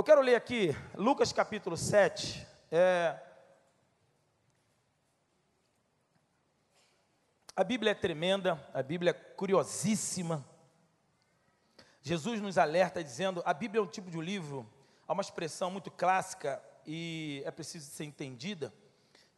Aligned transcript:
Eu 0.00 0.04
quero 0.04 0.22
ler 0.22 0.34
aqui 0.34 0.74
Lucas 0.94 1.30
capítulo 1.30 1.76
7. 1.76 2.46
É, 2.72 3.20
a 7.54 7.62
Bíblia 7.62 7.92
é 7.92 7.94
tremenda, 7.94 8.66
a 8.72 8.82
Bíblia 8.82 9.10
é 9.10 9.12
curiosíssima. 9.12 10.42
Jesus 12.00 12.40
nos 12.40 12.56
alerta 12.56 13.04
dizendo: 13.04 13.42
a 13.44 13.52
Bíblia 13.52 13.78
é 13.78 13.82
um 13.82 13.86
tipo 13.86 14.10
de 14.10 14.16
um 14.16 14.22
livro, 14.22 14.66
há 15.06 15.12
uma 15.12 15.20
expressão 15.20 15.70
muito 15.70 15.90
clássica 15.90 16.64
e 16.86 17.42
é 17.44 17.50
preciso 17.50 17.90
ser 17.90 18.04
entendida, 18.04 18.72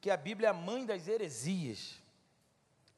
que 0.01 0.13
a 0.13 0.17
Bíblia 0.17 0.47
é 0.47 0.51
a 0.51 0.55
mãe 0.55 0.87
das 0.87 1.09
heresias. 1.09 2.01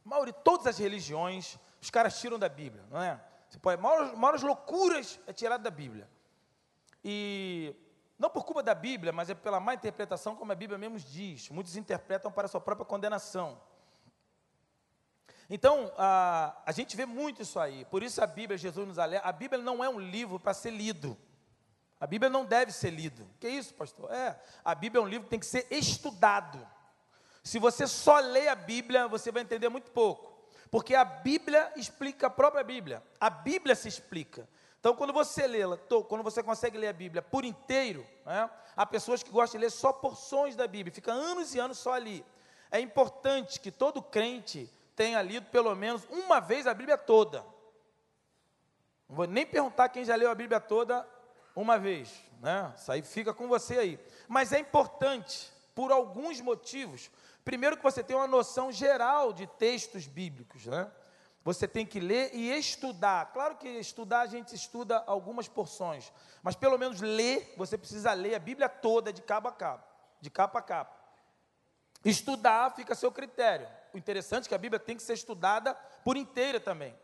Mauri, 0.04 0.34
todas 0.44 0.66
as 0.66 0.76
religiões, 0.76 1.58
os 1.80 1.88
caras 1.88 2.20
tiram 2.20 2.38
da 2.38 2.50
Bíblia, 2.50 2.84
não 2.90 3.00
é? 3.00 3.18
Você 3.48 3.58
pode, 3.58 3.80
maiores, 3.80 4.18
maiores 4.18 4.42
loucuras 4.42 5.18
é 5.26 5.32
tirado 5.32 5.62
da 5.62 5.70
Bíblia. 5.70 6.06
E 7.04 7.74
não 8.18 8.30
por 8.30 8.44
culpa 8.44 8.62
da 8.62 8.74
Bíblia, 8.74 9.12
mas 9.12 9.28
é 9.28 9.34
pela 9.34 9.60
má 9.60 9.74
interpretação, 9.74 10.34
como 10.34 10.50
a 10.50 10.54
Bíblia 10.54 10.78
mesmo 10.78 10.98
diz. 10.98 11.50
Muitos 11.50 11.76
interpretam 11.76 12.32
para 12.32 12.46
a 12.46 12.48
sua 12.48 12.60
própria 12.60 12.86
condenação. 12.86 13.60
Então, 15.50 15.92
a, 15.98 16.56
a 16.64 16.72
gente 16.72 16.96
vê 16.96 17.04
muito 17.04 17.42
isso 17.42 17.58
aí. 17.60 17.84
Por 17.84 18.02
isso 18.02 18.22
a 18.22 18.26
Bíblia, 18.26 18.56
Jesus 18.56 18.88
nos 18.88 18.98
alerta, 18.98 19.28
a 19.28 19.32
Bíblia 19.32 19.62
não 19.62 19.84
é 19.84 19.88
um 19.88 19.98
livro 19.98 20.40
para 20.40 20.54
ser 20.54 20.70
lido. 20.70 21.16
A 22.00 22.06
Bíblia 22.06 22.30
não 22.30 22.44
deve 22.44 22.72
ser 22.72 22.90
lido. 22.90 23.28
Que 23.38 23.48
isso, 23.48 23.74
pastor? 23.74 24.10
É, 24.12 24.40
a 24.64 24.74
Bíblia 24.74 25.00
é 25.00 25.04
um 25.04 25.08
livro 25.08 25.24
que 25.24 25.30
tem 25.30 25.38
que 25.38 25.46
ser 25.46 25.66
estudado. 25.70 26.66
Se 27.42 27.58
você 27.58 27.86
só 27.86 28.18
lê 28.20 28.48
a 28.48 28.54
Bíblia, 28.54 29.06
você 29.06 29.30
vai 29.30 29.42
entender 29.42 29.68
muito 29.68 29.90
pouco. 29.90 30.32
Porque 30.70 30.94
a 30.94 31.04
Bíblia 31.04 31.72
explica 31.76 32.26
a 32.26 32.30
própria 32.30 32.64
Bíblia. 32.64 33.02
A 33.20 33.28
Bíblia 33.28 33.74
se 33.74 33.86
explica. 33.86 34.48
Então, 34.84 34.94
quando 34.94 35.14
você 35.14 35.46
lê, 35.46 35.60
quando 36.06 36.22
você 36.22 36.42
consegue 36.42 36.76
ler 36.76 36.88
a 36.88 36.92
Bíblia 36.92 37.22
por 37.22 37.42
inteiro, 37.42 38.06
né, 38.26 38.50
há 38.76 38.84
pessoas 38.84 39.22
que 39.22 39.30
gostam 39.30 39.58
de 39.58 39.64
ler 39.64 39.70
só 39.70 39.94
porções 39.94 40.54
da 40.54 40.66
Bíblia, 40.66 40.92
fica 40.92 41.10
anos 41.10 41.54
e 41.54 41.58
anos 41.58 41.78
só 41.78 41.94
ali. 41.94 42.22
É 42.70 42.78
importante 42.80 43.58
que 43.58 43.70
todo 43.70 44.02
crente 44.02 44.70
tenha 44.94 45.22
lido 45.22 45.46
pelo 45.46 45.74
menos 45.74 46.06
uma 46.10 46.38
vez 46.38 46.66
a 46.66 46.74
Bíblia 46.74 46.98
toda. 46.98 47.40
Não 49.08 49.16
vou 49.16 49.26
nem 49.26 49.46
perguntar 49.46 49.88
quem 49.88 50.04
já 50.04 50.16
leu 50.16 50.30
a 50.30 50.34
Bíblia 50.34 50.60
toda 50.60 51.08
uma 51.56 51.78
vez, 51.78 52.22
né? 52.42 52.70
Isso 52.76 52.92
aí 52.92 53.00
fica 53.00 53.32
com 53.32 53.48
você 53.48 53.78
aí. 53.78 53.98
Mas 54.28 54.52
é 54.52 54.58
importante 54.58 55.50
por 55.74 55.92
alguns 55.92 56.42
motivos. 56.42 57.10
Primeiro 57.42 57.78
que 57.78 57.82
você 57.82 58.04
tenha 58.04 58.18
uma 58.18 58.28
noção 58.28 58.70
geral 58.70 59.32
de 59.32 59.46
textos 59.46 60.06
bíblicos, 60.06 60.66
né? 60.66 60.92
Você 61.44 61.68
tem 61.68 61.84
que 61.84 62.00
ler 62.00 62.34
e 62.34 62.50
estudar. 62.56 63.30
Claro 63.32 63.56
que 63.56 63.68
estudar 63.68 64.22
a 64.22 64.26
gente 64.26 64.54
estuda 64.54 65.04
algumas 65.06 65.46
porções, 65.46 66.10
mas 66.42 66.56
pelo 66.56 66.78
menos 66.78 67.02
ler, 67.02 67.52
você 67.56 67.76
precisa 67.76 68.14
ler 68.14 68.34
a 68.34 68.38
Bíblia 68.38 68.68
toda 68.68 69.12
de 69.12 69.20
cabo 69.20 69.48
a 69.48 69.52
cabo, 69.52 69.84
de 70.22 70.30
capa 70.30 70.58
a 70.58 70.62
capa. 70.62 70.96
Estudar 72.02 72.74
fica 72.74 72.94
a 72.94 72.96
seu 72.96 73.12
critério. 73.12 73.68
O 73.92 73.98
interessante 73.98 74.46
é 74.46 74.48
que 74.48 74.54
a 74.54 74.58
Bíblia 74.58 74.80
tem 74.80 74.96
que 74.96 75.02
ser 75.02 75.12
estudada 75.12 75.74
por 76.02 76.16
inteira 76.16 76.58
também. 76.58 76.98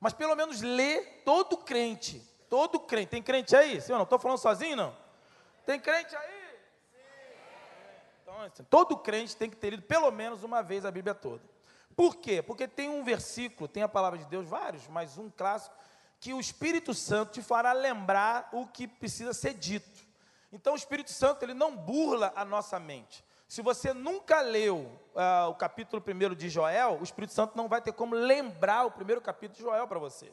Mas 0.00 0.14
pelo 0.14 0.34
menos 0.34 0.62
ler 0.62 1.22
todo 1.24 1.58
crente, 1.58 2.18
todo 2.48 2.80
crente. 2.80 3.10
Tem 3.10 3.22
crente 3.22 3.54
aí? 3.54 3.80
Senhor, 3.80 3.98
não 3.98 4.04
estou 4.04 4.18
falando 4.18 4.38
sozinho, 4.38 4.76
não? 4.76 4.96
Tem 5.66 5.78
crente 5.78 6.16
aí? 6.16 6.42
Então, 8.22 8.40
assim, 8.42 8.64
todo 8.64 8.96
crente 8.96 9.36
tem 9.36 9.50
que 9.50 9.56
ter 9.56 9.70
lido 9.70 9.82
pelo 9.82 10.10
menos 10.10 10.42
uma 10.42 10.62
vez 10.62 10.84
a 10.84 10.90
Bíblia 10.90 11.14
toda. 11.14 11.42
Por 11.96 12.16
quê? 12.16 12.42
Porque 12.42 12.66
tem 12.66 12.88
um 12.88 13.04
versículo, 13.04 13.68
tem 13.68 13.82
a 13.82 13.88
palavra 13.88 14.18
de 14.18 14.26
Deus, 14.26 14.46
vários, 14.46 14.86
mas 14.88 15.18
um 15.18 15.30
clássico, 15.30 15.74
que 16.18 16.32
o 16.32 16.40
Espírito 16.40 16.94
Santo 16.94 17.32
te 17.32 17.42
fará 17.42 17.72
lembrar 17.72 18.48
o 18.52 18.66
que 18.66 18.86
precisa 18.86 19.32
ser 19.34 19.54
dito. 19.54 20.06
Então 20.52 20.74
o 20.74 20.76
Espírito 20.76 21.10
Santo, 21.10 21.44
ele 21.44 21.54
não 21.54 21.76
burla 21.76 22.32
a 22.36 22.44
nossa 22.44 22.78
mente. 22.78 23.24
Se 23.48 23.60
você 23.60 23.92
nunca 23.92 24.40
leu 24.40 24.90
uh, 25.14 25.50
o 25.50 25.54
capítulo 25.54 26.02
1 26.02 26.34
de 26.34 26.48
Joel, 26.48 26.98
o 27.00 27.02
Espírito 27.02 27.34
Santo 27.34 27.56
não 27.56 27.68
vai 27.68 27.82
ter 27.82 27.92
como 27.92 28.14
lembrar 28.14 28.86
o 28.86 28.90
primeiro 28.90 29.20
capítulo 29.20 29.56
de 29.56 29.62
Joel 29.62 29.86
para 29.86 29.98
você. 29.98 30.32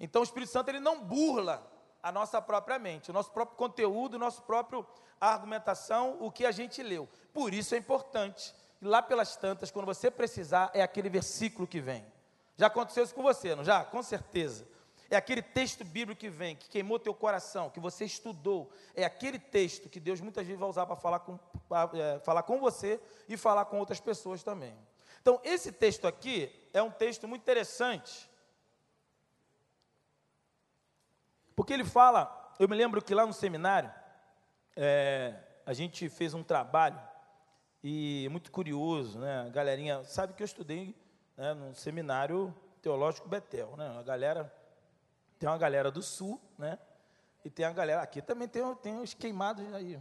Então 0.00 0.22
o 0.22 0.24
Espírito 0.24 0.52
Santo 0.52 0.68
ele 0.68 0.80
não 0.80 1.02
burla 1.02 1.62
a 2.02 2.12
nossa 2.12 2.40
própria 2.40 2.78
mente, 2.78 3.10
o 3.10 3.12
nosso 3.12 3.30
próprio 3.30 3.56
conteúdo, 3.56 4.14
o 4.14 4.18
nosso 4.18 4.42
próprio 4.42 4.86
argumentação, 5.20 6.16
o 6.20 6.30
que 6.30 6.46
a 6.46 6.50
gente 6.50 6.82
leu. 6.82 7.08
Por 7.34 7.52
isso 7.52 7.74
é 7.74 7.78
importante 7.78 8.54
e 8.80 8.86
lá 8.86 9.02
pelas 9.02 9.36
tantas, 9.36 9.70
quando 9.70 9.86
você 9.86 10.10
precisar, 10.10 10.70
é 10.72 10.82
aquele 10.82 11.08
versículo 11.08 11.66
que 11.66 11.80
vem. 11.80 12.04
Já 12.56 12.66
aconteceu 12.66 13.04
isso 13.04 13.14
com 13.14 13.22
você, 13.22 13.54
não 13.54 13.64
já? 13.64 13.84
Com 13.84 14.02
certeza. 14.02 14.66
É 15.10 15.16
aquele 15.16 15.40
texto 15.40 15.84
bíblico 15.84 16.20
que 16.20 16.28
vem, 16.28 16.54
que 16.54 16.68
queimou 16.68 16.98
teu 16.98 17.14
coração, 17.14 17.70
que 17.70 17.80
você 17.80 18.04
estudou. 18.04 18.70
É 18.94 19.04
aquele 19.04 19.38
texto 19.38 19.88
que 19.88 19.98
Deus 19.98 20.20
muitas 20.20 20.46
vezes 20.46 20.60
vai 20.60 20.68
usar 20.68 20.86
para 20.86 20.96
falar 20.96 21.20
com, 21.20 21.38
é, 21.94 22.18
falar 22.20 22.42
com 22.42 22.60
você 22.60 23.00
e 23.28 23.36
falar 23.36 23.64
com 23.64 23.78
outras 23.78 24.00
pessoas 24.00 24.42
também. 24.42 24.76
Então, 25.20 25.40
esse 25.42 25.72
texto 25.72 26.06
aqui 26.06 26.52
é 26.72 26.82
um 26.82 26.90
texto 26.90 27.26
muito 27.26 27.42
interessante. 27.42 28.28
Porque 31.56 31.72
ele 31.72 31.84
fala, 31.84 32.54
eu 32.58 32.68
me 32.68 32.76
lembro 32.76 33.02
que 33.02 33.14
lá 33.14 33.26
no 33.26 33.32
seminário, 33.32 33.92
é, 34.76 35.34
a 35.64 35.72
gente 35.72 36.08
fez 36.08 36.34
um 36.34 36.42
trabalho 36.42 37.00
e 37.82 38.24
é 38.26 38.28
muito 38.28 38.50
curioso, 38.50 39.18
né? 39.18 39.42
A 39.46 39.48
galerinha, 39.48 40.02
sabe 40.04 40.32
que 40.32 40.42
eu 40.42 40.46
estudei 40.46 40.96
né, 41.36 41.54
no 41.54 41.74
seminário 41.74 42.54
teológico 42.82 43.28
Betel, 43.28 43.76
né? 43.76 43.96
A 43.98 44.02
galera 44.02 44.52
tem 45.38 45.48
uma 45.48 45.58
galera 45.58 45.90
do 45.90 46.02
sul, 46.02 46.40
né? 46.58 46.78
E 47.44 47.50
tem 47.50 47.64
a 47.64 47.72
galera 47.72 48.02
aqui 48.02 48.20
também 48.20 48.48
tem, 48.48 48.62
tem 48.76 48.98
os 49.00 49.14
queimados 49.14 49.72
aí 49.72 50.00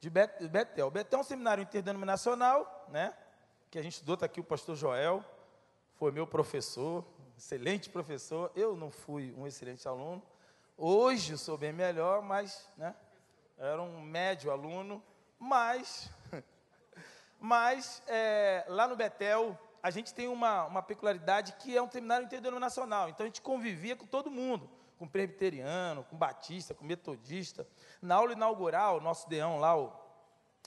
de 0.00 0.10
Betel. 0.10 0.90
Betel 0.90 1.18
é 1.18 1.20
um 1.20 1.24
seminário 1.24 1.62
interdenominacional, 1.62 2.86
né? 2.90 3.14
Que 3.70 3.78
a 3.78 3.82
gente 3.82 3.94
estudou, 3.94 4.14
está 4.14 4.26
aqui 4.26 4.40
o 4.40 4.44
pastor 4.44 4.74
Joel, 4.74 5.22
foi 5.94 6.10
meu 6.10 6.26
professor, 6.26 7.04
excelente 7.36 7.90
professor. 7.90 8.50
Eu 8.54 8.76
não 8.76 8.90
fui 8.90 9.34
um 9.36 9.46
excelente 9.46 9.86
aluno. 9.86 10.22
Hoje 10.76 11.36
sou 11.36 11.58
bem 11.58 11.72
melhor, 11.72 12.22
mas, 12.22 12.68
né? 12.76 12.94
Era 13.56 13.80
um 13.80 14.00
médio 14.00 14.50
aluno, 14.50 15.02
mas 15.38 16.10
mas 17.44 18.02
é, 18.06 18.64
lá 18.68 18.88
no 18.88 18.96
Betel, 18.96 19.58
a 19.82 19.90
gente 19.90 20.14
tem 20.14 20.28
uma, 20.28 20.64
uma 20.64 20.82
peculiaridade 20.82 21.52
que 21.58 21.76
é 21.76 21.82
um 21.82 21.90
seminário 21.90 22.24
interdenominacional. 22.24 23.10
Então 23.10 23.22
a 23.22 23.26
gente 23.26 23.42
convivia 23.42 23.94
com 23.94 24.06
todo 24.06 24.30
mundo, 24.30 24.70
com 24.98 25.06
presbiteriano, 25.06 26.04
com 26.04 26.16
batista, 26.16 26.72
com 26.72 26.86
metodista. 26.86 27.68
Na 28.00 28.14
aula 28.14 28.32
inaugural, 28.32 28.98
nosso 28.98 29.28
deão 29.28 29.58
lá, 29.58 29.76
o 29.76 29.92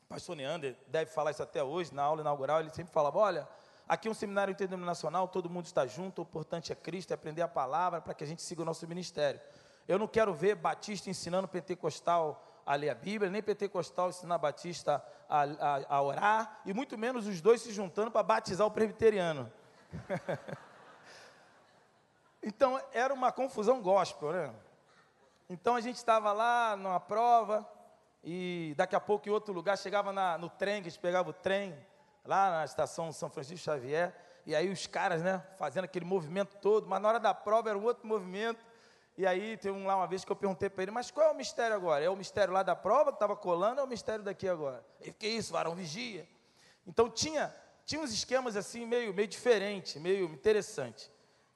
pastor 0.07 0.35
Neander, 0.35 0.77
deve 0.85 1.09
falar 1.09 1.31
isso 1.31 1.41
até 1.41 1.63
hoje, 1.63 1.91
na 1.95 2.03
aula 2.03 2.21
inaugural, 2.21 2.59
ele 2.59 2.69
sempre 2.69 2.93
falava: 2.93 3.17
olha, 3.17 3.47
aqui 3.89 4.07
é 4.07 4.11
um 4.11 4.13
seminário 4.13 4.51
interdenominacional, 4.51 5.27
todo 5.27 5.49
mundo 5.49 5.65
está 5.65 5.87
junto, 5.87 6.21
o 6.21 6.25
importante 6.25 6.71
é 6.71 6.75
Cristo, 6.75 7.09
é 7.09 7.15
aprender 7.15 7.41
a 7.41 7.47
palavra 7.47 8.01
para 8.01 8.13
que 8.13 8.23
a 8.23 8.27
gente 8.27 8.43
siga 8.43 8.61
o 8.61 8.65
nosso 8.65 8.87
ministério. 8.87 9.41
Eu 9.87 9.97
não 9.97 10.07
quero 10.07 10.31
ver 10.31 10.53
batista 10.53 11.09
ensinando 11.09 11.47
pentecostal 11.47 12.46
a 12.67 12.75
ler 12.75 12.89
a 12.89 12.95
Bíblia, 12.95 13.31
nem 13.31 13.41
pentecostal 13.41 14.09
ensinar 14.09 14.37
batista 14.37 15.01
a, 15.29 15.43
a, 15.43 15.95
a 15.95 16.01
orar, 16.01 16.59
e 16.65 16.73
muito 16.73 16.97
menos 16.97 17.25
os 17.25 17.39
dois 17.39 17.61
se 17.61 17.71
juntando 17.71 18.11
para 18.11 18.21
batizar 18.21 18.67
o 18.67 18.71
presbiteriano. 18.71 19.49
então 22.43 22.79
era 22.91 23.13
uma 23.13 23.31
confusão 23.31 23.81
gospel, 23.81 24.33
né? 24.33 24.53
Então 25.49 25.75
a 25.75 25.81
gente 25.81 25.95
estava 25.95 26.33
lá 26.33 26.75
numa 26.75 26.99
prova, 26.99 27.65
e 28.21 28.73
daqui 28.75 28.97
a 28.97 28.99
pouco 28.99 29.29
em 29.29 29.31
outro 29.31 29.53
lugar 29.53 29.77
chegava 29.77 30.11
na, 30.11 30.37
no 30.37 30.49
trem, 30.49 30.81
que 30.81 30.89
a 30.89 30.91
gente 30.91 30.99
pegava 30.99 31.29
o 31.29 31.33
trem, 31.33 31.73
lá 32.25 32.51
na 32.51 32.65
estação 32.65 33.13
São 33.13 33.29
Francisco 33.29 33.63
Xavier, 33.63 34.13
e 34.45 34.53
aí 34.53 34.69
os 34.69 34.85
caras, 34.85 35.23
né, 35.23 35.41
fazendo 35.57 35.85
aquele 35.85 36.03
movimento 36.03 36.57
todo, 36.57 36.85
mas 36.85 37.01
na 37.01 37.07
hora 37.07 37.19
da 37.19 37.33
prova 37.33 37.69
era 37.69 37.79
um 37.79 37.83
outro 37.85 38.05
movimento, 38.05 38.65
e 39.17 39.25
aí 39.25 39.57
tem 39.57 39.71
um 39.71 39.87
lá 39.87 39.95
uma 39.95 40.05
vez 40.05 40.23
que 40.23 40.31
eu 40.31 40.35
perguntei 40.35 40.69
para 40.69 40.83
ele, 40.83 40.91
mas 40.91 41.09
qual 41.09 41.27
é 41.27 41.31
o 41.31 41.35
mistério 41.35 41.75
agora? 41.75 42.05
É 42.05 42.09
o 42.09 42.15
mistério 42.15 42.53
lá 42.53 42.61
da 42.61 42.75
prova 42.75 43.11
que 43.11 43.15
estava 43.15 43.35
colando 43.35 43.77
ou 43.77 43.85
é 43.85 43.87
o 43.87 43.89
mistério 43.89 44.23
daqui 44.23 44.47
agora? 44.47 44.85
Ele, 45.01 45.11
que 45.11 45.27
isso, 45.27 45.51
varão 45.51 45.73
vigia. 45.73 46.27
Então 46.85 47.09
tinha, 47.09 47.53
tinha 47.83 47.99
uns 47.99 48.13
esquemas 48.13 48.55
assim 48.55 48.85
meio, 48.85 49.11
meio 49.15 49.27
diferente, 49.27 49.99
meio 49.99 50.25
interessante. 50.25 51.11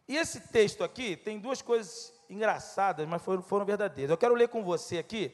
E 0.08 0.18
esse 0.18 0.40
texto 0.40 0.84
aqui 0.84 1.16
tem 1.16 1.40
duas 1.40 1.62
coisas 1.62 2.12
engraçadas, 2.28 3.08
mas 3.08 3.22
foram, 3.22 3.44
foram 3.44 3.64
verdadeiras. 3.64 4.10
Eu 4.10 4.18
quero 4.18 4.34
ler 4.34 4.48
com 4.48 4.64
você 4.64 4.98
aqui, 4.98 5.32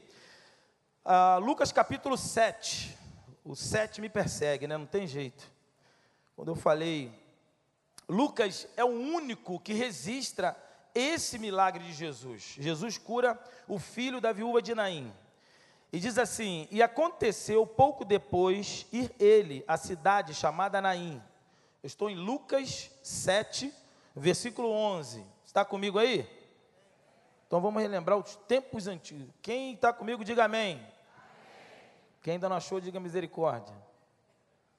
uh, 1.05 1.39
Lucas 1.39 1.71
capítulo 1.71 2.17
7. 2.17 2.97
O 3.45 3.55
7 3.55 4.01
me 4.01 4.09
persegue, 4.09 4.67
né? 4.67 4.75
Não 4.77 4.85
tem 4.85 5.07
jeito. 5.07 5.49
Quando 6.35 6.49
eu 6.49 6.55
falei, 6.55 7.09
Lucas 8.09 8.67
é 8.75 8.83
o 8.83 8.89
único 8.89 9.61
que 9.61 9.71
registra 9.71 10.55
esse 10.97 11.37
milagre 11.37 11.83
de 11.83 11.93
Jesus. 11.93 12.55
Jesus 12.59 12.97
cura 12.97 13.39
o 13.67 13.77
filho 13.79 14.19
da 14.19 14.31
viúva 14.31 14.61
de 14.61 14.73
Naim. 14.73 15.13
E 15.91 15.99
diz 15.99 16.17
assim: 16.17 16.67
E 16.71 16.81
aconteceu 16.81 17.65
pouco 17.65 18.03
depois 18.03 18.85
ir 18.91 19.13
ele 19.19 19.63
à 19.67 19.77
cidade 19.77 20.33
chamada 20.33 20.81
Naim. 20.81 21.21
Eu 21.83 21.87
estou 21.87 22.09
em 22.09 22.15
Lucas 22.15 22.91
7, 23.03 23.73
versículo 24.15 24.69
11. 24.69 25.25
Está 25.45 25.63
comigo 25.63 25.99
aí? 25.99 26.27
Então 27.47 27.61
vamos 27.61 27.81
relembrar 27.81 28.17
os 28.17 28.35
tempos 28.35 28.87
antigos. 28.87 29.33
Quem 29.41 29.73
está 29.73 29.93
comigo, 29.93 30.25
diga 30.25 30.45
amém. 30.45 30.75
amém. 30.75 30.91
Quem 32.21 32.33
ainda 32.33 32.49
não 32.49 32.57
achou, 32.57 32.81
diga 32.81 32.99
misericórdia. 32.99 33.73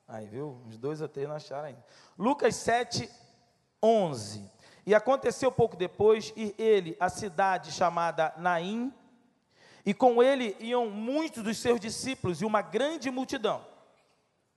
Aí, 0.06 0.26
viu? 0.26 0.61
Uns 0.67 0.76
dois 0.76 1.00
ou 1.00 1.09
três 1.09 1.29
não 1.29 1.37
acharam 1.37 1.69
ainda. 1.69 1.85
Lucas 2.19 2.56
7, 2.56 3.11
11. 3.82 4.50
E 4.88 4.94
aconteceu 4.94 5.52
pouco 5.52 5.76
depois, 5.76 6.32
ir 6.35 6.55
ele 6.56 6.96
à 6.99 7.11
cidade 7.11 7.73
chamada 7.73 8.32
Naim, 8.38 8.90
e 9.85 9.93
com 9.93 10.23
ele 10.23 10.56
iam 10.61 10.88
muitos 10.88 11.43
dos 11.43 11.58
seus 11.58 11.79
discípulos 11.79 12.40
e 12.40 12.46
uma 12.46 12.62
grande 12.62 13.11
multidão, 13.11 13.62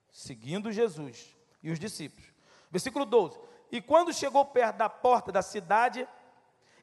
seguindo 0.09 0.71
Jesus 0.71 1.35
e 1.61 1.69
os 1.69 1.77
discípulos. 1.77 2.31
Versículo 2.71 3.03
12. 3.03 3.37
E 3.73 3.81
quando 3.81 4.13
chegou 4.13 4.45
perto 4.45 4.77
da 4.77 4.87
porta 4.87 5.33
da 5.33 5.41
cidade, 5.41 6.07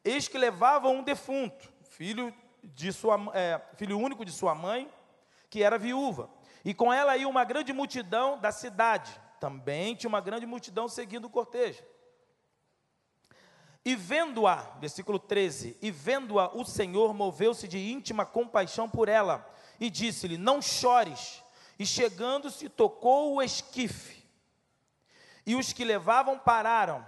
eis 0.05 0.27
que 0.27 0.37
levavam 0.37 0.97
um 0.97 1.03
defunto, 1.03 1.73
filho, 1.81 2.31
de 2.63 2.93
sua, 2.93 3.17
é, 3.33 3.59
filho 3.77 3.97
único 3.97 4.23
de 4.23 4.31
sua 4.31 4.53
mãe, 4.53 4.87
que 5.49 5.63
era 5.63 5.79
viúva. 5.79 6.29
E 6.63 6.71
com 6.71 6.93
ela 6.93 7.17
ia 7.17 7.27
uma 7.27 7.43
grande 7.43 7.73
multidão 7.73 8.37
da 8.37 8.51
cidade. 8.51 9.19
Também 9.39 9.95
tinha 9.95 10.07
uma 10.07 10.21
grande 10.21 10.45
multidão 10.45 10.87
seguindo 10.87 11.25
o 11.25 11.31
cortejo. 11.31 11.83
E 13.85 13.95
vendo-a, 13.95 14.57
versículo 14.79 15.17
13, 15.17 15.77
e 15.81 15.89
vendo-a, 15.89 16.49
o 16.55 16.65
Senhor 16.65 17.13
moveu-se 17.13 17.67
de 17.67 17.91
íntima 17.91 18.25
compaixão 18.25 18.89
por 18.89 19.07
ela 19.07 19.47
e 19.79 19.89
disse-lhe: 19.89 20.37
Não 20.37 20.61
chores. 20.61 21.43
E 21.77 21.85
chegando-se, 21.85 22.67
tocou 22.67 23.35
o 23.35 23.41
esquife. 23.41 24.21
E 25.45 25.55
os 25.55 25.71
que 25.71 25.85
levavam 25.85 26.37
pararam 26.37 27.05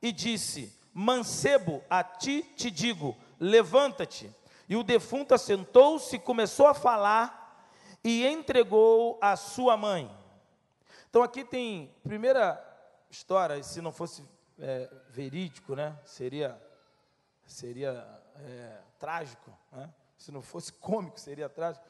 e 0.00 0.12
disse: 0.12 0.72
Mancebo, 0.92 1.82
a 1.90 2.04
ti 2.04 2.42
te 2.56 2.70
digo, 2.70 3.16
levanta-te. 3.40 4.32
E 4.68 4.76
o 4.76 4.84
defunto 4.84 5.34
assentou-se, 5.34 6.18
começou 6.20 6.68
a 6.68 6.74
falar 6.74 7.44
e 8.02 8.24
entregou 8.26 9.18
a 9.20 9.34
sua 9.34 9.76
mãe. 9.76 10.10
Então 11.10 11.22
aqui 11.22 11.44
tem 11.44 11.92
primeira 12.02 12.62
história, 13.10 13.62
se 13.62 13.80
não 13.80 13.92
fosse 13.92 14.24
é, 14.58 14.90
verídico, 15.08 15.74
né? 15.74 15.98
Seria, 16.04 16.60
seria 17.46 18.06
é, 18.36 18.80
trágico, 18.98 19.50
né? 19.72 19.92
Se 20.16 20.30
não 20.32 20.42
fosse 20.42 20.72
cômico, 20.72 21.18
seria 21.18 21.48
trágico. 21.48 21.84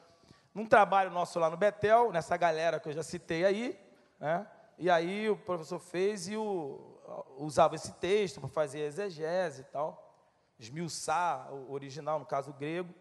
Num 0.53 0.65
trabalho 0.65 1.11
nosso 1.11 1.39
lá 1.39 1.49
no 1.49 1.57
Betel, 1.57 2.11
nessa 2.11 2.35
galera 2.37 2.79
que 2.79 2.89
eu 2.89 2.93
já 2.93 3.03
citei 3.03 3.45
aí, 3.45 3.79
né? 4.19 4.47
E 4.77 4.89
aí 4.89 5.29
o 5.29 5.37
professor 5.37 5.79
fez 5.79 6.27
e 6.27 6.35
o, 6.35 6.99
usava 7.37 7.75
esse 7.75 7.93
texto 7.93 8.39
para 8.39 8.49
fazer 8.49 8.79
exegese 8.79 9.61
e 9.61 9.65
tal, 9.65 10.13
esmiuçar 10.59 11.53
o 11.53 11.71
original, 11.71 12.19
no 12.19 12.25
caso 12.25 12.51
grego. 12.53 12.93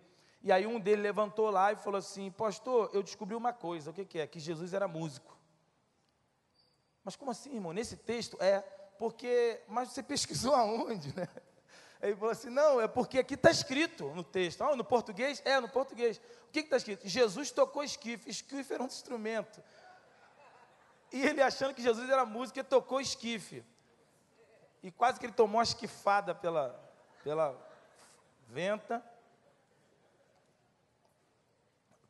E 0.43 0.53
aí 0.53 0.67
um 0.67 0.79
deles 0.79 1.03
levantou 1.03 1.51
lá 1.51 1.73
e 1.73 1.77
falou 1.77 1.99
assim: 1.99 2.31
Pastor, 2.31 2.91
eu 2.93 3.03
descobri 3.03 3.35
uma 3.35 3.53
coisa, 3.53 3.91
o 3.91 3.95
que, 3.95 4.05
que 4.05 4.19
é? 4.19 4.27
Que 4.27 4.39
Jesus 4.39 4.73
era 4.73 4.87
músico. 4.87 5.37
Mas 7.03 7.17
como 7.17 7.31
assim, 7.31 7.55
irmão? 7.55 7.73
Nesse 7.73 7.97
texto 7.97 8.37
é 8.41 8.65
porque, 8.99 9.61
mas 9.69 9.91
você 9.91 10.03
pesquisou 10.03 10.55
aonde, 10.57 11.15
né? 11.17 11.29
Aí 12.01 12.11
ele 12.11 12.17
falou 12.17 12.33
assim: 12.33 12.51
não, 12.51 12.81
é 12.81 12.87
porque 12.87 13.19
aqui 13.19 13.35
está 13.35 13.51
escrito 13.51 14.05
no 14.11 14.23
texto. 14.23 14.63
Ah, 14.63 14.77
no 14.77 14.85
português? 14.85 15.41
É, 15.45 15.59
no 15.59 15.69
português. 15.69 16.21
O 16.49 16.53
que 16.53 16.61
está 16.61 16.77
escrito? 16.77 17.09
Jesus 17.09 17.51
tocou 17.51 17.83
esquife. 17.83 18.29
Esquife 18.29 18.75
era 18.75 18.83
um 18.83 18.87
instrumento. 18.87 19.63
E 21.11 21.23
ele 21.23 21.41
achando 21.41 21.73
que 21.73 21.83
Jesus 21.83 22.11
era 22.11 22.27
músico, 22.27 22.59
ele 22.59 22.69
tocou 22.69 23.01
esquife. 23.01 23.65
E 24.83 24.91
quase 24.91 25.19
que 25.19 25.27
ele 25.27 25.33
tomou 25.33 25.57
uma 25.57 25.63
esquifada 25.63 26.35
pela, 26.35 26.79
pela 27.23 27.57
venta. 28.49 29.03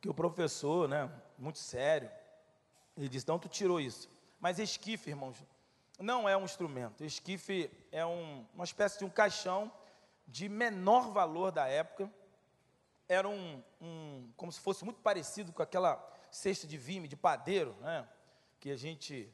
Que 0.01 0.09
o 0.09 0.13
professor, 0.13 0.89
né, 0.89 1.09
muito 1.37 1.59
sério, 1.59 2.11
ele 2.97 3.07
disse: 3.07 3.27
não, 3.27 3.39
tu 3.39 3.47
tirou 3.47 3.79
isso. 3.79 4.09
Mas 4.39 4.59
esquife, 4.59 5.09
irmãos, 5.09 5.37
não 5.99 6.27
é 6.27 6.35
um 6.35 6.43
instrumento. 6.43 7.03
Esquife 7.03 7.71
é 7.91 8.05
um, 8.05 8.45
uma 8.53 8.63
espécie 8.63 8.99
de 8.99 9.05
um 9.05 9.09
caixão 9.09 9.71
de 10.27 10.49
menor 10.49 11.11
valor 11.11 11.51
da 11.51 11.67
época. 11.67 12.11
Era 13.07 13.27
um, 13.27 13.63
um, 13.79 14.31
como 14.35 14.51
se 14.51 14.59
fosse 14.59 14.83
muito 14.83 14.99
parecido 15.01 15.53
com 15.53 15.61
aquela 15.61 16.03
cesta 16.31 16.67
de 16.67 16.77
vime, 16.77 17.07
de 17.07 17.15
padeiro, 17.15 17.75
né? 17.81 18.07
que 18.59 18.71
a 18.71 18.75
gente 18.75 19.31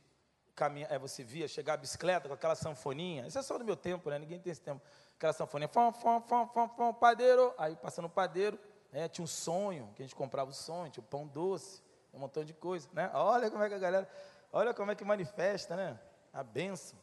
caminha, 0.56 0.88
é, 0.90 1.00
você 1.00 1.24
via 1.24 1.48
chegar 1.48 1.74
a 1.74 1.78
bicicleta 1.78 2.28
com 2.28 2.34
aquela 2.34 2.56
sanfoninha. 2.56 3.26
Isso 3.26 3.40
é 3.40 3.42
só 3.42 3.58
do 3.58 3.64
meu 3.64 3.76
tempo, 3.76 4.10
né? 4.10 4.20
Ninguém 4.20 4.40
tem 4.40 4.52
esse 4.52 4.62
tempo. 4.62 4.82
Aquela 5.16 5.34
sanfoninha, 5.34 5.68
fom, 5.68 5.92
fom, 5.92 6.22
fom, 6.22 6.48
fom, 6.48 6.70
fom, 6.70 6.94
padeiro. 6.94 7.54
Aí 7.58 7.76
passando 7.76 8.06
o 8.06 8.10
padeiro, 8.10 8.60
né? 8.92 9.08
tinha 9.08 9.24
um 9.24 9.28
sonho, 9.28 9.90
que 9.96 10.04
a 10.04 10.06
gente 10.06 10.16
comprava 10.16 10.52
o 10.52 10.54
sonho, 10.54 10.92
tinha 10.92 11.04
o 11.04 11.08
pão 11.08 11.26
doce, 11.26 11.82
um 12.14 12.20
montão 12.20 12.44
de 12.44 12.54
coisa, 12.54 12.90
né? 12.94 13.10
Olha 13.14 13.50
como 13.50 13.64
é 13.64 13.70
que 13.70 13.76
a 13.76 13.80
galera, 13.80 14.10
olha 14.52 14.74
como 14.74 14.92
é 14.92 14.96
que 14.96 15.06
manifesta, 15.06 15.76
né? 15.76 16.00
A 16.34 16.44
benção. 16.44 16.98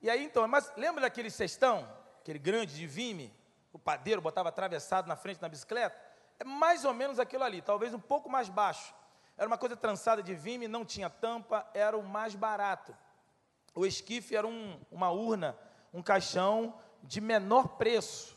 E 0.00 0.10
aí 0.10 0.24
então, 0.24 0.46
mas 0.46 0.70
lembra 0.76 1.02
daquele 1.02 1.30
cestão, 1.30 1.88
aquele 2.20 2.38
grande 2.38 2.74
de 2.74 2.86
vime, 2.86 3.32
o 3.72 3.78
padeiro 3.78 4.20
botava 4.20 4.48
atravessado 4.48 5.06
na 5.06 5.16
frente 5.16 5.40
da 5.40 5.48
bicicleta? 5.48 5.96
É 6.38 6.44
mais 6.44 6.84
ou 6.84 6.92
menos 6.92 7.18
aquilo 7.18 7.44
ali, 7.44 7.62
talvez 7.62 7.94
um 7.94 8.00
pouco 8.00 8.28
mais 8.28 8.48
baixo. 8.48 8.94
Era 9.36 9.46
uma 9.46 9.58
coisa 9.58 9.76
trançada 9.76 10.22
de 10.22 10.34
vime, 10.34 10.68
não 10.68 10.84
tinha 10.84 11.10
tampa, 11.10 11.68
era 11.74 11.96
o 11.96 12.02
mais 12.02 12.34
barato. 12.34 12.96
O 13.74 13.84
esquife 13.84 14.36
era 14.36 14.46
um, 14.46 14.80
uma 14.90 15.10
urna, 15.10 15.58
um 15.92 16.02
caixão 16.02 16.78
de 17.02 17.20
menor 17.20 17.76
preço. 17.76 18.36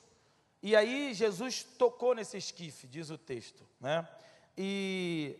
E 0.61 0.75
aí 0.75 1.13
Jesus 1.13 1.63
tocou 1.63 2.15
nesse 2.15 2.37
esquife, 2.37 2.87
diz 2.87 3.09
o 3.09 3.17
texto. 3.17 3.67
Né? 3.79 4.07
E, 4.57 5.37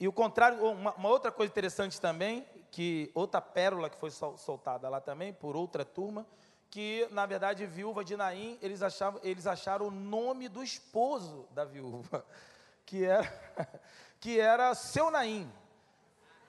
e 0.00 0.08
o 0.08 0.12
contrário, 0.12 0.64
uma, 0.64 0.92
uma 0.94 1.08
outra 1.08 1.30
coisa 1.30 1.50
interessante 1.50 2.00
também, 2.00 2.44
que 2.70 3.10
outra 3.14 3.40
pérola 3.40 3.88
que 3.88 3.96
foi 3.96 4.10
soltada 4.10 4.88
lá 4.88 5.00
também 5.00 5.32
por 5.32 5.56
outra 5.56 5.84
turma, 5.84 6.26
que 6.70 7.08
na 7.10 7.24
verdade 7.26 7.64
viúva 7.66 8.04
de 8.04 8.16
Naim, 8.16 8.58
eles 8.60 8.82
achavam, 8.82 9.20
eles 9.24 9.46
acharam 9.46 9.86
o 9.86 9.90
nome 9.90 10.48
do 10.48 10.62
esposo 10.62 11.46
da 11.50 11.64
viúva, 11.64 12.24
que 12.84 13.04
era 13.04 13.32
que 14.20 14.38
era 14.38 14.74
seu 14.74 15.10
Naim. 15.10 15.50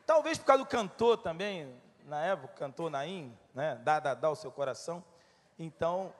Talvez 0.05 0.37
por 0.37 0.45
causa 0.45 0.63
do 0.63 0.69
cantor 0.69 1.17
também, 1.17 1.71
na 2.05 2.21
época, 2.25 2.53
cantor 2.55 2.89
Naim, 2.89 3.37
né, 3.53 3.79
dá, 3.83 3.99
dá, 3.99 4.13
dá 4.13 4.29
o 4.29 4.35
seu 4.35 4.51
coração. 4.51 5.03
Então, 5.57 6.13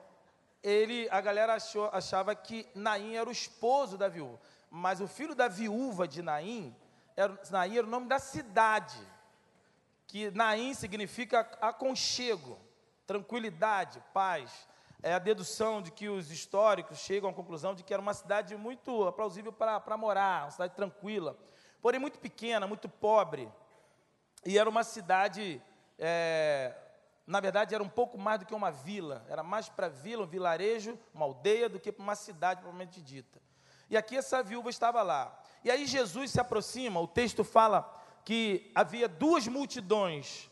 ele, 0.62 1.08
a 1.10 1.20
galera 1.20 1.54
achou, 1.54 1.90
achava 1.92 2.34
que 2.34 2.68
Naim 2.74 3.16
era 3.16 3.28
o 3.28 3.32
esposo 3.32 3.98
da 3.98 4.08
viúva, 4.08 4.38
mas 4.70 5.00
o 5.00 5.08
filho 5.08 5.34
da 5.34 5.48
viúva 5.48 6.06
de 6.06 6.22
Naim, 6.22 6.74
era, 7.16 7.36
Naim 7.50 7.78
era 7.78 7.86
o 7.86 7.90
nome 7.90 8.06
da 8.06 8.20
cidade 8.20 8.98
que 10.10 10.30
Naim 10.32 10.74
significa 10.74 11.40
aconchego, 11.60 12.58
tranquilidade, 13.06 14.02
paz. 14.12 14.68
É 15.02 15.14
a 15.14 15.18
dedução 15.18 15.80
de 15.80 15.90
que 15.90 16.08
os 16.08 16.30
históricos 16.30 16.98
chegam 16.98 17.30
à 17.30 17.32
conclusão 17.32 17.74
de 17.74 17.82
que 17.82 17.94
era 17.94 18.02
uma 18.02 18.12
cidade 18.12 18.56
muito 18.56 19.10
plausível 19.12 19.52
para 19.52 19.96
morar, 19.96 20.44
uma 20.44 20.50
cidade 20.50 20.74
tranquila, 20.74 21.38
porém 21.80 22.00
muito 22.00 22.18
pequena, 22.18 22.66
muito 22.66 22.88
pobre. 22.88 23.50
E 24.44 24.58
era 24.58 24.68
uma 24.68 24.82
cidade, 24.82 25.62
é, 25.98 26.74
na 27.26 27.40
verdade, 27.40 27.74
era 27.74 27.82
um 27.82 27.88
pouco 27.88 28.18
mais 28.18 28.40
do 28.40 28.46
que 28.46 28.54
uma 28.54 28.70
vila, 28.70 29.24
era 29.28 29.42
mais 29.42 29.68
para 29.68 29.88
vila, 29.88 30.24
um 30.24 30.28
vilarejo, 30.28 30.98
uma 31.14 31.24
aldeia, 31.24 31.68
do 31.68 31.80
que 31.80 31.92
para 31.92 32.02
uma 32.02 32.16
cidade 32.16 32.60
propriamente 32.60 33.00
dita. 33.00 33.40
E 33.88 33.96
aqui 33.96 34.16
essa 34.16 34.42
viúva 34.42 34.70
estava 34.70 35.02
lá. 35.02 35.40
E 35.64 35.70
aí 35.70 35.86
Jesus 35.86 36.32
se 36.32 36.40
aproxima, 36.40 37.00
o 37.00 37.08
texto 37.08 37.42
fala 37.42 37.99
que 38.30 38.70
havia 38.76 39.08
duas 39.08 39.48
multidões, 39.48 40.48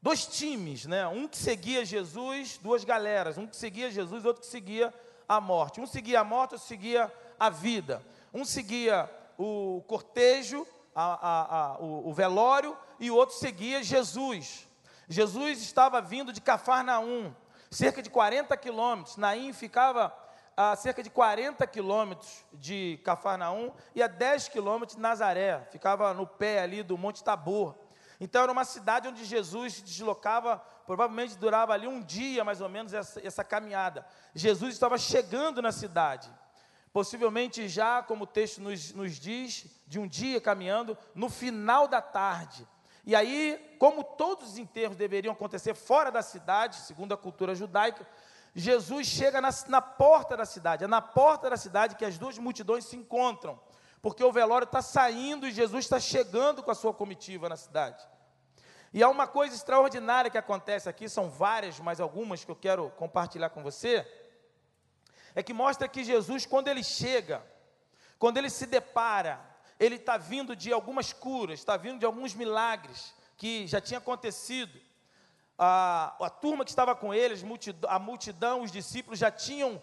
dois 0.00 0.26
times, 0.26 0.86
né? 0.86 1.06
Um 1.06 1.28
que 1.28 1.36
seguia 1.36 1.84
Jesus, 1.84 2.58
duas 2.62 2.82
galeras, 2.82 3.36
um 3.36 3.46
que 3.46 3.54
seguia 3.54 3.90
Jesus, 3.90 4.24
outro 4.24 4.40
que 4.40 4.48
seguia 4.48 4.90
a 5.28 5.38
morte. 5.38 5.82
Um 5.82 5.86
seguia 5.86 6.20
a 6.20 6.24
morte, 6.24 6.54
outro 6.54 6.66
seguia 6.66 7.12
a 7.38 7.50
vida. 7.50 8.02
Um 8.32 8.42
seguia 8.42 9.06
o 9.36 9.84
cortejo, 9.86 10.66
a, 10.94 11.04
a, 11.04 11.56
a, 11.58 11.78
o, 11.78 12.08
o 12.08 12.14
velório, 12.14 12.74
e 12.98 13.10
o 13.10 13.16
outro 13.16 13.36
seguia 13.36 13.82
Jesus. 13.82 14.66
Jesus 15.06 15.60
estava 15.60 16.00
vindo 16.00 16.32
de 16.32 16.40
Cafarnaum, 16.40 17.34
cerca 17.70 18.00
de 18.00 18.08
40 18.08 18.56
quilômetros. 18.56 19.18
Naim 19.18 19.52
ficava 19.52 20.10
a 20.56 20.76
cerca 20.76 21.02
de 21.02 21.10
40 21.10 21.66
quilômetros 21.66 22.44
de 22.52 23.00
Cafarnaum 23.04 23.72
e 23.94 24.02
a 24.02 24.06
10 24.06 24.48
quilômetros 24.48 24.96
de 24.96 25.02
Nazaré, 25.02 25.66
ficava 25.70 26.14
no 26.14 26.26
pé 26.26 26.60
ali 26.60 26.82
do 26.82 26.96
Monte 26.96 27.24
Tabor. 27.24 27.74
Então 28.20 28.42
era 28.42 28.52
uma 28.52 28.64
cidade 28.64 29.08
onde 29.08 29.24
Jesus 29.24 29.74
se 29.74 29.82
deslocava, 29.82 30.58
provavelmente 30.86 31.36
durava 31.36 31.72
ali 31.72 31.86
um 31.86 32.00
dia 32.00 32.44
mais 32.44 32.60
ou 32.60 32.68
menos 32.68 32.94
essa, 32.94 33.20
essa 33.26 33.42
caminhada. 33.42 34.06
Jesus 34.34 34.74
estava 34.74 34.96
chegando 34.96 35.60
na 35.60 35.72
cidade, 35.72 36.30
possivelmente 36.92 37.68
já, 37.68 38.02
como 38.02 38.24
o 38.24 38.26
texto 38.26 38.60
nos, 38.60 38.92
nos 38.92 39.18
diz, 39.18 39.66
de 39.86 39.98
um 39.98 40.06
dia 40.06 40.40
caminhando, 40.40 40.96
no 41.14 41.28
final 41.28 41.88
da 41.88 42.00
tarde. 42.00 42.66
E 43.06 43.14
aí, 43.14 43.76
como 43.78 44.02
todos 44.02 44.52
os 44.52 44.58
enterros 44.58 44.96
deveriam 44.96 45.32
acontecer 45.32 45.74
fora 45.74 46.10
da 46.10 46.22
cidade, 46.22 46.76
segundo 46.76 47.12
a 47.12 47.18
cultura 47.18 47.54
judaica, 47.54 48.06
Jesus 48.54 49.08
chega 49.08 49.40
na, 49.40 49.50
na 49.68 49.82
porta 49.82 50.36
da 50.36 50.44
cidade. 50.44 50.84
É 50.84 50.86
na 50.86 51.02
porta 51.02 51.50
da 51.50 51.56
cidade 51.56 51.96
que 51.96 52.04
as 52.04 52.16
duas 52.16 52.38
multidões 52.38 52.84
se 52.84 52.96
encontram, 52.96 53.58
porque 54.00 54.22
o 54.22 54.30
velório 54.30 54.64
está 54.64 54.80
saindo 54.80 55.46
e 55.46 55.52
Jesus 55.52 55.84
está 55.84 55.98
chegando 55.98 56.62
com 56.62 56.70
a 56.70 56.74
sua 56.74 56.94
comitiva 56.94 57.48
na 57.48 57.56
cidade. 57.56 58.06
E 58.92 59.02
há 59.02 59.08
uma 59.08 59.26
coisa 59.26 59.56
extraordinária 59.56 60.30
que 60.30 60.38
acontece 60.38 60.88
aqui, 60.88 61.08
são 61.08 61.28
várias, 61.28 61.80
mas 61.80 61.98
algumas 61.98 62.44
que 62.44 62.50
eu 62.50 62.54
quero 62.54 62.90
compartilhar 62.90 63.50
com 63.50 63.60
você, 63.60 64.06
é 65.34 65.42
que 65.42 65.52
mostra 65.52 65.88
que 65.88 66.04
Jesus, 66.04 66.46
quando 66.46 66.68
ele 66.68 66.84
chega, 66.84 67.44
quando 68.20 68.36
ele 68.36 68.48
se 68.48 68.66
depara, 68.66 69.40
ele 69.80 69.96
está 69.96 70.16
vindo 70.16 70.54
de 70.54 70.72
algumas 70.72 71.12
curas, 71.12 71.58
está 71.58 71.76
vindo 71.76 71.98
de 71.98 72.06
alguns 72.06 72.34
milagres 72.34 73.12
que 73.36 73.66
já 73.66 73.80
tinha 73.80 73.98
acontecido 73.98 74.78
a, 75.58 76.14
a 76.20 76.30
turma 76.30 76.64
que 76.64 76.70
estava 76.70 76.94
com 76.94 77.14
eles, 77.14 77.44
a 77.88 77.98
multidão, 77.98 78.62
os 78.62 78.72
discípulos 78.72 79.18
já 79.18 79.30
tinham 79.30 79.80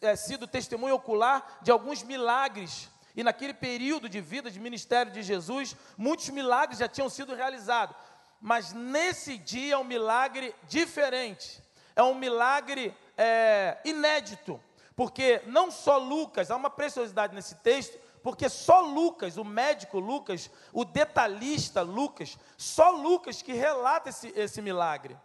é, 0.00 0.14
sido 0.14 0.46
testemunho 0.46 0.94
ocular 0.94 1.58
de 1.62 1.70
alguns 1.70 2.02
milagres. 2.02 2.88
E 3.16 3.24
naquele 3.24 3.52
período 3.52 4.08
de 4.08 4.20
vida, 4.20 4.50
de 4.50 4.60
ministério 4.60 5.10
de 5.10 5.22
Jesus, 5.22 5.74
muitos 5.96 6.28
milagres 6.28 6.78
já 6.78 6.88
tinham 6.88 7.08
sido 7.08 7.34
realizados. 7.34 7.96
Mas 8.40 8.72
nesse 8.72 9.36
dia 9.36 9.74
é 9.74 9.78
um 9.78 9.84
milagre 9.84 10.54
diferente, 10.68 11.60
é 11.96 12.02
um 12.02 12.14
milagre 12.14 12.94
é, 13.16 13.78
inédito, 13.84 14.62
porque 14.94 15.42
não 15.46 15.70
só 15.70 15.98
Lucas, 15.98 16.50
há 16.50 16.56
uma 16.56 16.70
preciosidade 16.70 17.34
nesse 17.34 17.56
texto, 17.56 17.98
porque 18.22 18.48
só 18.48 18.80
Lucas, 18.80 19.36
o 19.36 19.44
médico 19.44 19.98
Lucas, 19.98 20.50
o 20.72 20.84
detalhista 20.84 21.82
Lucas, 21.82 22.38
só 22.56 22.90
Lucas 22.90 23.42
que 23.42 23.52
relata 23.52 24.10
esse, 24.10 24.32
esse 24.36 24.60
milagre. 24.60 25.16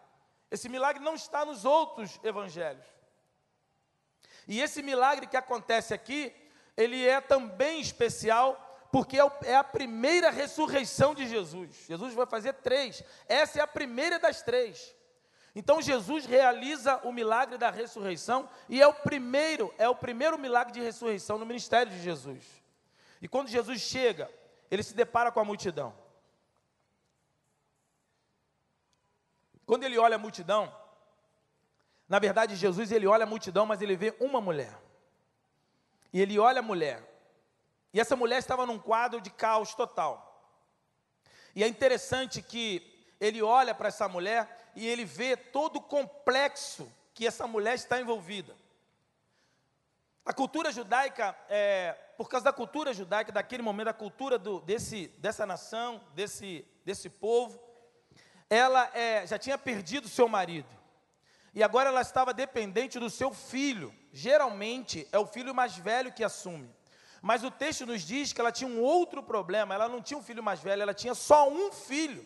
Esse 0.51 0.69
milagre 0.69 1.03
não 1.03 1.15
está 1.15 1.43
nos 1.43 1.65
outros 1.65 2.19
evangelhos. 2.23 2.85
E 4.47 4.61
esse 4.61 4.81
milagre 4.81 5.27
que 5.27 5.37
acontece 5.37 5.93
aqui, 5.93 6.33
ele 6.75 7.07
é 7.07 7.19
também 7.21 7.79
especial, 7.79 8.87
porque 8.91 9.19
é, 9.19 9.31
é 9.43 9.55
a 9.55 9.63
primeira 9.63 10.29
ressurreição 10.29 11.15
de 11.15 11.27
Jesus. 11.27 11.85
Jesus 11.87 12.13
vai 12.13 12.25
fazer 12.25 12.53
três, 12.53 13.03
essa 13.27 13.59
é 13.59 13.61
a 13.61 13.67
primeira 13.67 14.19
das 14.19 14.41
três. 14.41 14.93
Então 15.55 15.81
Jesus 15.81 16.25
realiza 16.25 16.97
o 17.03 17.11
milagre 17.11 17.57
da 17.57 17.69
ressurreição 17.69 18.49
e 18.67 18.81
é 18.81 18.87
o 18.87 18.93
primeiro, 18.93 19.73
é 19.77 19.87
o 19.87 19.95
primeiro 19.95 20.37
milagre 20.37 20.73
de 20.73 20.81
ressurreição 20.81 21.37
no 21.37 21.45
ministério 21.45 21.91
de 21.91 22.01
Jesus. 22.01 22.62
E 23.23 23.27
quando 23.29 23.47
Jesus 23.47 23.79
chega, 23.79 24.29
ele 24.69 24.83
se 24.83 24.93
depara 24.93 25.31
com 25.31 25.39
a 25.39 25.45
multidão. 25.45 25.95
Quando 29.65 29.85
ele 29.85 29.97
olha 29.97 30.17
a 30.17 30.19
multidão, 30.19 30.75
na 32.09 32.19
verdade 32.19 32.57
Jesus 32.57 32.91
ele 32.91 33.07
olha 33.07 33.23
a 33.23 33.25
multidão, 33.25 33.65
mas 33.65 33.81
ele 33.81 33.95
vê 33.95 34.13
uma 34.19 34.41
mulher. 34.41 34.77
E 36.11 36.19
ele 36.19 36.37
olha 36.37 36.59
a 36.59 36.61
mulher. 36.61 37.01
E 37.93 37.99
essa 38.01 38.13
mulher 38.13 38.39
estava 38.39 38.65
num 38.65 38.77
quadro 38.77 39.21
de 39.21 39.29
caos 39.29 39.73
total. 39.73 40.51
E 41.55 41.63
é 41.63 41.67
interessante 41.67 42.41
que 42.41 43.07
ele 43.21 43.41
olha 43.41 43.73
para 43.73 43.87
essa 43.87 44.09
mulher 44.09 44.73
e 44.75 44.85
ele 44.85 45.05
vê 45.05 45.37
todo 45.37 45.77
o 45.77 45.81
complexo 45.81 46.91
que 47.13 47.25
essa 47.25 47.47
mulher 47.47 47.75
está 47.75 48.01
envolvida. 48.01 48.53
A 50.25 50.33
cultura 50.33 50.73
judaica 50.73 51.33
é, 51.47 51.97
por 52.23 52.29
causa 52.29 52.45
da 52.45 52.53
cultura 52.53 52.93
judaica, 52.93 53.33
daquele 53.33 53.61
momento, 53.61 53.87
da 53.87 53.93
cultura 53.93 54.39
do, 54.39 54.61
desse, 54.61 55.07
dessa 55.17 55.45
nação, 55.45 56.01
desse, 56.15 56.65
desse 56.85 57.09
povo, 57.09 57.59
ela 58.49 58.89
é, 58.93 59.27
já 59.27 59.37
tinha 59.37 59.57
perdido 59.57 60.07
seu 60.07 60.29
marido. 60.29 60.69
E 61.53 61.61
agora 61.61 61.89
ela 61.89 61.99
estava 61.99 62.33
dependente 62.33 62.97
do 62.97 63.09
seu 63.09 63.33
filho. 63.33 63.93
Geralmente 64.13 65.05
é 65.11 65.19
o 65.19 65.25
filho 65.25 65.53
mais 65.53 65.75
velho 65.75 66.13
que 66.13 66.23
assume. 66.23 66.73
Mas 67.21 67.43
o 67.43 67.51
texto 67.51 67.85
nos 67.85 68.03
diz 68.03 68.31
que 68.31 68.39
ela 68.39 68.53
tinha 68.53 68.69
um 68.69 68.79
outro 68.79 69.21
problema. 69.21 69.75
Ela 69.75 69.89
não 69.89 70.01
tinha 70.01 70.17
um 70.17 70.23
filho 70.23 70.41
mais 70.41 70.61
velho, 70.61 70.81
ela 70.81 70.93
tinha 70.93 71.13
só 71.13 71.49
um 71.49 71.73
filho. 71.73 72.25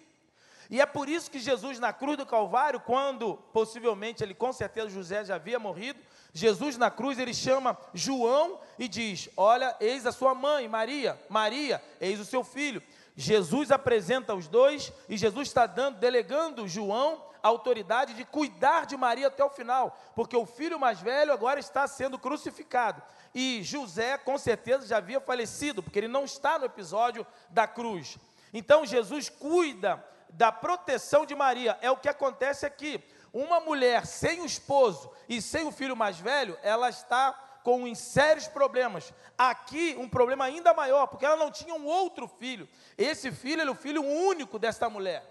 E 0.70 0.80
é 0.80 0.86
por 0.86 1.10
isso 1.10 1.32
que 1.32 1.40
Jesus, 1.40 1.80
na 1.80 1.92
cruz 1.92 2.18
do 2.18 2.26
Calvário, 2.26 2.80
quando 2.80 3.38
possivelmente 3.52 4.24
ele, 4.24 4.36
com 4.36 4.54
certeza, 4.54 4.90
José 4.90 5.26
já 5.26 5.36
havia 5.36 5.58
morrido, 5.58 6.00
Jesus 6.38 6.78
na 6.78 6.92
cruz 6.92 7.18
ele 7.18 7.34
chama 7.34 7.76
João 7.96 8.60
e 8.78 8.88
diz: 8.88 9.28
Olha, 9.36 9.76
eis 9.80 10.06
a 10.06 10.12
sua 10.12 10.36
mãe, 10.36 10.68
Maria, 10.68 11.20
Maria, 11.28 11.84
eis 12.00 12.20
o 12.20 12.26
seu 12.26 12.44
filho. 12.44 12.82
Jesus 13.16 13.72
apresenta 13.72 14.36
os 14.36 14.48
dois 14.48 14.94
e 15.10 15.18
Jesus 15.18 15.48
está 15.48 15.66
dando, 15.66 15.98
delegando 15.98 16.68
João 16.68 17.24
a 17.42 17.48
autoridade 17.48 18.14
de 18.14 18.24
cuidar 18.24 18.86
de 18.86 18.96
Maria 18.96 19.28
até 19.28 19.44
o 19.44 19.50
final, 19.50 19.98
porque 20.16 20.38
o 20.38 20.46
filho 20.46 20.80
mais 20.80 21.00
velho 21.00 21.34
agora 21.34 21.60
está 21.60 21.88
sendo 21.88 22.20
crucificado. 22.20 23.02
E 23.34 23.64
José, 23.64 24.16
com 24.20 24.38
certeza, 24.38 24.86
já 24.86 24.98
havia 24.98 25.20
falecido, 25.20 25.82
porque 25.82 25.98
ele 25.98 26.08
não 26.08 26.24
está 26.24 26.60
no 26.60 26.66
episódio 26.66 27.26
da 27.50 27.66
cruz. 27.66 28.20
Então 28.54 28.86
Jesus 28.86 29.28
cuida 29.28 30.04
da 30.30 30.52
proteção 30.52 31.26
de 31.26 31.34
Maria, 31.34 31.80
é 31.82 31.90
o 31.90 31.98
que 31.98 32.10
acontece 32.10 32.64
aqui. 32.64 33.04
Uma 33.38 33.60
mulher 33.60 34.08
sem 34.08 34.42
o 34.42 34.46
esposo 34.48 35.12
e 35.30 35.40
sem 35.44 35.64
o 35.64 35.72
filho 35.72 35.96
mais 35.96 36.18
velho, 36.18 36.58
ela 36.64 36.90
está 36.90 37.34
com 37.62 37.94
sérios 37.94 38.48
problemas. 38.48 39.14
Aqui, 39.38 39.96
um 40.00 40.10
problema 40.10 40.46
ainda 40.46 40.74
maior, 40.74 41.06
porque 41.06 41.24
ela 41.24 41.36
não 41.36 41.52
tinha 41.52 41.76
um 41.76 41.86
outro 41.86 42.28
filho. 42.28 42.68
Esse 42.98 43.32
filho 43.32 43.62
é 43.62 43.70
o 43.70 43.76
filho 43.76 44.04
único 44.04 44.58
desta 44.58 44.90
mulher. 44.90 45.24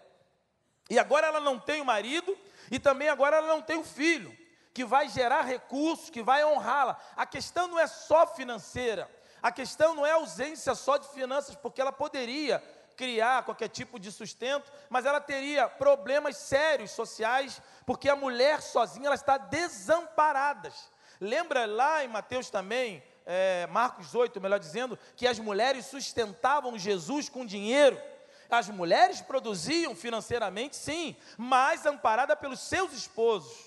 E 0.89 1.01
agora 1.01 1.27
ela 1.27 1.41
não 1.41 1.59
tem 1.59 1.81
o 1.81 1.85
marido 1.85 2.39
e 2.71 2.79
também 2.79 3.09
agora 3.09 3.39
ela 3.39 3.49
não 3.49 3.61
tem 3.61 3.77
o 3.77 3.83
filho, 3.83 4.33
que 4.73 4.85
vai 4.85 5.09
gerar 5.09 5.43
recursos, 5.43 6.09
que 6.09 6.23
vai 6.23 6.45
honrá-la. 6.45 6.97
A 7.17 7.27
questão 7.27 7.67
não 7.67 7.77
é 7.77 7.89
só 7.89 8.25
financeira. 8.25 9.11
A 9.43 9.51
questão 9.51 9.97
não 9.97 10.07
é 10.07 10.13
ausência 10.13 10.77
só 10.77 10.97
de 10.97 11.09
finanças, 11.09 11.57
porque 11.57 11.81
ela 11.81 11.91
poderia 11.91 12.63
criar 12.97 13.45
qualquer 13.45 13.69
tipo 13.69 13.99
de 13.99 14.11
sustento, 14.11 14.73
mas 14.89 15.05
ela 15.05 15.21
teria 15.21 15.69
problemas 15.69 16.37
sérios 16.37 16.91
sociais, 16.93 17.61
porque 17.85 18.09
a 18.09 18.17
mulher 18.17 18.63
sozinha 18.63 19.07
ela 19.07 19.15
está 19.15 19.37
desamparada. 19.37 20.73
Lembra 21.21 21.67
lá 21.67 22.05
em 22.05 22.09
Mateus 22.09 22.51
também, 22.51 23.03
é, 23.25 23.67
Marcos 23.69 24.15
8, 24.15 24.41
melhor 24.41 24.59
dizendo, 24.59 24.99
que 25.15 25.27
as 25.27 25.39
mulheres 25.39 25.87
sustentavam 25.87 26.79
Jesus 26.79 27.29
com 27.29 27.45
dinheiro. 27.45 28.01
As 28.49 28.69
mulheres 28.69 29.21
produziam 29.21 29.95
financeiramente, 29.95 30.77
sim, 30.77 31.17
mas 31.37 31.85
amparada 31.85 32.37
pelos 32.37 32.61
seus 32.61 32.93
esposos. 32.93 33.66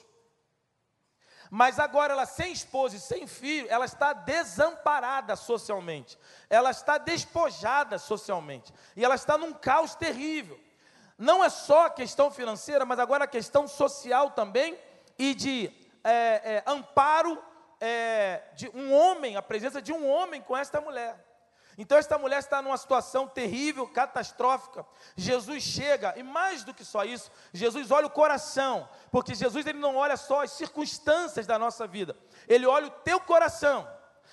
Mas 1.49 1.79
agora 1.79 2.13
ela 2.13 2.25
sem 2.25 2.51
esposo 2.51 2.95
e 2.95 2.99
sem 2.99 3.25
filho, 3.25 3.67
ela 3.69 3.85
está 3.85 4.13
desamparada 4.13 5.35
socialmente. 5.35 6.17
Ela 6.49 6.69
está 6.69 6.97
despojada 6.97 7.97
socialmente. 7.97 8.71
E 8.95 9.03
ela 9.03 9.15
está 9.15 9.37
num 9.37 9.53
caos 9.53 9.95
terrível. 9.95 10.59
Não 11.17 11.43
é 11.43 11.49
só 11.49 11.87
a 11.87 11.89
questão 11.89 12.29
financeira, 12.29 12.85
mas 12.85 12.99
agora 12.99 13.25
a 13.25 13.27
questão 13.27 13.67
social 13.67 14.31
também 14.31 14.79
e 15.17 15.33
de 15.33 15.71
é, 16.03 16.11
é, 16.11 16.63
amparo 16.65 17.43
é, 17.79 18.41
de 18.55 18.69
um 18.73 18.93
homem, 18.93 19.35
a 19.35 19.41
presença 19.41 19.81
de 19.81 19.91
um 19.91 20.07
homem 20.07 20.41
com 20.41 20.55
esta 20.55 20.79
mulher. 20.79 21.28
Então 21.81 21.97
esta 21.97 22.17
mulher 22.17 22.39
está 22.39 22.61
numa 22.61 22.75
situação 22.75 23.25
terrível, 23.25 23.87
catastrófica. 23.87 24.85
Jesus 25.15 25.63
chega 25.63 26.13
e 26.17 26.21
mais 26.21 26.65
do 26.65 26.73
que 26.73 26.83
só 26.83 27.05
isso, 27.05 27.31
Jesus 27.53 27.89
olha 27.89 28.07
o 28.07 28.09
coração, 28.09 28.89
porque 29.09 29.33
Jesus 29.33 29.65
ele 29.65 29.79
não 29.79 29.95
olha 29.95 30.17
só 30.17 30.43
as 30.43 30.51
circunstâncias 30.51 31.47
da 31.47 31.57
nossa 31.57 31.87
vida. 31.87 32.17
Ele 32.49 32.65
olha 32.67 32.87
o 32.87 32.91
teu 32.91 33.17
coração. 33.21 33.87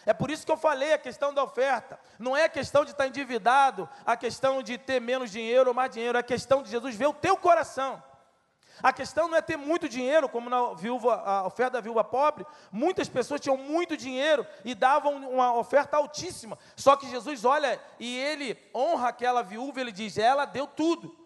É 0.04 0.12
por 0.12 0.28
isso 0.28 0.44
que 0.44 0.50
eu 0.50 0.56
falei 0.56 0.92
a 0.92 0.98
questão 0.98 1.32
da 1.32 1.44
oferta. 1.44 2.00
Não 2.18 2.36
é 2.36 2.46
a 2.46 2.48
questão 2.48 2.84
de 2.84 2.90
estar 2.90 3.06
endividado, 3.06 3.88
a 4.04 4.16
questão 4.16 4.60
de 4.60 4.76
ter 4.76 5.00
menos 5.00 5.30
dinheiro 5.30 5.68
ou 5.68 5.74
mais 5.74 5.92
dinheiro, 5.92 6.18
é 6.18 6.22
a 6.22 6.24
questão 6.24 6.64
de 6.64 6.68
Jesus 6.68 6.96
ver 6.96 7.06
o 7.06 7.14
teu 7.14 7.36
coração. 7.36 8.02
A 8.82 8.92
questão 8.92 9.28
não 9.28 9.36
é 9.36 9.42
ter 9.42 9.56
muito 9.56 9.88
dinheiro, 9.88 10.28
como 10.28 10.50
na 10.50 10.74
viúva, 10.74 11.14
a 11.24 11.46
oferta 11.46 11.72
da 11.72 11.80
viúva 11.80 12.04
pobre. 12.04 12.46
Muitas 12.70 13.08
pessoas 13.08 13.40
tinham 13.40 13.56
muito 13.56 13.96
dinheiro 13.96 14.46
e 14.64 14.74
davam 14.74 15.16
uma 15.30 15.54
oferta 15.54 15.96
altíssima. 15.96 16.58
Só 16.74 16.96
que 16.96 17.08
Jesus 17.08 17.44
olha 17.44 17.80
e 17.98 18.16
ele 18.18 18.58
honra 18.74 19.08
aquela 19.08 19.42
viúva, 19.42 19.80
ele 19.80 19.92
diz: 19.92 20.18
ela 20.18 20.44
deu 20.44 20.66
tudo. 20.66 21.16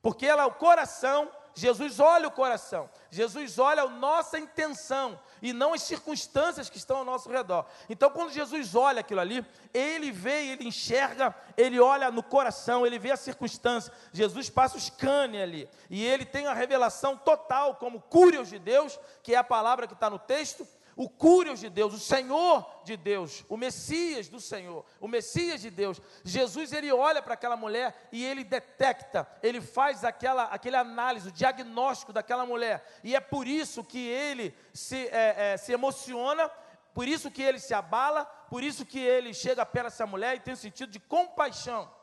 Porque 0.00 0.24
ela, 0.24 0.46
o 0.46 0.54
coração, 0.54 1.28
Jesus 1.58 1.98
olha 1.98 2.28
o 2.28 2.30
coração, 2.30 2.90
Jesus 3.10 3.58
olha 3.58 3.84
a 3.84 3.88
nossa 3.88 4.38
intenção 4.38 5.18
e 5.40 5.54
não 5.54 5.72
as 5.72 5.80
circunstâncias 5.80 6.68
que 6.68 6.76
estão 6.76 6.98
ao 6.98 7.04
nosso 7.04 7.30
redor. 7.30 7.64
Então, 7.88 8.10
quando 8.10 8.30
Jesus 8.30 8.74
olha 8.74 9.00
aquilo 9.00 9.20
ali, 9.20 9.42
ele 9.72 10.12
vê, 10.12 10.48
ele 10.48 10.68
enxerga, 10.68 11.34
ele 11.56 11.80
olha 11.80 12.10
no 12.10 12.22
coração, 12.22 12.86
ele 12.86 12.98
vê 12.98 13.10
a 13.10 13.16
circunstância. 13.16 13.90
Jesus 14.12 14.50
passa 14.50 14.76
o 14.76 14.80
scanner 14.80 15.42
ali 15.42 15.66
e 15.88 16.04
ele 16.04 16.26
tem 16.26 16.46
a 16.46 16.52
revelação 16.52 17.16
total, 17.16 17.76
como 17.76 18.02
cúrios 18.02 18.50
de 18.50 18.58
Deus, 18.58 19.00
que 19.22 19.34
é 19.34 19.38
a 19.38 19.44
palavra 19.44 19.86
que 19.86 19.94
está 19.94 20.10
no 20.10 20.18
texto, 20.18 20.68
o 20.96 21.10
Cúrios 21.10 21.60
de 21.60 21.68
Deus, 21.68 21.92
o 21.92 21.98
Senhor 21.98 22.80
de 22.82 22.96
Deus, 22.96 23.44
o 23.50 23.56
Messias 23.58 24.28
do 24.28 24.40
Senhor, 24.40 24.82
o 24.98 25.06
Messias 25.06 25.60
de 25.60 25.70
Deus. 25.70 26.00
Jesus 26.24 26.72
ele 26.72 26.90
olha 26.90 27.20
para 27.20 27.34
aquela 27.34 27.54
mulher 27.54 28.08
e 28.10 28.24
ele 28.24 28.42
detecta, 28.42 29.28
ele 29.42 29.60
faz 29.60 30.04
aquela, 30.04 30.44
aquele 30.44 30.76
análise, 30.76 31.28
o 31.28 31.32
diagnóstico 31.32 32.14
daquela 32.14 32.46
mulher. 32.46 32.82
E 33.04 33.14
é 33.14 33.20
por 33.20 33.46
isso 33.46 33.84
que 33.84 34.08
ele 34.08 34.56
se, 34.72 35.06
é, 35.08 35.52
é, 35.52 35.56
se 35.58 35.70
emociona, 35.70 36.48
por 36.94 37.06
isso 37.06 37.30
que 37.30 37.42
ele 37.42 37.58
se 37.58 37.74
abala, 37.74 38.24
por 38.24 38.64
isso 38.64 38.86
que 38.86 38.98
ele 38.98 39.34
chega 39.34 39.66
perto 39.66 39.88
dessa 39.88 40.06
mulher 40.06 40.34
e 40.34 40.40
tem 40.40 40.54
um 40.54 40.56
sentido 40.56 40.90
de 40.90 40.98
compaixão. 40.98 41.94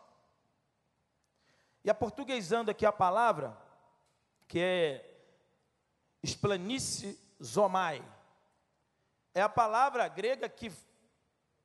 E 1.84 1.90
aportuguesando 1.90 2.70
aqui 2.70 2.86
a 2.86 2.92
palavra, 2.92 3.58
que 4.48 4.60
é 4.60 5.10
esplanice 6.22 7.20
zomai, 7.44 8.06
é 9.34 9.42
a 9.42 9.50
palavra 9.50 10.08
grega 10.08 10.48
que 10.48 10.72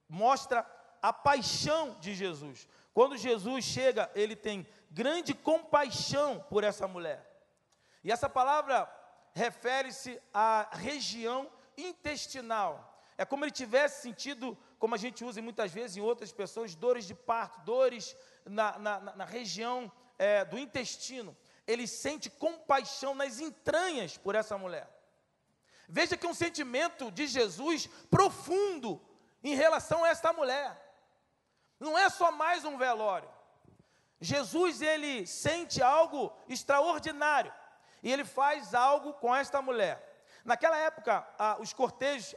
mostra 0.08 0.66
a 1.02 1.12
paixão 1.12 1.96
de 2.00 2.14
Jesus. 2.14 2.66
Quando 2.92 3.16
Jesus 3.16 3.64
chega, 3.64 4.10
ele 4.14 4.34
tem 4.34 4.66
grande 4.90 5.34
compaixão 5.34 6.44
por 6.48 6.64
essa 6.64 6.88
mulher. 6.88 7.24
E 8.02 8.10
essa 8.10 8.28
palavra 8.28 8.92
refere-se 9.32 10.20
à 10.32 10.68
região 10.72 11.50
intestinal. 11.76 13.02
É 13.16 13.24
como 13.24 13.44
ele 13.44 13.52
tivesse 13.52 14.02
sentido, 14.02 14.56
como 14.78 14.94
a 14.94 14.98
gente 14.98 15.24
usa 15.24 15.42
muitas 15.42 15.72
vezes 15.72 15.96
em 15.96 16.00
outras 16.00 16.32
pessoas, 16.32 16.74
dores 16.74 17.04
de 17.04 17.14
parto, 17.14 17.60
dores 17.60 18.16
na, 18.44 18.78
na, 18.78 19.00
na 19.00 19.24
região 19.24 19.90
é, 20.18 20.44
do 20.44 20.58
intestino. 20.58 21.36
Ele 21.66 21.86
sente 21.86 22.30
compaixão 22.30 23.14
nas 23.14 23.40
entranhas 23.40 24.16
por 24.16 24.34
essa 24.34 24.56
mulher. 24.56 24.88
Veja 25.88 26.16
que 26.16 26.26
um 26.26 26.34
sentimento 26.34 27.10
de 27.10 27.26
Jesus 27.26 27.88
profundo 28.10 29.00
em 29.42 29.54
relação 29.54 30.04
a 30.04 30.08
esta 30.08 30.32
mulher. 30.32 30.76
Não 31.80 31.96
é 31.96 32.10
só 32.10 32.30
mais 32.30 32.64
um 32.64 32.76
velório. 32.76 33.28
Jesus 34.20 34.82
ele 34.82 35.26
sente 35.26 35.80
algo 35.80 36.32
extraordinário 36.48 37.52
e 38.02 38.12
ele 38.12 38.24
faz 38.24 38.74
algo 38.74 39.14
com 39.14 39.34
esta 39.34 39.62
mulher. 39.62 40.04
Naquela 40.44 40.76
época, 40.76 41.26
os 41.60 41.72
cortejos, 41.72 42.34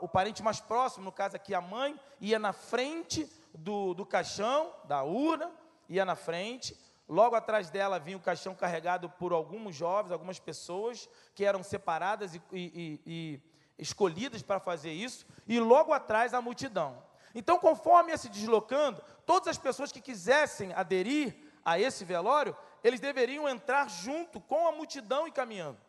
o 0.00 0.08
parente 0.08 0.42
mais 0.42 0.60
próximo, 0.60 1.04
no 1.04 1.12
caso 1.12 1.36
aqui 1.36 1.54
a 1.54 1.60
mãe, 1.60 1.98
ia 2.20 2.38
na 2.38 2.52
frente 2.52 3.30
do, 3.52 3.94
do 3.94 4.06
caixão, 4.06 4.72
da 4.84 5.02
urna, 5.02 5.50
ia 5.88 6.04
na 6.04 6.14
frente, 6.14 6.78
Logo 7.08 7.34
atrás 7.34 7.70
dela 7.70 7.98
vinha 7.98 8.18
o 8.18 8.20
caixão 8.20 8.54
carregado 8.54 9.08
por 9.08 9.32
alguns 9.32 9.74
jovens, 9.74 10.12
algumas 10.12 10.38
pessoas 10.38 11.08
que 11.34 11.42
eram 11.42 11.62
separadas 11.62 12.34
e, 12.34 12.42
e, 12.52 13.00
e 13.06 13.42
escolhidas 13.78 14.42
para 14.42 14.60
fazer 14.60 14.92
isso, 14.92 15.26
e 15.46 15.58
logo 15.58 15.92
atrás 15.94 16.34
a 16.34 16.42
multidão. 16.42 17.02
Então, 17.34 17.58
conforme 17.58 18.10
ia 18.10 18.18
se 18.18 18.28
deslocando, 18.28 19.02
todas 19.24 19.48
as 19.48 19.58
pessoas 19.58 19.90
que 19.90 20.02
quisessem 20.02 20.74
aderir 20.74 21.34
a 21.64 21.78
esse 21.78 22.04
velório, 22.04 22.54
eles 22.84 23.00
deveriam 23.00 23.48
entrar 23.48 23.88
junto 23.88 24.38
com 24.38 24.68
a 24.68 24.72
multidão 24.72 25.26
e 25.26 25.32
caminhando. 25.32 25.80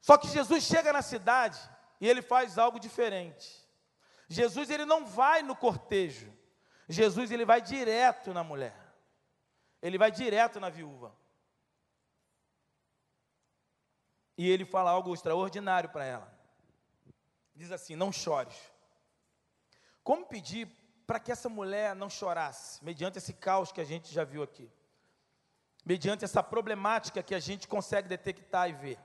Só 0.00 0.16
que 0.16 0.28
Jesus 0.28 0.64
chega 0.64 0.92
na 0.92 1.02
cidade 1.02 1.58
e 2.00 2.08
ele 2.08 2.22
faz 2.22 2.56
algo 2.56 2.80
diferente. 2.80 3.62
Jesus 4.26 4.70
ele 4.70 4.86
não 4.86 5.04
vai 5.04 5.42
no 5.42 5.54
cortejo. 5.54 6.32
Jesus 6.88 7.30
ele 7.30 7.44
vai 7.44 7.60
direto 7.60 8.32
na 8.32 8.42
mulher 8.42 8.81
ele 9.82 9.98
vai 9.98 10.10
direto 10.10 10.60
na 10.60 10.70
viúva. 10.70 11.14
E 14.38 14.48
ele 14.48 14.64
fala 14.64 14.90
algo 14.90 15.12
extraordinário 15.12 15.90
para 15.90 16.04
ela. 16.04 16.32
Diz 17.54 17.72
assim: 17.72 17.96
Não 17.96 18.12
chores. 18.12 18.72
Como 20.02 20.26
pedir 20.26 20.68
para 21.06 21.20
que 21.20 21.32
essa 21.32 21.48
mulher 21.48 21.94
não 21.94 22.08
chorasse, 22.08 22.82
mediante 22.82 23.18
esse 23.18 23.34
caos 23.34 23.72
que 23.72 23.80
a 23.80 23.84
gente 23.84 24.12
já 24.12 24.24
viu 24.24 24.42
aqui, 24.42 24.70
mediante 25.84 26.24
essa 26.24 26.42
problemática 26.42 27.22
que 27.22 27.34
a 27.34 27.40
gente 27.40 27.68
consegue 27.68 28.08
detectar 28.08 28.70
e 28.70 28.72
ver? 28.72 28.98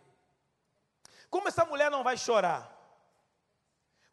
Como 1.29 1.47
essa 1.47 1.65
mulher 1.65 1.91
não 1.91 2.03
vai 2.03 2.17
chorar? 2.17 2.76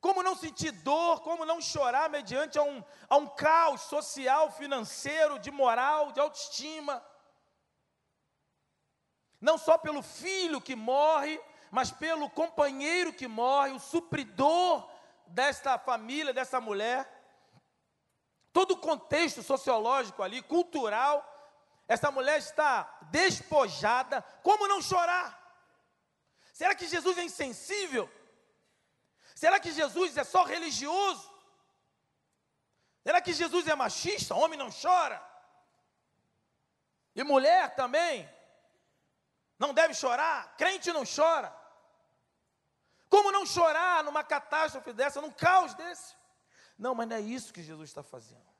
Como 0.04 0.22
não 0.22 0.36
sentir 0.36 0.70
dor, 0.70 1.22
como 1.22 1.46
não 1.46 1.62
chorar 1.62 2.10
mediante 2.10 2.58
a 2.58 2.62
um, 2.62 2.84
a 3.08 3.16
um 3.16 3.26
caos 3.26 3.80
social, 3.84 4.52
financeiro, 4.52 5.38
de 5.38 5.50
moral, 5.50 6.12
de 6.12 6.20
autoestima. 6.20 7.02
Não 9.40 9.56
só 9.56 9.78
pelo 9.78 10.02
filho 10.02 10.60
que 10.60 10.76
morre, 10.76 11.40
mas 11.70 11.90
pelo 11.90 12.28
companheiro 12.28 13.14
que 13.14 13.26
morre, 13.26 13.70
o 13.70 13.78
supridor 13.78 14.86
desta 15.26 15.78
família, 15.78 16.34
dessa 16.34 16.60
mulher. 16.60 17.08
Todo 18.52 18.72
o 18.72 18.80
contexto 18.80 19.42
sociológico 19.42 20.22
ali, 20.22 20.42
cultural, 20.42 21.24
essa 21.88 22.10
mulher 22.10 22.38
está 22.40 22.98
despojada. 23.10 24.20
Como 24.42 24.68
não 24.68 24.82
chorar? 24.82 25.40
Será 26.52 26.74
que 26.74 26.86
Jesus 26.86 27.16
é 27.16 27.22
insensível? 27.22 28.06
Será 29.44 29.60
que 29.60 29.72
Jesus 29.72 30.16
é 30.16 30.24
só 30.24 30.42
religioso? 30.42 31.30
Será 33.02 33.20
que 33.20 33.34
Jesus 33.34 33.68
é 33.68 33.74
machista? 33.74 34.34
Homem 34.34 34.58
não 34.58 34.70
chora. 34.72 35.22
E 37.14 37.22
mulher 37.22 37.74
também 37.74 38.26
não 39.58 39.74
deve 39.74 39.92
chorar. 39.92 40.56
Crente 40.56 40.90
não 40.94 41.04
chora. 41.04 41.54
Como 43.10 43.30
não 43.30 43.44
chorar 43.44 44.02
numa 44.02 44.24
catástrofe 44.24 44.94
dessa, 44.94 45.20
num 45.20 45.30
caos 45.30 45.74
desse? 45.74 46.16
Não, 46.78 46.94
mas 46.94 47.06
não 47.06 47.16
é 47.16 47.20
isso 47.20 47.52
que 47.52 47.62
Jesus 47.62 47.90
está 47.90 48.02
fazendo. 48.02 48.50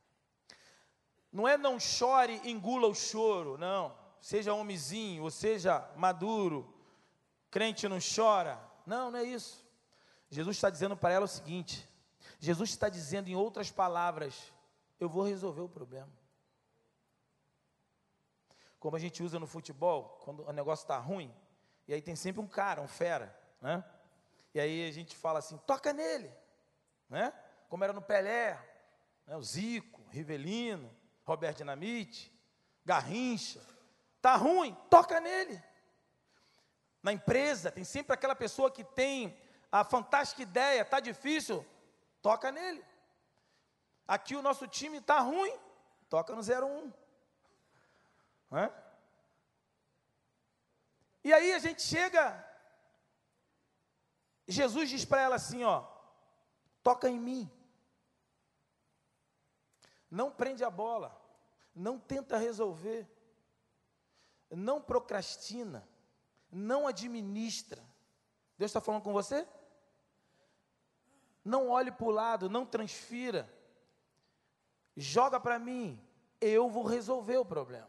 Não 1.33 1.49
é 1.49 1.57
não 1.57 1.81
chore, 1.81 2.43
engula 2.45 2.89
o 2.89 2.95
choro, 2.95 3.57
não. 3.57 3.99
Seja 4.21 4.53
homenzinho, 4.53 5.23
ou 5.23 5.31
seja 5.31 5.91
maduro. 5.97 6.79
Crente 7.51 7.89
não 7.89 8.01
chora. 8.01 8.61
Não, 8.85 9.11
não 9.11 9.19
é 9.19 9.25
isso. 9.25 9.64
Jesus 10.35 10.57
está 10.57 10.69
dizendo 10.69 10.97
para 10.97 11.15
ela 11.15 11.27
o 11.27 11.29
seguinte: 11.29 11.89
Jesus 12.41 12.71
está 12.71 12.89
dizendo 12.89 13.29
em 13.29 13.37
outras 13.37 13.71
palavras, 13.71 14.53
eu 14.99 15.09
vou 15.09 15.23
resolver 15.23 15.61
o 15.61 15.69
problema. 15.69 16.13
Como 18.81 18.97
a 18.97 18.99
gente 18.99 19.23
usa 19.23 19.39
no 19.39 19.47
futebol, 19.47 20.21
quando 20.25 20.45
o 20.45 20.53
negócio 20.53 20.83
está 20.83 20.99
ruim, 20.99 21.33
e 21.87 21.95
aí 21.95 22.03
tem 22.03 22.17
sempre 22.17 22.41
um 22.41 22.49
cara, 22.49 22.83
um 22.83 22.89
fera, 22.89 23.39
né? 23.61 23.85
E 24.53 24.59
aí 24.59 24.89
a 24.89 24.93
gente 24.93 25.17
fala 25.17 25.39
assim, 25.39 25.57
toca 25.59 25.93
nele, 25.93 26.31
né? 27.09 27.33
Como 27.69 27.85
era 27.85 27.93
no 27.93 28.03
Pelé, 28.03 28.59
né? 29.27 29.37
o 29.37 29.43
Zico, 29.43 30.03
Rivelino, 30.11 30.95
Roberto 31.25 31.59
Dinamite, 31.59 32.33
Garrincha. 32.85 33.61
Tá 34.21 34.35
ruim, 34.35 34.77
toca 34.91 35.21
nele. 35.21 35.63
Na 37.03 37.13
empresa 37.13 37.71
tem 37.71 37.85
sempre 37.85 38.15
aquela 38.15 38.35
pessoa 38.35 38.71
que 38.71 38.83
tem 38.83 39.37
a 39.75 39.83
fantástica 39.83 40.41
ideia, 40.41 40.83
está 40.83 41.01
difícil, 41.01 41.67
toca 42.23 42.53
nele. 42.53 42.85
Aqui 44.07 44.37
o 44.37 44.43
nosso 44.43 44.69
time 44.69 44.99
está 44.99 45.19
ruim, 45.19 45.53
toca 46.09 46.33
no 46.33 46.43
01. 46.43 46.93
É? 48.57 48.73
E 51.25 51.33
aí 51.33 51.53
a 51.53 51.59
gente 51.59 51.83
chega, 51.83 52.49
Jesus 54.47 54.89
diz 54.91 55.05
para 55.05 55.23
ela 55.23 55.35
assim: 55.35 55.65
ó, 55.65 55.85
toca 56.81 57.11
em 57.11 57.19
mim. 57.19 57.51
Não 60.09 60.31
prende 60.31 60.63
a 60.63 60.71
bola, 60.71 61.21
não 61.75 61.99
tenta 61.99 62.39
resolver, 62.39 63.11
não 64.53 64.81
procrastina, 64.81 65.85
não 66.49 66.87
administra. 66.87 67.83
Deus 68.57 68.71
está 68.71 68.81
falando 68.81 69.03
com 69.03 69.13
você? 69.13 69.45
Não 71.45 71.69
olhe 71.69 71.93
para 71.93 72.07
o 72.07 72.11
lado, 72.11 72.49
não 72.49 72.65
transfira. 72.65 73.53
Joga 74.97 75.39
para 75.39 75.59
mim, 75.59 76.01
eu 76.41 76.69
vou 76.69 76.85
resolver 76.85 77.37
o 77.37 77.45
problema. 77.45 77.89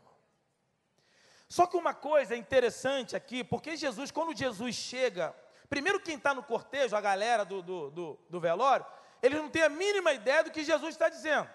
Só 1.48 1.68
que 1.68 1.78
uma 1.78 1.94
coisa 1.94 2.36
interessante 2.36 3.16
aqui, 3.16 3.44
porque 3.44 3.78
Jesus, 3.78 4.12
quando 4.12 4.36
Jesus 4.36 4.76
chega, 4.76 5.34
primeiro 5.70 6.00
quem 6.00 6.18
está 6.18 6.34
no 6.34 6.44
cortejo, 6.44 6.96
a 6.96 7.02
galera 7.02 7.46
do, 7.46 7.62
do, 7.62 7.92
do, 7.92 8.20
do 8.30 8.40
velório, 8.40 8.86
eles 9.22 9.40
não 9.40 9.50
têm 9.50 9.64
a 9.64 9.70
mínima 9.70 10.12
ideia 10.12 10.44
do 10.44 10.52
que 10.52 10.64
Jesus 10.64 10.96
está 10.96 11.08
dizendo. 11.08 11.48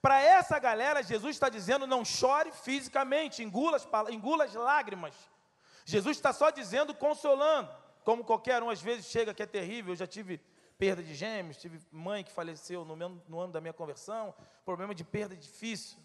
Para 0.00 0.20
essa 0.20 0.58
galera, 0.58 1.02
Jesus 1.02 1.34
está 1.34 1.48
dizendo: 1.48 1.86
não 1.86 2.04
chore 2.04 2.52
fisicamente, 2.52 3.42
engula 3.42 3.76
as, 3.76 3.88
engula 4.10 4.44
as 4.44 4.54
lágrimas. 4.54 5.14
Jesus 5.84 6.16
está 6.16 6.32
só 6.32 6.50
dizendo, 6.50 6.94
consolando, 6.94 7.70
como 8.04 8.24
qualquer 8.24 8.62
um 8.62 8.70
às 8.70 8.80
vezes 8.80 9.06
chega 9.06 9.34
que 9.34 9.42
é 9.42 9.46
terrível. 9.46 9.92
Eu 9.92 9.96
já 9.96 10.06
tive 10.06 10.40
perda 10.84 11.02
de 11.02 11.14
gêmeos, 11.14 11.56
tive 11.56 11.80
mãe 11.90 12.22
que 12.22 12.30
faleceu 12.30 12.84
no, 12.84 12.94
meu, 12.94 13.08
no 13.26 13.40
ano 13.40 13.54
da 13.54 13.58
minha 13.58 13.72
conversão, 13.72 14.34
problema 14.66 14.94
de 14.94 15.02
perda 15.02 15.34
difícil. 15.34 15.96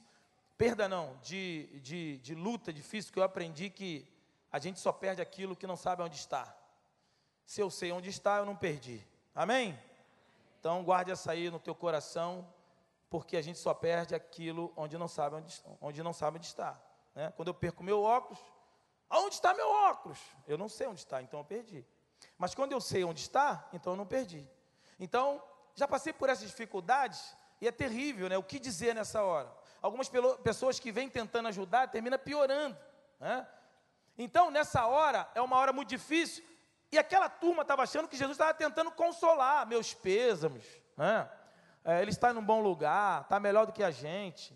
Perda 0.57 0.87
não, 0.87 1.17
de, 1.21 1.67
de, 1.81 2.17
de 2.19 2.33
luta 2.33 2.71
difícil, 2.71 3.11
que 3.11 3.19
eu 3.19 3.23
aprendi 3.23 3.69
que 3.69 4.07
a 4.49 4.57
gente 4.57 4.79
só 4.79 4.93
perde 4.93 5.21
aquilo 5.21 5.53
que 5.53 5.67
não 5.67 5.75
sabe 5.75 6.01
onde 6.01 6.15
está. 6.15 6.55
Se 7.45 7.59
eu 7.59 7.69
sei 7.69 7.91
onde 7.91 8.09
está, 8.09 8.37
eu 8.37 8.45
não 8.45 8.55
perdi. 8.55 9.05
Amém? 9.35 9.77
Então 10.61 10.81
guarde 10.81 11.11
essa 11.11 11.33
aí 11.33 11.51
no 11.51 11.59
teu 11.59 11.75
coração, 11.75 12.47
porque 13.09 13.35
a 13.35 13.41
gente 13.41 13.59
só 13.59 13.73
perde 13.73 14.15
aquilo 14.15 14.71
onde 14.77 14.97
não 14.97 15.09
sabe 15.09 15.35
onde, 15.35 15.61
onde 15.81 16.01
não 16.01 16.13
sabe 16.13 16.37
onde 16.37 16.45
está. 16.45 16.81
Né? 17.13 17.33
Quando 17.35 17.49
eu 17.49 17.53
perco 17.53 17.83
meu 17.83 18.01
óculos, 18.01 18.39
aonde 19.09 19.35
está 19.35 19.53
meu 19.53 19.69
óculos? 19.69 20.19
Eu 20.47 20.57
não 20.57 20.69
sei 20.69 20.87
onde 20.87 21.01
está, 21.01 21.21
então 21.21 21.41
eu 21.41 21.45
perdi. 21.45 21.85
Mas 22.37 22.55
quando 22.55 22.71
eu 22.71 22.79
sei 22.79 23.03
onde 23.03 23.19
está, 23.19 23.67
então 23.73 23.91
eu 23.91 23.97
não 23.97 24.05
perdi. 24.05 24.47
Então, 24.99 25.41
já 25.73 25.87
passei 25.87 26.11
por 26.11 26.29
essas 26.29 26.47
dificuldades 26.47 27.35
e 27.61 27.67
é 27.67 27.71
terrível, 27.71 28.27
né? 28.27 28.37
O 28.37 28.43
que 28.43 28.59
dizer 28.59 28.93
nessa 28.93 29.23
hora? 29.23 29.51
Algumas 29.81 30.09
pessoas 30.43 30.79
que 30.79 30.91
vêm 30.91 31.09
tentando 31.09 31.47
ajudar 31.47 31.87
termina 31.87 32.17
piorando, 32.17 32.77
né? 33.19 33.47
Então, 34.17 34.51
nessa 34.51 34.85
hora, 34.85 35.29
é 35.33 35.41
uma 35.41 35.57
hora 35.57 35.71
muito 35.71 35.87
difícil, 35.87 36.43
e 36.91 36.97
aquela 36.97 37.29
turma 37.29 37.61
estava 37.61 37.83
achando 37.83 38.07
que 38.07 38.17
Jesus 38.17 38.35
estava 38.35 38.53
tentando 38.53 38.91
consolar 38.91 39.65
meus 39.65 39.93
pêsames, 39.93 40.65
né? 40.97 41.29
É, 41.85 42.01
ele 42.01 42.11
está 42.11 42.31
em 42.31 42.37
um 42.37 42.43
bom 42.43 42.61
lugar, 42.61 43.21
está 43.21 43.39
melhor 43.39 43.65
do 43.65 43.71
que 43.71 43.83
a 43.83 43.91
gente. 43.91 44.53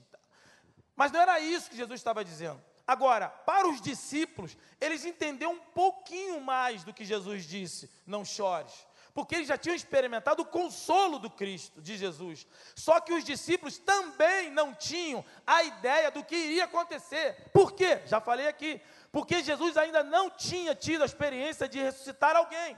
Mas 0.94 1.12
não 1.12 1.22
era 1.22 1.40
isso 1.40 1.70
que 1.70 1.78
Jesus 1.78 2.00
estava 2.00 2.24
dizendo. 2.24 2.62
Agora, 2.86 3.30
para 3.30 3.68
os 3.70 3.80
discípulos, 3.80 4.58
eles 4.82 5.06
entenderam 5.06 5.54
um 5.54 5.60
pouquinho 5.60 6.42
mais 6.42 6.84
do 6.84 6.94
que 6.94 7.06
Jesus 7.06 7.46
disse: 7.46 7.90
não 8.06 8.26
chores 8.26 8.86
porque 9.14 9.36
eles 9.36 9.48
já 9.48 9.58
tinham 9.58 9.76
experimentado 9.76 10.42
o 10.42 10.46
consolo 10.46 11.20
do 11.20 11.30
Cristo, 11.30 11.80
de 11.82 11.96
Jesus. 11.96 12.48
Só 12.76 13.00
que 13.00 13.14
os 13.14 13.24
discípulos 13.24 13.78
também 13.78 14.50
não 14.50 14.74
tinham 14.74 15.24
a 15.46 15.64
ideia 15.64 16.10
do 16.10 16.24
que 16.24 16.36
iria 16.36 16.64
acontecer. 16.64 17.52
Por 17.54 17.74
quê? 17.74 18.02
Já 18.08 18.20
falei 18.20 18.48
aqui. 18.48 18.82
Porque 19.12 19.44
Jesus 19.44 19.78
ainda 19.78 20.04
não 20.04 20.32
tinha 20.32 20.74
tido 20.74 21.04
a 21.04 21.06
experiência 21.06 21.70
de 21.70 21.80
ressuscitar 21.80 22.36
alguém. 22.36 22.76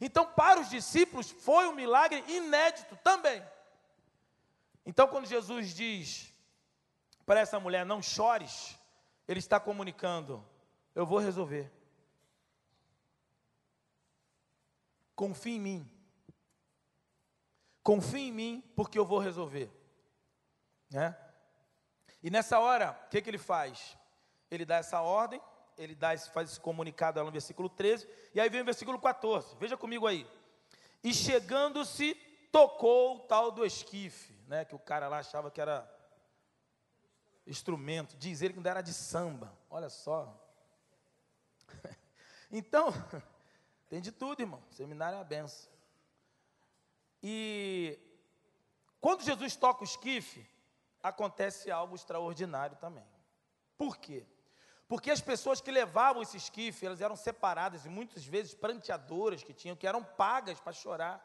Então, 0.00 0.24
para 0.24 0.60
os 0.60 0.70
discípulos, 0.70 1.30
foi 1.30 1.68
um 1.68 1.74
milagre 1.74 2.24
inédito 2.26 2.96
também. 3.04 3.42
Então, 4.86 5.06
quando 5.06 5.26
Jesus 5.26 5.74
diz 5.74 6.32
para 7.26 7.40
essa 7.40 7.60
mulher: 7.60 7.84
Não 7.84 8.00
chores, 8.00 8.78
ele 9.28 9.40
está 9.40 9.60
comunicando: 9.60 10.42
Eu 10.94 11.04
vou 11.04 11.18
resolver. 11.18 11.70
Confie 15.14 15.56
em 15.56 15.60
mim. 15.60 15.90
Confie 17.82 18.28
em 18.28 18.32
mim, 18.32 18.72
porque 18.74 18.98
eu 18.98 19.04
vou 19.04 19.18
resolver. 19.18 19.70
Né? 20.90 21.16
E 22.22 22.30
nessa 22.30 22.58
hora, 22.58 22.98
o 23.06 23.08
que, 23.10 23.20
que 23.20 23.28
ele 23.28 23.38
faz? 23.38 23.96
Ele 24.50 24.64
dá 24.64 24.76
essa 24.76 25.00
ordem, 25.02 25.40
ele 25.76 25.94
dá 25.94 26.14
esse, 26.14 26.30
faz 26.30 26.50
esse 26.50 26.60
comunicado 26.60 27.22
no 27.22 27.30
versículo 27.30 27.68
13, 27.68 28.08
e 28.34 28.40
aí 28.40 28.48
vem 28.48 28.62
o 28.62 28.64
versículo 28.64 28.98
14, 28.98 29.56
veja 29.56 29.76
comigo 29.76 30.06
aí. 30.06 30.26
E 31.02 31.12
chegando-se, 31.12 32.14
tocou 32.50 33.16
o 33.16 33.20
tal 33.20 33.50
do 33.50 33.66
esquife, 33.66 34.32
né, 34.46 34.64
que 34.64 34.74
o 34.74 34.78
cara 34.78 35.08
lá 35.08 35.18
achava 35.18 35.50
que 35.50 35.60
era 35.60 35.90
instrumento, 37.46 38.16
diz 38.16 38.40
ele 38.40 38.54
que 38.54 38.60
não 38.60 38.70
era 38.70 38.80
de 38.80 38.94
samba, 38.94 39.52
olha 39.68 39.90
só. 39.90 40.34
então, 42.50 42.88
tem 43.94 44.00
de 44.00 44.10
tudo, 44.10 44.40
irmão. 44.40 44.60
Seminário 44.72 45.14
é 45.14 45.18
uma 45.18 45.24
benção. 45.24 45.70
E 47.22 47.96
quando 49.00 49.22
Jesus 49.22 49.54
toca 49.54 49.82
o 49.82 49.84
esquife, 49.84 50.44
acontece 51.00 51.70
algo 51.70 51.94
extraordinário 51.94 52.76
também. 52.78 53.06
Por 53.78 53.96
quê? 53.96 54.26
Porque 54.88 55.12
as 55.12 55.20
pessoas 55.20 55.60
que 55.60 55.70
levavam 55.70 56.22
esse 56.22 56.36
esquife, 56.36 56.84
elas 56.84 57.00
eram 57.00 57.14
separadas 57.14 57.86
e 57.86 57.88
muitas 57.88 58.24
vezes 58.24 58.52
pranteadoras 58.52 59.44
que 59.44 59.54
tinham, 59.54 59.76
que 59.76 59.86
eram 59.86 60.02
pagas 60.02 60.58
para 60.58 60.72
chorar. 60.72 61.24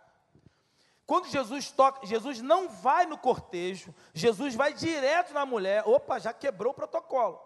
Quando 1.07 1.27
Jesus 1.27 1.71
toca, 1.71 2.05
Jesus 2.05 2.39
não 2.39 2.69
vai 2.69 3.07
no 3.07 3.17
cortejo, 3.17 3.95
Jesus 4.13 4.53
vai 4.53 4.75
direto 4.75 5.33
na 5.33 5.43
mulher. 5.43 5.87
Opa, 5.87 6.19
já 6.19 6.31
quebrou 6.31 6.71
o 6.71 6.75
protocolo. 6.75 7.41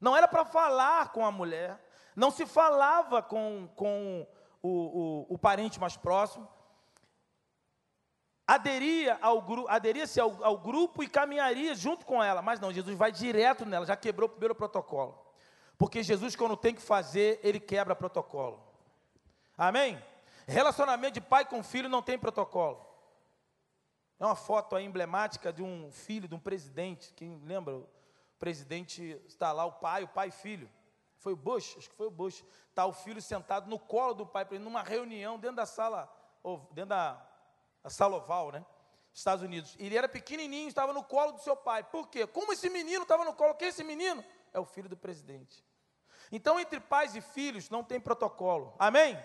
Não 0.00 0.16
era 0.16 0.26
para 0.26 0.44
falar 0.44 1.12
com 1.12 1.24
a 1.24 1.30
mulher, 1.30 1.80
não 2.14 2.30
se 2.30 2.46
falava 2.46 3.22
com, 3.22 3.68
com 3.74 4.26
o, 4.62 4.68
o, 4.68 5.34
o 5.34 5.38
parente 5.38 5.80
mais 5.80 5.96
próximo, 5.96 6.48
aderia 8.46 9.18
ao 9.22 9.44
aderia-se 9.68 10.20
ao, 10.20 10.44
ao, 10.44 10.58
grupo 10.58 11.02
e 11.02 11.08
caminharia 11.08 11.74
junto 11.74 12.04
com 12.04 12.22
ela, 12.22 12.42
mas 12.42 12.60
não, 12.60 12.72
Jesus 12.72 12.96
vai 12.96 13.10
direto 13.10 13.64
nela, 13.64 13.86
já 13.86 13.96
quebrou 13.96 14.28
o 14.28 14.30
primeiro 14.30 14.54
protocolo. 14.54 15.18
Porque 15.78 16.02
Jesus, 16.02 16.36
quando 16.36 16.56
tem 16.56 16.74
que 16.74 16.82
fazer, 16.82 17.40
ele 17.42 17.58
quebra 17.58 17.96
protocolo. 17.96 18.62
Amém? 19.56 20.02
Relacionamento 20.46 21.14
de 21.14 21.20
pai 21.20 21.44
com 21.44 21.62
filho 21.62 21.88
não 21.88 22.02
tem 22.02 22.18
protocolo. 22.18 22.86
É 24.18 24.24
uma 24.24 24.36
foto 24.36 24.78
emblemática 24.78 25.52
de 25.52 25.62
um 25.62 25.90
filho 25.90 26.28
de 26.28 26.34
um 26.34 26.38
presidente. 26.38 27.12
Quem 27.14 27.40
lembra? 27.44 27.74
O 27.74 27.88
presidente 28.38 29.20
está 29.26 29.50
lá, 29.52 29.64
o 29.64 29.72
pai, 29.72 30.04
o 30.04 30.08
pai 30.08 30.28
e 30.28 30.32
filho. 30.32 30.70
Foi 31.22 31.34
o 31.34 31.36
Bush, 31.36 31.76
acho 31.78 31.88
que 31.88 31.94
foi 31.94 32.08
o 32.08 32.10
Bush. 32.10 32.44
Está 32.68 32.84
o 32.84 32.92
filho 32.92 33.22
sentado 33.22 33.70
no 33.70 33.78
colo 33.78 34.12
do 34.12 34.26
pai, 34.26 34.44
numa 34.58 34.82
reunião 34.82 35.38
dentro 35.38 35.56
da 35.56 35.64
sala, 35.64 36.12
ou 36.42 36.58
dentro 36.72 36.88
da, 36.90 37.24
da 37.80 37.88
sala 37.88 38.16
oval, 38.16 38.50
né? 38.50 38.66
Estados 39.14 39.44
Unidos. 39.44 39.76
Ele 39.78 39.96
era 39.96 40.08
pequenininho, 40.08 40.66
estava 40.66 40.92
no 40.92 41.04
colo 41.04 41.30
do 41.30 41.40
seu 41.40 41.54
pai. 41.54 41.84
Por 41.84 42.08
quê? 42.08 42.26
Como 42.26 42.52
esse 42.52 42.68
menino 42.68 43.04
estava 43.04 43.24
no 43.24 43.34
colo? 43.34 43.54
Quem 43.54 43.66
é 43.66 43.68
esse 43.68 43.84
menino? 43.84 44.24
É 44.52 44.58
o 44.58 44.64
filho 44.64 44.88
do 44.88 44.96
presidente. 44.96 45.64
Então, 46.32 46.58
entre 46.58 46.80
pais 46.80 47.14
e 47.14 47.20
filhos 47.20 47.70
não 47.70 47.84
tem 47.84 48.00
protocolo. 48.00 48.74
Amém? 48.76 49.16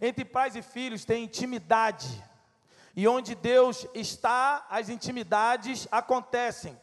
Entre 0.00 0.24
pais 0.24 0.56
e 0.56 0.62
filhos 0.62 1.04
tem 1.04 1.22
intimidade. 1.22 2.20
E 2.96 3.06
onde 3.06 3.36
Deus 3.36 3.86
está, 3.94 4.66
as 4.68 4.88
intimidades 4.88 5.86
acontecem. 5.88 6.76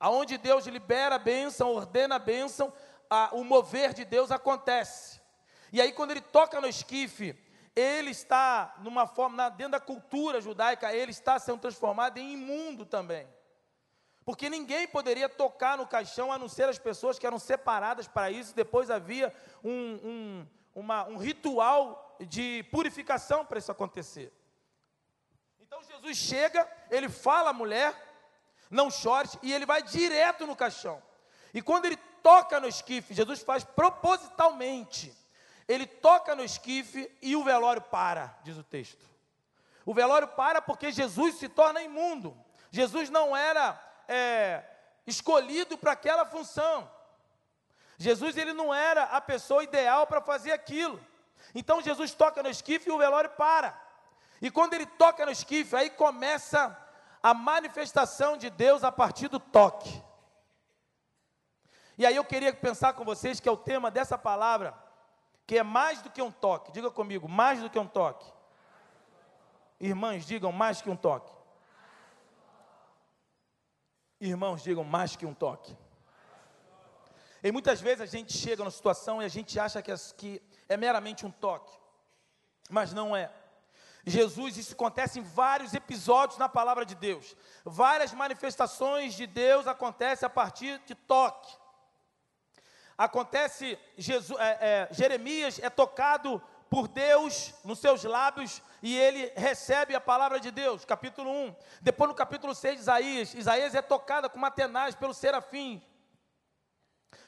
Aonde 0.00 0.38
Deus 0.38 0.66
libera 0.66 1.16
a 1.16 1.18
bênção, 1.18 1.74
ordena 1.74 2.16
a 2.16 2.18
bênção, 2.18 2.72
a, 3.12 3.28
o 3.32 3.44
mover 3.44 3.92
de 3.92 4.06
Deus 4.06 4.30
acontece. 4.30 5.20
E 5.70 5.82
aí, 5.82 5.92
quando 5.92 6.12
ele 6.12 6.22
toca 6.22 6.58
no 6.62 6.66
esquife, 6.66 7.38
ele 7.76 8.10
está, 8.10 8.74
numa 8.78 9.06
forma, 9.06 9.50
dentro 9.50 9.72
da 9.72 9.80
cultura 9.80 10.40
judaica, 10.40 10.94
ele 10.94 11.10
está 11.10 11.38
sendo 11.38 11.60
transformado 11.60 12.16
em 12.16 12.32
imundo 12.32 12.86
também. 12.86 13.28
Porque 14.24 14.48
ninguém 14.48 14.88
poderia 14.88 15.28
tocar 15.28 15.76
no 15.76 15.86
caixão 15.86 16.32
a 16.32 16.38
não 16.38 16.48
ser 16.48 16.70
as 16.70 16.78
pessoas 16.78 17.18
que 17.18 17.26
eram 17.26 17.38
separadas 17.38 18.08
para 18.08 18.30
isso. 18.30 18.54
Depois 18.54 18.90
havia 18.90 19.34
um, 19.62 19.70
um, 19.70 20.46
uma, 20.74 21.04
um 21.04 21.18
ritual 21.18 22.16
de 22.20 22.62
purificação 22.70 23.44
para 23.44 23.58
isso 23.58 23.70
acontecer. 23.70 24.32
Então 25.60 25.82
Jesus 25.82 26.16
chega, 26.16 26.66
ele 26.90 27.10
fala 27.10 27.50
à 27.50 27.52
mulher, 27.52 27.94
não 28.70 28.90
chore, 28.90 29.28
e 29.42 29.52
ele 29.52 29.66
vai 29.66 29.82
direto 29.82 30.46
no 30.46 30.56
caixão. 30.56 31.02
E 31.52 31.60
quando 31.60 31.84
ele 31.86 31.98
toca 32.22 32.60
no 32.60 32.68
esquife, 32.68 33.14
Jesus 33.14 33.42
faz 33.42 33.64
propositalmente. 33.64 35.14
Ele 35.68 35.86
toca 35.86 36.34
no 36.34 36.42
esquife 36.42 37.10
e 37.20 37.36
o 37.36 37.44
velório 37.44 37.82
para, 37.82 38.36
diz 38.42 38.56
o 38.56 38.62
texto. 38.62 39.04
O 39.84 39.94
velório 39.94 40.28
para 40.28 40.62
porque 40.62 40.92
Jesus 40.92 41.36
se 41.36 41.48
torna 41.48 41.82
imundo. 41.82 42.36
Jesus 42.70 43.10
não 43.10 43.36
era 43.36 43.80
é, 44.08 44.64
escolhido 45.06 45.76
para 45.76 45.92
aquela 45.92 46.24
função. 46.24 46.90
Jesus 47.98 48.36
ele 48.36 48.52
não 48.52 48.72
era 48.72 49.04
a 49.04 49.20
pessoa 49.20 49.62
ideal 49.62 50.06
para 50.06 50.20
fazer 50.20 50.52
aquilo. 50.52 51.00
Então 51.54 51.82
Jesus 51.82 52.14
toca 52.14 52.42
no 52.42 52.48
esquife 52.48 52.88
e 52.88 52.92
o 52.92 52.98
velório 52.98 53.30
para. 53.30 53.78
E 54.40 54.50
quando 54.50 54.74
ele 54.74 54.86
toca 54.86 55.24
no 55.24 55.32
esquife, 55.32 55.76
aí 55.76 55.90
começa 55.90 56.76
a 57.22 57.32
manifestação 57.32 58.36
de 58.36 58.50
Deus 58.50 58.82
a 58.82 58.90
partir 58.90 59.28
do 59.28 59.38
toque. 59.38 60.02
E 61.96 62.06
aí 62.06 62.16
eu 62.16 62.24
queria 62.24 62.52
pensar 62.52 62.92
com 62.94 63.04
vocês 63.04 63.40
que 63.40 63.48
é 63.48 63.52
o 63.52 63.56
tema 63.56 63.90
dessa 63.90 64.16
palavra, 64.16 64.74
que 65.46 65.58
é 65.58 65.62
mais 65.62 66.00
do 66.00 66.10
que 66.10 66.22
um 66.22 66.30
toque. 66.30 66.72
Diga 66.72 66.90
comigo, 66.90 67.28
mais 67.28 67.60
do 67.60 67.68
que 67.68 67.78
um 67.78 67.86
toque. 67.86 68.30
Irmãs, 69.78 70.24
digam 70.24 70.52
mais 70.52 70.80
que 70.80 70.88
um 70.88 70.96
toque. 70.96 71.32
Irmãos, 74.20 74.62
digam 74.62 74.84
mais 74.84 75.16
que 75.16 75.26
um 75.26 75.34
toque. 75.34 75.76
E 77.42 77.50
muitas 77.50 77.80
vezes 77.80 78.00
a 78.00 78.06
gente 78.06 78.32
chega 78.32 78.62
numa 78.62 78.70
situação 78.70 79.20
e 79.20 79.24
a 79.24 79.28
gente 79.28 79.58
acha 79.58 79.82
que 79.82 79.90
é, 79.90 79.96
que 80.16 80.42
é 80.68 80.76
meramente 80.76 81.26
um 81.26 81.30
toque, 81.30 81.76
mas 82.70 82.92
não 82.92 83.16
é. 83.16 83.32
Jesus, 84.06 84.56
isso 84.56 84.74
acontece 84.74 85.18
em 85.18 85.22
vários 85.22 85.74
episódios 85.74 86.38
na 86.38 86.48
palavra 86.48 86.84
de 86.84 86.94
Deus. 86.94 87.36
Várias 87.64 88.12
manifestações 88.12 89.14
de 89.14 89.26
Deus 89.26 89.66
acontecem 89.66 90.26
a 90.26 90.30
partir 90.30 90.80
de 90.86 90.94
toque. 90.94 91.52
Acontece, 92.96 93.78
Jesus, 93.96 94.38
é, 94.38 94.58
é, 94.60 94.88
Jeremias 94.92 95.58
é 95.62 95.70
tocado 95.70 96.42
por 96.68 96.88
Deus 96.88 97.54
nos 97.64 97.78
seus 97.78 98.02
lábios 98.04 98.62
e 98.82 98.96
ele 98.96 99.30
recebe 99.36 99.94
a 99.94 100.00
palavra 100.00 100.40
de 100.40 100.50
Deus, 100.50 100.84
capítulo 100.84 101.30
1. 101.30 101.54
Depois 101.80 102.08
no 102.08 102.14
capítulo 102.14 102.54
6 102.54 102.76
de 102.76 102.80
Isaías, 102.80 103.34
Isaías 103.34 103.74
é 103.74 103.82
tocada 103.82 104.28
com 104.28 104.38
uma 104.38 104.50
tenaz 104.50 104.94
pelos 104.94 105.18
serafins, 105.18 105.82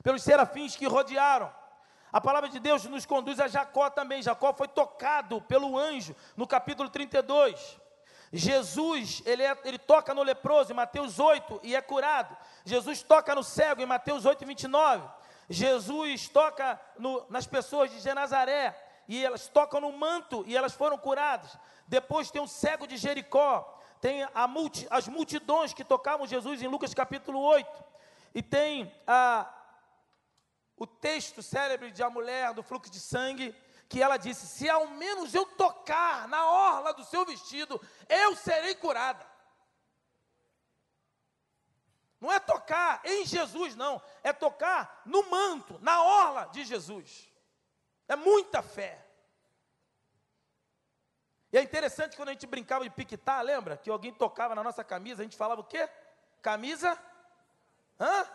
pelos 0.03 0.23
serafins 0.23 0.77
que 0.77 0.87
rodearam. 0.87 1.53
A 2.11 2.21
palavra 2.21 2.49
de 2.49 2.61
Deus 2.61 2.85
nos 2.85 3.05
conduz 3.05 3.41
a 3.41 3.49
Jacó 3.49 3.91
também. 3.91 4.23
Jacó 4.23 4.55
foi 4.55 4.69
tocado 4.69 5.43
pelo 5.43 5.77
anjo 5.77 6.15
no 6.37 6.47
capítulo 6.47 6.89
32. 6.89 7.79
Jesus, 8.33 9.23
ele, 9.27 9.43
é, 9.43 9.59
ele 9.65 9.79
toca 9.79 10.15
no 10.15 10.23
leproso 10.23 10.73
em 10.73 10.75
Mateus 10.77 11.19
8 11.19 11.61
e 11.63 11.77
é 11.77 11.81
curado. 11.83 12.37
Jesus 12.65 13.03
toca 13.03 13.35
no 13.35 13.43
cego 13.43 13.83
em 13.83 13.87
Mateus 13.87 14.25
8 14.25 14.43
e 14.43 14.47
29. 14.47 15.09
Jesus 15.49 16.29
toca 16.29 16.81
no, 16.99 17.25
nas 17.29 17.47
pessoas 17.47 17.91
de 17.91 18.01
Genazaré 18.01 18.75
e 19.07 19.25
elas 19.25 19.49
tocam 19.49 19.81
no 19.81 19.93
manto 19.93 20.45
e 20.47 20.57
elas 20.57 20.75
foram 20.75 20.97
curadas. 20.97 21.59
Depois 21.87 22.31
tem 22.31 22.41
o 22.41 22.49
cego 22.49 22.87
de 22.87 22.97
Jericó, 22.97 23.81
tem 24.01 24.27
multi, 24.49 24.87
as 24.91 25.09
multidões 25.09 25.73
que 25.73 25.85
tocavam 25.85 26.27
Jesus 26.27 26.63
em 26.63 26.69
Lucas 26.69 26.95
capítulo 26.95 27.41
8, 27.41 27.85
e 28.35 28.43
tem 28.43 28.93
a, 29.07 29.53
o 30.77 30.87
texto 30.87 31.43
célebre 31.43 31.91
de 31.91 32.03
a 32.03 32.11
mulher 32.11 32.53
do 32.53 32.63
fluxo 32.63 32.91
de 32.91 33.01
sangue, 33.01 33.55
que 33.89 34.03
ela 34.03 34.17
disse: 34.17 34.47
Se 34.47 34.69
ao 34.69 34.89
menos 34.89 35.35
eu 35.35 35.47
tocar 35.47 36.27
na 36.29 36.47
orla 36.51 36.93
do 36.93 37.05
seu 37.05 37.25
vestido, 37.25 37.81
eu 38.09 38.35
serei 38.35 38.75
curada. 38.75 39.34
Não 42.21 42.33
é 42.33 42.41
tocar 42.41 43.01
em 43.05 43.25
Jesus, 43.27 43.75
não, 43.75 44.01
é 44.23 44.33
tocar 44.33 45.03
no 45.05 45.29
manto, 45.29 45.79
na 45.81 46.03
orla 46.03 46.47
de 46.47 46.65
Jesus. 46.65 47.31
É 48.09 48.17
muita 48.17 48.63
fé. 48.63 49.05
E 51.53 51.59
é 51.59 51.63
interessante 51.63 52.17
quando 52.17 52.31
a 52.31 52.33
gente 52.33 52.47
brincava 52.47 52.83
de 52.85 52.91
piquetar, 52.91 53.43
lembra? 53.43 53.77
Que 53.77 53.89
alguém 53.89 54.13
tocava 54.13 54.55
na 54.55 54.63
nossa 54.63 54.83
camisa, 54.83 55.23
a 55.23 55.25
gente 55.25 55.37
falava 55.37 55.61
o 55.61 55.65
quê? 55.65 55.89
Camisa? 56.43 56.99
Hã? 58.01 58.27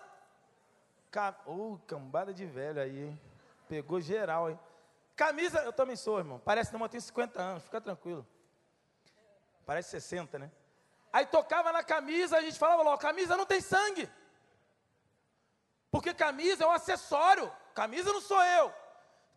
Cam... 1.12 1.36
Uh, 1.46 1.78
cambada 1.86 2.34
de 2.34 2.46
velho 2.46 2.82
aí, 2.82 3.08
hein? 3.08 3.22
Pegou 3.68 4.00
geral, 4.00 4.50
hein? 4.50 4.60
Camisa, 5.15 5.60
eu 5.63 5.74
também 5.74 5.98
sou, 5.98 6.18
irmão. 6.18 6.39
Parece 6.39 6.72
não, 6.72 6.80
eu 6.80 6.88
tenho 6.88 7.02
50 7.02 7.42
anos, 7.42 7.63
fica 7.63 7.82
tranquilo. 7.82 8.26
Parece 9.65 9.89
60, 9.89 10.39
né? 10.39 10.52
Aí 11.12 11.26
tocava 11.26 11.72
na 11.72 11.84
camisa, 11.84 12.38
a 12.38 12.41
gente 12.41 12.58
falava 12.58 12.84
logo, 12.84 12.98
camisa 12.98 13.36
não 13.36 13.45
tem 13.45 13.62
sangue. 13.62 14.10
Porque 15.91 16.13
camisa 16.13 16.63
é 16.63 16.67
um 16.67 16.72
acessório. 16.72 17.52
Camisa 17.74 18.12
não 18.12 18.22
sou 18.22 18.41
eu. 18.43 18.74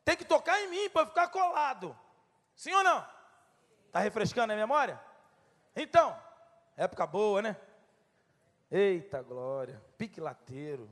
Tem 0.04 0.16
que 0.16 0.24
tocar 0.24 0.60
em 0.60 0.68
mim 0.68 0.90
para 0.90 1.06
ficar 1.06 1.28
colado. 1.28 1.96
Sim 2.54 2.72
ou 2.74 2.84
não? 2.84 3.06
Está 3.86 4.00
refrescando 4.00 4.52
a 4.52 4.56
memória? 4.56 5.00
Então, 5.74 6.18
época 6.76 7.06
boa, 7.06 7.40
né? 7.40 7.56
Eita 8.70 9.22
glória, 9.22 9.82
pique 9.98 10.20
lateiro, 10.20 10.90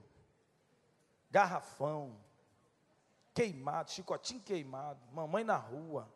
garrafão, 1.31 2.19
queimado, 3.35 3.91
chicotinho 3.91 4.41
queimado, 4.41 5.01
mamãe 5.13 5.45
na 5.45 5.57
rua. 5.57 6.13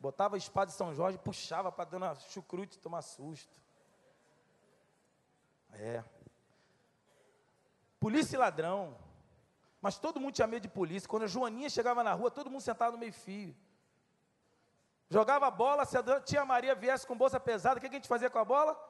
Botava 0.00 0.34
a 0.34 0.38
espada 0.38 0.70
de 0.70 0.76
São 0.76 0.94
Jorge, 0.94 1.18
puxava 1.18 1.70
para 1.70 1.84
dona 1.84 2.14
chucrute 2.14 2.78
tomar 2.78 3.02
susto. 3.02 3.61
É. 5.72 6.04
Polícia 7.98 8.36
e 8.36 8.38
ladrão. 8.38 8.96
Mas 9.80 9.98
todo 9.98 10.20
mundo 10.20 10.34
tinha 10.34 10.46
medo 10.46 10.62
de 10.62 10.68
polícia. 10.68 11.08
Quando 11.08 11.24
a 11.24 11.26
Joaninha 11.26 11.68
chegava 11.68 12.04
na 12.04 12.12
rua, 12.12 12.30
todo 12.30 12.50
mundo 12.50 12.60
sentado 12.60 12.92
no 12.92 12.98
meio-fio. 12.98 13.54
Jogava 15.08 15.50
bola, 15.50 15.84
se 15.84 15.98
a 15.98 16.20
tia 16.20 16.44
Maria 16.44 16.74
viesse 16.74 17.06
com 17.06 17.16
bolsa 17.16 17.38
pesada, 17.38 17.76
o 17.76 17.80
que 17.80 17.86
a 17.86 17.92
gente 17.92 18.08
fazia 18.08 18.30
com 18.30 18.38
a 18.38 18.44
bola? 18.44 18.80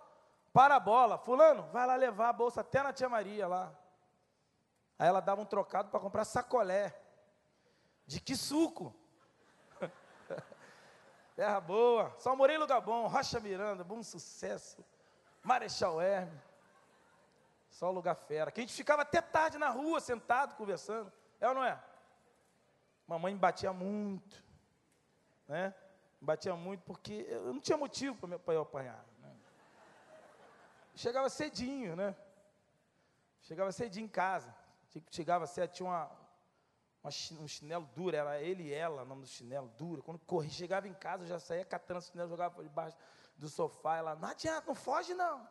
Para 0.52 0.76
a 0.76 0.80
bola. 0.80 1.18
Fulano, 1.18 1.64
vai 1.72 1.86
lá 1.86 1.96
levar 1.96 2.28
a 2.28 2.32
bolsa 2.32 2.60
até 2.60 2.82
na 2.82 2.92
tia 2.92 3.08
Maria 3.08 3.48
lá. 3.48 3.72
Aí 4.98 5.08
ela 5.08 5.20
dava 5.20 5.40
um 5.40 5.46
trocado 5.46 5.90
para 5.90 5.98
comprar 5.98 6.24
sacolé. 6.24 6.94
De 8.06 8.20
que 8.20 8.36
suco? 8.36 8.94
Terra 11.34 11.60
boa. 11.60 12.14
Só 12.18 12.36
morei 12.36 12.56
em 12.56 12.60
lugar 12.60 12.80
bom. 12.82 13.06
Rocha 13.08 13.40
Miranda, 13.40 13.82
bom 13.82 14.02
sucesso. 14.02 14.84
Marechal 15.42 16.00
Hermes. 16.00 16.51
Só 17.72 17.90
lugar 17.90 18.14
fera. 18.14 18.52
Que 18.52 18.60
a 18.60 18.62
gente 18.62 18.74
ficava 18.74 19.00
até 19.02 19.20
tarde 19.20 19.56
na 19.56 19.70
rua, 19.70 19.98
sentado, 19.98 20.54
conversando. 20.56 21.10
É 21.40 21.48
ou 21.48 21.54
não 21.54 21.64
é? 21.64 21.82
Mamãe 23.06 23.32
me 23.32 23.40
batia 23.40 23.72
muito. 23.72 24.44
Né? 25.48 25.74
Me 26.20 26.26
batia 26.26 26.54
muito 26.54 26.82
porque 26.84 27.26
eu 27.28 27.52
não 27.52 27.60
tinha 27.60 27.78
motivo 27.78 28.28
para 28.38 28.54
eu 28.54 28.60
apanhar. 28.60 29.02
Né? 29.18 29.34
Chegava 30.94 31.30
cedinho, 31.30 31.96
né? 31.96 32.14
Chegava 33.40 33.72
cedinho 33.72 34.04
em 34.04 34.08
casa. 34.08 34.54
Chegava 35.10 35.46
cedo, 35.46 35.72
tinha 35.72 35.88
uma, 35.88 36.10
uma, 37.02 37.10
um 37.40 37.48
chinelo 37.48 37.88
duro, 37.96 38.14
era 38.14 38.38
ele 38.38 38.64
e 38.64 38.74
ela, 38.74 39.02
o 39.02 39.06
nome 39.06 39.22
do 39.22 39.28
chinelo, 39.28 39.68
duro. 39.78 40.02
Quando 40.02 40.18
corri, 40.18 40.50
chegava 40.50 40.86
em 40.86 40.92
casa, 40.92 41.24
eu 41.24 41.28
já 41.28 41.38
saía 41.38 41.64
catando 41.64 42.00
o 42.00 42.02
chinelo, 42.02 42.28
jogava 42.28 42.54
por 42.54 42.62
debaixo 42.62 42.98
do 43.34 43.48
sofá. 43.48 43.96
Ela, 43.96 44.14
não 44.14 44.28
adianta, 44.28 44.66
não 44.66 44.74
foge 44.74 45.14
não. 45.14 45.48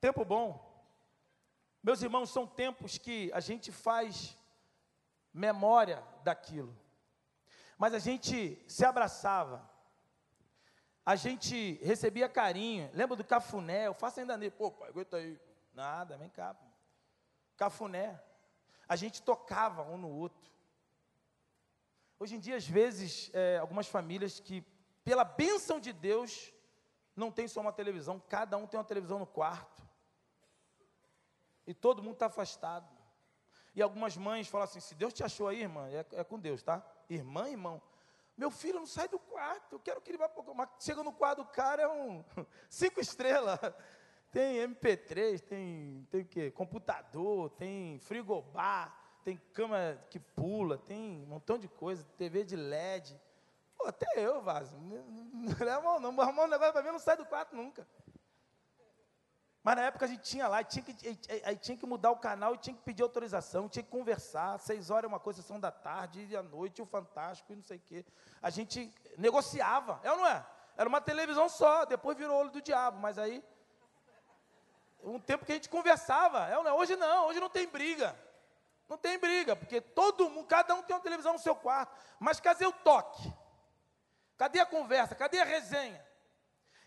Tempo 0.00 0.24
bom. 0.24 0.66
Meus 1.82 2.00
irmãos, 2.00 2.30
são 2.30 2.46
tempos 2.46 2.96
que 2.96 3.30
a 3.34 3.40
gente 3.40 3.70
faz 3.70 4.36
memória 5.32 6.02
daquilo. 6.24 6.74
Mas 7.76 7.92
a 7.92 7.98
gente 7.98 8.62
se 8.66 8.84
abraçava. 8.84 9.68
A 11.04 11.16
gente 11.16 11.74
recebia 11.82 12.28
carinho. 12.28 12.90
Lembra 12.94 13.16
do 13.16 13.24
cafuné? 13.24 13.86
Eu 13.86 13.94
faço 13.94 14.20
ainda 14.20 14.36
nele. 14.36 14.50
Pô, 14.50 14.70
pai, 14.70 14.88
aguenta 14.88 15.18
aí. 15.18 15.38
Nada, 15.74 16.16
vem 16.16 16.30
cá. 16.30 16.56
Cafuné. 17.56 18.22
A 18.88 18.96
gente 18.96 19.22
tocava 19.22 19.82
um 19.82 19.98
no 19.98 20.08
outro. 20.08 20.50
Hoje 22.18 22.36
em 22.36 22.40
dia, 22.40 22.56
às 22.56 22.66
vezes, 22.66 23.30
é, 23.34 23.58
algumas 23.58 23.86
famílias 23.86 24.40
que, 24.40 24.62
pela 25.04 25.24
bênção 25.24 25.78
de 25.78 25.92
Deus, 25.92 26.52
não 27.14 27.30
tem 27.30 27.46
só 27.48 27.60
uma 27.60 27.72
televisão, 27.72 28.20
cada 28.28 28.56
um 28.56 28.66
tem 28.66 28.78
uma 28.78 28.84
televisão 28.84 29.18
no 29.18 29.26
quarto. 29.26 29.89
E 31.66 31.74
todo 31.74 32.02
mundo 32.02 32.14
está 32.14 32.26
afastado. 32.26 32.88
E 33.74 33.82
algumas 33.82 34.16
mães 34.16 34.48
falam 34.48 34.64
assim: 34.64 34.80
se 34.80 34.94
Deus 34.94 35.12
te 35.12 35.22
achou 35.22 35.48
aí, 35.48 35.62
irmã, 35.62 35.88
é, 35.88 36.04
é 36.12 36.24
com 36.24 36.38
Deus, 36.38 36.62
tá? 36.62 36.84
Irmã, 37.08 37.48
irmão. 37.48 37.80
Meu 38.36 38.50
filho 38.50 38.78
não 38.78 38.86
sai 38.86 39.06
do 39.06 39.18
quarto, 39.18 39.74
eu 39.74 39.78
quero 39.80 40.00
que 40.00 40.10
ele 40.10 40.18
vá 40.18 40.28
para 40.28 40.54
Mas 40.54 40.68
chega 40.78 41.02
no 41.02 41.12
quarto 41.12 41.42
do 41.42 41.50
cara, 41.50 41.82
é 41.82 41.88
um 41.88 42.24
cinco 42.70 43.00
estrelas. 43.00 43.58
Tem 44.32 44.66
MP3, 44.66 45.40
tem, 45.40 46.06
tem 46.10 46.20
o 46.22 46.24
quê? 46.24 46.50
Computador, 46.50 47.50
tem 47.50 47.98
frigobar, 47.98 48.96
tem 49.24 49.36
cama 49.52 49.98
que 50.08 50.20
pula, 50.20 50.78
tem 50.78 51.22
um 51.22 51.26
montão 51.26 51.58
de 51.58 51.68
coisa, 51.68 52.04
TV 52.16 52.44
de 52.44 52.56
LED. 52.56 53.20
Pô, 53.76 53.86
até 53.86 54.06
eu, 54.16 54.40
Vaso. 54.40 54.76
Não 54.80 55.68
é 55.68 55.82
mal, 55.82 55.98
não. 55.98 56.20
Arrumar 56.20 56.44
um 56.44 56.48
negócio 56.48 56.72
para 56.72 56.82
mim, 56.82 56.92
não 56.92 56.98
sai 56.98 57.16
do 57.16 57.24
quarto 57.24 57.56
nunca. 57.56 57.86
Mas 59.62 59.76
na 59.76 59.82
época 59.82 60.06
a 60.06 60.08
gente 60.08 60.22
tinha 60.22 60.48
lá, 60.48 60.64
tinha 60.64 60.82
que, 60.82 60.94
aí 61.44 61.54
tinha 61.56 61.76
que 61.76 61.84
mudar 61.84 62.10
o 62.10 62.16
canal 62.16 62.56
tinha 62.56 62.74
que 62.74 62.82
pedir 62.82 63.02
autorização, 63.02 63.68
tinha 63.68 63.82
que 63.82 63.90
conversar. 63.90 64.58
Seis 64.58 64.88
horas 64.88 65.04
é 65.04 65.08
uma 65.08 65.20
coisa, 65.20 65.42
sessão 65.42 65.60
da 65.60 65.70
tarde, 65.70 66.26
e 66.30 66.36
à 66.36 66.42
noite, 66.42 66.80
o 66.80 66.86
Fantástico 66.86 67.52
e 67.52 67.56
não 67.56 67.62
sei 67.62 67.76
o 67.76 67.80
quê. 67.80 68.04
A 68.40 68.48
gente 68.48 68.92
negociava, 69.18 70.00
é 70.02 70.10
ou 70.10 70.18
não 70.18 70.26
é? 70.26 70.46
Era 70.76 70.88
uma 70.88 71.00
televisão 71.00 71.48
só, 71.48 71.84
depois 71.84 72.16
virou 72.16 72.38
olho 72.38 72.50
do 72.50 72.62
diabo, 72.62 72.98
mas 72.98 73.18
aí. 73.18 73.44
Um 75.02 75.18
tempo 75.18 75.44
que 75.44 75.52
a 75.52 75.54
gente 75.54 75.68
conversava, 75.68 76.46
é 76.48 76.56
ou 76.56 76.64
não 76.64 76.70
é? 76.70 76.74
Hoje 76.74 76.96
não, 76.96 77.26
hoje 77.26 77.40
não 77.40 77.50
tem 77.50 77.66
briga. 77.68 78.18
Não 78.88 78.96
tem 78.96 79.18
briga, 79.18 79.54
porque 79.54 79.80
todo 79.80 80.28
mundo, 80.28 80.46
cada 80.46 80.74
um 80.74 80.82
tem 80.82 80.96
uma 80.96 81.02
televisão 81.02 81.34
no 81.34 81.38
seu 81.38 81.54
quarto. 81.54 81.94
Mas 82.18 82.40
cadê 82.40 82.66
o 82.66 82.72
toque? 82.72 83.32
Cadê 84.38 84.58
a 84.58 84.66
conversa? 84.66 85.14
Cadê 85.14 85.38
a 85.38 85.44
resenha? 85.44 86.02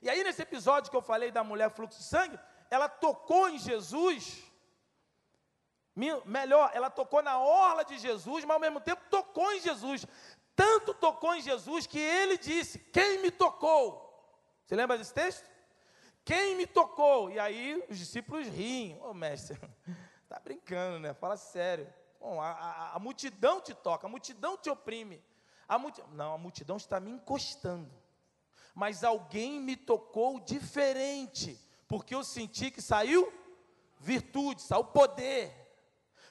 E 0.01 0.09
aí, 0.09 0.23
nesse 0.23 0.41
episódio 0.41 0.91
que 0.91 0.97
eu 0.97 1.01
falei 1.01 1.31
da 1.31 1.43
mulher 1.43 1.69
fluxo 1.69 1.99
de 1.99 2.03
sangue, 2.03 2.37
ela 2.73 2.89
tocou 2.89 3.49
em 3.49 3.59
Jesus, 3.59 4.43
melhor, 6.25 6.71
ela 6.73 6.89
tocou 6.89 7.21
na 7.21 7.37
orla 7.37 7.85
de 7.85 7.99
Jesus, 7.99 8.43
mas 8.43 8.55
ao 8.55 8.59
mesmo 8.59 8.81
tempo 8.81 9.03
tocou 9.11 9.53
em 9.53 9.61
Jesus. 9.61 10.07
Tanto 10.55 10.91
tocou 10.95 11.35
em 11.35 11.41
Jesus 11.41 11.85
que 11.85 11.99
ele 11.99 12.35
disse: 12.35 12.79
Quem 12.79 13.21
me 13.21 13.29
tocou? 13.29 14.01
Você 14.65 14.75
lembra 14.75 14.97
desse 14.97 15.13
texto? 15.13 15.47
Quem 16.25 16.55
me 16.55 16.65
tocou? 16.65 17.29
E 17.29 17.37
aí 17.37 17.83
os 17.87 17.99
discípulos 17.99 18.47
riem. 18.47 18.99
Ô 19.01 19.09
oh, 19.09 19.13
mestre, 19.13 19.55
está 20.23 20.39
brincando, 20.43 20.99
né? 20.99 21.13
Fala 21.13 21.37
sério. 21.37 21.93
Bom, 22.19 22.41
a, 22.41 22.49
a, 22.49 22.95
a, 22.95 22.99
multidão 22.99 23.61
te 23.61 23.75
toca, 23.75 24.07
a 24.07 24.09
multidão 24.09 24.57
te 24.57 24.71
oprime. 24.71 25.23
A 25.67 25.77
multi... 25.77 26.01
Não, 26.13 26.33
a 26.33 26.37
multidão 26.39 26.77
está 26.77 26.99
me 26.99 27.11
encostando. 27.11 27.91
Mas 28.73 29.03
alguém 29.03 29.59
me 29.61 29.75
tocou 29.75 30.39
diferente 30.39 31.59
porque 31.93 32.15
eu 32.15 32.23
senti 32.23 32.71
que 32.71 32.81
saiu 32.81 33.31
virtude, 33.99 34.63
saiu 34.63 34.83
poder. 34.83 35.53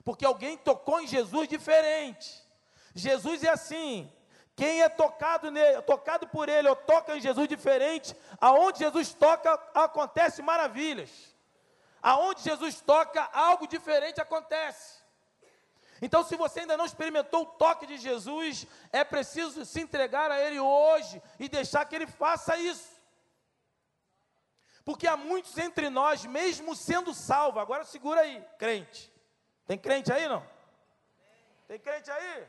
Porque 0.03 0.25
alguém 0.27 0.57
tocou 0.57 1.01
em 1.01 1.07
Jesus 1.07 1.47
diferente. 1.47 2.45
Jesus 2.93 3.45
é 3.45 3.51
assim. 3.51 4.13
Quem 4.57 4.83
é 4.83 4.89
tocado 4.89 5.53
nele, 5.53 5.81
tocado 5.83 6.27
por 6.27 6.49
ele, 6.49 6.69
ou 6.69 6.75
toca 6.75 7.17
em 7.17 7.21
Jesus 7.21 7.47
diferente, 7.47 8.13
aonde 8.41 8.81
Jesus 8.81 9.15
toca, 9.15 9.53
acontece 9.73 10.43
maravilhas. 10.43 11.33
Aonde 12.03 12.43
Jesus 12.43 12.81
toca, 12.81 13.23
algo 13.33 13.69
diferente 13.69 14.21
acontece. 14.21 15.01
Então, 16.01 16.25
se 16.25 16.35
você 16.35 16.59
ainda 16.59 16.77
não 16.77 16.87
experimentou 16.87 17.43
o 17.43 17.47
toque 17.47 17.87
de 17.87 17.99
Jesus, 17.99 18.67
é 18.93 19.05
preciso 19.05 19.65
se 19.65 19.81
entregar 19.81 20.29
a 20.29 20.41
Ele 20.41 20.59
hoje 20.59 21.23
e 21.39 21.49
deixar 21.49 21.85
que 21.85 21.95
Ele 21.95 22.09
faça 22.09 22.57
isso. 22.57 22.92
Porque 24.85 25.07
há 25.07 25.17
muitos 25.17 25.57
entre 25.59 25.89
nós, 25.89 26.25
mesmo 26.25 26.75
sendo 26.75 27.15
salvo, 27.15 27.61
agora 27.61 27.85
segura 27.85 28.23
aí, 28.23 28.45
crente. 28.59 29.13
Tem 29.67 29.79
crente 29.79 30.13
aí 30.13 30.29
não? 30.29 30.45
Tem 31.69 31.79
crente 31.79 32.11
aí? 32.11 32.47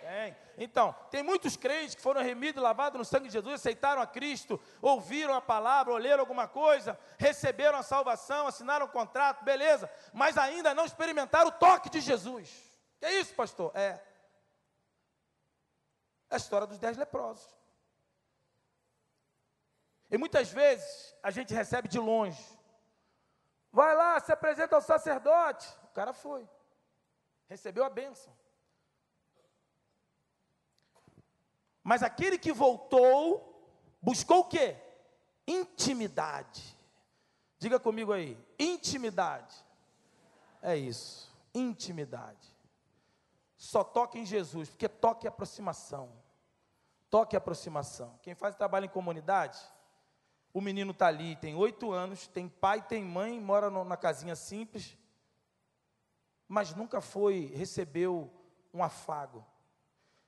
Tem. 0.00 0.36
Então, 0.58 0.94
tem 1.10 1.22
muitos 1.22 1.56
crentes 1.56 1.94
que 1.94 2.02
foram 2.02 2.22
remidos, 2.22 2.62
lavados 2.62 2.98
no 2.98 3.04
sangue 3.04 3.28
de 3.28 3.32
Jesus, 3.32 3.54
aceitaram 3.54 4.02
a 4.02 4.06
Cristo, 4.06 4.60
ouviram 4.82 5.34
a 5.34 5.40
palavra, 5.40 5.92
ou 5.92 5.98
leram 5.98 6.20
alguma 6.20 6.46
coisa, 6.46 6.98
receberam 7.18 7.78
a 7.78 7.82
salvação, 7.82 8.46
assinaram 8.46 8.86
o 8.86 8.90
contrato, 8.90 9.44
beleza, 9.44 9.90
mas 10.12 10.36
ainda 10.36 10.74
não 10.74 10.84
experimentaram 10.84 11.48
o 11.48 11.52
toque 11.52 11.88
de 11.88 12.00
Jesus. 12.00 12.50
Que 12.98 13.06
é 13.06 13.20
isso, 13.20 13.34
pastor? 13.34 13.72
É. 13.74 14.00
É 16.30 16.34
a 16.34 16.36
história 16.36 16.66
dos 16.66 16.78
dez 16.78 16.96
leprosos. 16.96 17.53
E 20.14 20.16
muitas 20.16 20.48
vezes 20.52 21.12
a 21.20 21.32
gente 21.32 21.52
recebe 21.52 21.88
de 21.88 21.98
longe. 21.98 22.40
Vai 23.72 23.96
lá, 23.96 24.20
se 24.20 24.30
apresenta 24.30 24.76
ao 24.76 24.80
sacerdote. 24.80 25.66
O 25.82 25.88
cara 25.88 26.12
foi. 26.12 26.48
Recebeu 27.48 27.82
a 27.82 27.90
bênção. 27.90 28.32
Mas 31.82 32.04
aquele 32.04 32.38
que 32.38 32.52
voltou, 32.52 33.68
buscou 34.00 34.42
o 34.42 34.44
quê? 34.44 34.76
Intimidade. 35.48 36.62
Diga 37.58 37.80
comigo 37.80 38.12
aí, 38.12 38.38
intimidade. 38.56 39.56
É 40.62 40.76
isso, 40.76 41.36
intimidade. 41.52 42.56
Só 43.56 43.82
toque 43.82 44.20
em 44.20 44.24
Jesus, 44.24 44.68
porque 44.68 44.88
toque 44.88 45.26
é 45.26 45.28
aproximação. 45.28 46.08
Toque 47.10 47.34
é 47.34 47.38
aproximação. 47.38 48.16
Quem 48.22 48.36
faz 48.36 48.54
trabalho 48.54 48.86
em 48.86 48.88
comunidade, 48.88 49.58
o 50.54 50.60
menino 50.60 50.92
está 50.92 51.08
ali, 51.08 51.34
tem 51.34 51.56
oito 51.56 51.90
anos, 51.90 52.28
tem 52.28 52.48
pai, 52.48 52.80
tem 52.80 53.04
mãe, 53.04 53.40
mora 53.40 53.68
na 53.68 53.96
casinha 53.96 54.36
simples, 54.36 54.96
mas 56.46 56.72
nunca 56.72 57.00
foi, 57.00 57.52
recebeu 57.56 58.32
um 58.72 58.80
afago. 58.80 59.44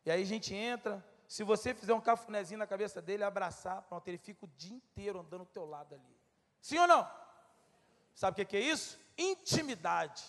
E 0.05 0.11
aí 0.11 0.21
a 0.21 0.27
gente 0.27 0.53
entra, 0.53 1.05
se 1.29 1.45
você 1.45 1.73
fizer 1.73 1.95
um 1.95 2.01
cafunézinho 2.01 2.59
na 2.59 2.67
cabeça 2.67 3.01
dele, 3.01 3.23
abraçar, 3.23 3.83
pronto, 3.83 4.07
ele 4.09 4.19
fica 4.19 4.45
o 4.45 4.49
dia 4.57 4.75
inteiro 4.75 5.21
andando 5.21 5.45
do 5.45 5.51
teu 5.51 5.65
lado 5.65 5.95
ali. 5.95 6.17
Sim 6.61 6.79
ou 6.79 6.89
não? 6.89 7.09
Sabe 8.13 8.43
o 8.43 8.47
que 8.47 8.57
é 8.57 8.61
isso? 8.61 8.99
Intimidade, 9.17 10.25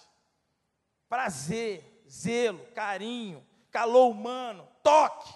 prazer, 1.09 2.03
zelo, 2.07 2.63
carinho, 2.73 3.43
calor 3.71 4.11
humano, 4.11 4.67
toque. 4.83 5.33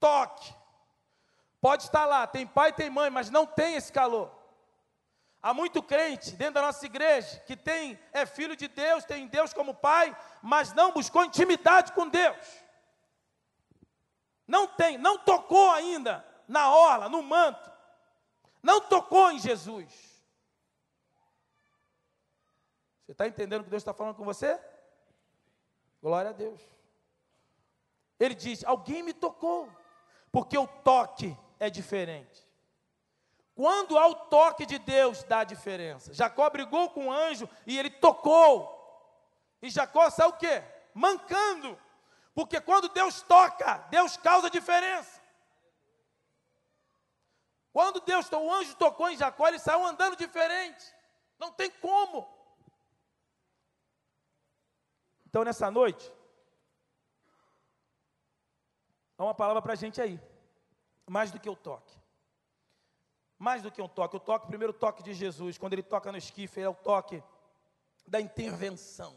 Toque. 0.00 0.57
Pode 1.60 1.84
estar 1.84 2.06
lá, 2.06 2.26
tem 2.26 2.46
pai, 2.46 2.72
tem 2.72 2.88
mãe, 2.88 3.10
mas 3.10 3.30
não 3.30 3.44
tem 3.44 3.74
esse 3.74 3.92
calor. 3.92 4.30
Há 5.40 5.54
muito 5.54 5.82
crente 5.82 6.32
dentro 6.32 6.54
da 6.54 6.62
nossa 6.62 6.84
igreja 6.84 7.40
que 7.40 7.56
tem 7.56 7.98
é 8.12 8.26
filho 8.26 8.56
de 8.56 8.68
Deus, 8.68 9.04
tem 9.04 9.26
Deus 9.26 9.52
como 9.52 9.74
pai, 9.74 10.16
mas 10.42 10.72
não 10.72 10.92
buscou 10.92 11.24
intimidade 11.24 11.92
com 11.92 12.08
Deus. 12.08 12.36
Não 14.46 14.66
tem, 14.66 14.98
não 14.98 15.18
tocou 15.18 15.70
ainda 15.70 16.24
na 16.46 16.70
orla, 16.70 17.08
no 17.08 17.22
manto. 17.22 17.70
Não 18.62 18.80
tocou 18.80 19.30
em 19.30 19.38
Jesus. 19.38 19.92
Você 23.04 23.12
está 23.12 23.26
entendendo 23.26 23.60
o 23.60 23.64
que 23.64 23.70
Deus 23.70 23.82
está 23.82 23.94
falando 23.94 24.16
com 24.16 24.24
você? 24.24 24.60
Glória 26.02 26.30
a 26.30 26.34
Deus. 26.34 26.60
Ele 28.18 28.34
diz: 28.34 28.64
Alguém 28.64 29.02
me 29.02 29.12
tocou, 29.12 29.68
porque 30.32 30.58
o 30.58 30.66
toque 30.66 31.36
é 31.58 31.70
diferente. 31.70 32.46
Quando 33.54 33.98
há 33.98 34.06
o 34.06 34.14
toque 34.14 34.64
de 34.64 34.78
Deus, 34.78 35.24
dá 35.24 35.42
diferença. 35.42 36.14
Jacó 36.14 36.48
brigou 36.48 36.90
com 36.90 37.08
o 37.08 37.12
anjo 37.12 37.48
e 37.66 37.76
ele 37.76 37.90
tocou. 37.90 38.76
E 39.60 39.68
Jacó 39.68 40.08
saiu 40.10 40.30
o 40.30 40.36
quê? 40.36 40.62
Mancando. 40.94 41.76
Porque 42.34 42.60
quando 42.60 42.88
Deus 42.88 43.20
toca, 43.22 43.78
Deus 43.90 44.16
causa 44.16 44.48
diferença. 44.48 45.20
Quando 47.72 48.00
Deus, 48.00 48.30
o 48.30 48.52
anjo 48.52 48.76
tocou 48.76 49.10
em 49.10 49.16
Jacó, 49.16 49.48
ele 49.48 49.58
saiu 49.58 49.84
andando 49.84 50.16
diferente. 50.16 50.84
Não 51.38 51.52
tem 51.52 51.70
como. 51.70 52.28
Então, 55.26 55.44
nessa 55.44 55.70
noite, 55.70 56.12
há 59.16 59.24
uma 59.24 59.34
palavra 59.34 59.60
para 59.60 59.74
a 59.74 59.76
gente 59.76 60.00
aí. 60.00 60.20
Mais 61.08 61.30
do 61.30 61.40
que 61.40 61.48
o 61.48 61.56
toque. 61.56 61.96
Mais 63.38 63.62
do 63.62 63.70
que 63.70 63.80
um 63.80 63.88
toque. 63.88 64.16
O 64.16 64.20
toque, 64.20 64.46
o 64.46 64.48
primeiro 64.48 64.72
toque 64.72 65.02
de 65.02 65.14
Jesus, 65.14 65.56
quando 65.56 65.72
ele 65.72 65.82
toca 65.82 66.12
no 66.12 66.18
esquife, 66.18 66.60
é 66.60 66.68
o 66.68 66.74
toque 66.74 67.22
da 68.06 68.20
intervenção. 68.20 69.16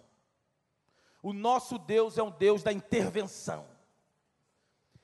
O 1.22 1.34
nosso 1.34 1.78
Deus 1.78 2.18
é 2.18 2.24
um 2.24 2.32
Deus 2.32 2.64
da 2.64 2.72
intervenção. 2.72 3.68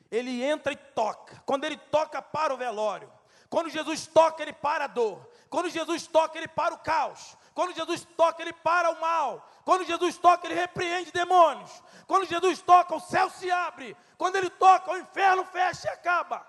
Ele 0.10 0.44
entra 0.44 0.72
e 0.72 0.76
toca. 0.76 1.42
Quando 1.46 1.66
ele 1.66 1.78
toca, 1.78 2.22
para 2.22 2.54
o 2.54 2.58
velório. 2.58 3.12
Quando 3.50 3.70
Jesus 3.70 4.08
toca, 4.08 4.42
ele 4.42 4.54
para 4.54 4.86
a 4.86 4.88
dor. 4.88 5.30
Quando 5.50 5.70
Jesus 5.70 6.08
toca, 6.08 6.38
ele 6.38 6.48
para 6.48 6.74
o 6.74 6.80
caos. 6.80 7.38
Quando 7.54 7.74
Jesus 7.74 8.06
toca, 8.16 8.42
ele 8.42 8.54
para 8.54 8.92
o 8.92 9.02
mal. 9.02 9.50
Quando 9.66 9.86
Jesus 9.86 10.18
toca, 10.18 10.48
ele 10.48 10.56
repreende 10.56 11.12
demônios. 11.12 11.84
Quando 12.06 12.26
Jesus 12.26 12.62
toca, 12.62 12.96
o 12.96 13.00
céu 13.00 13.30
se 13.30 13.50
abre. 13.52 13.96
Quando 14.18 14.36
ele 14.36 14.50
toca, 14.50 14.92
o 14.92 14.98
inferno 14.98 15.44
fecha 15.46 15.88
e 15.88 15.92
acaba. 15.92 16.46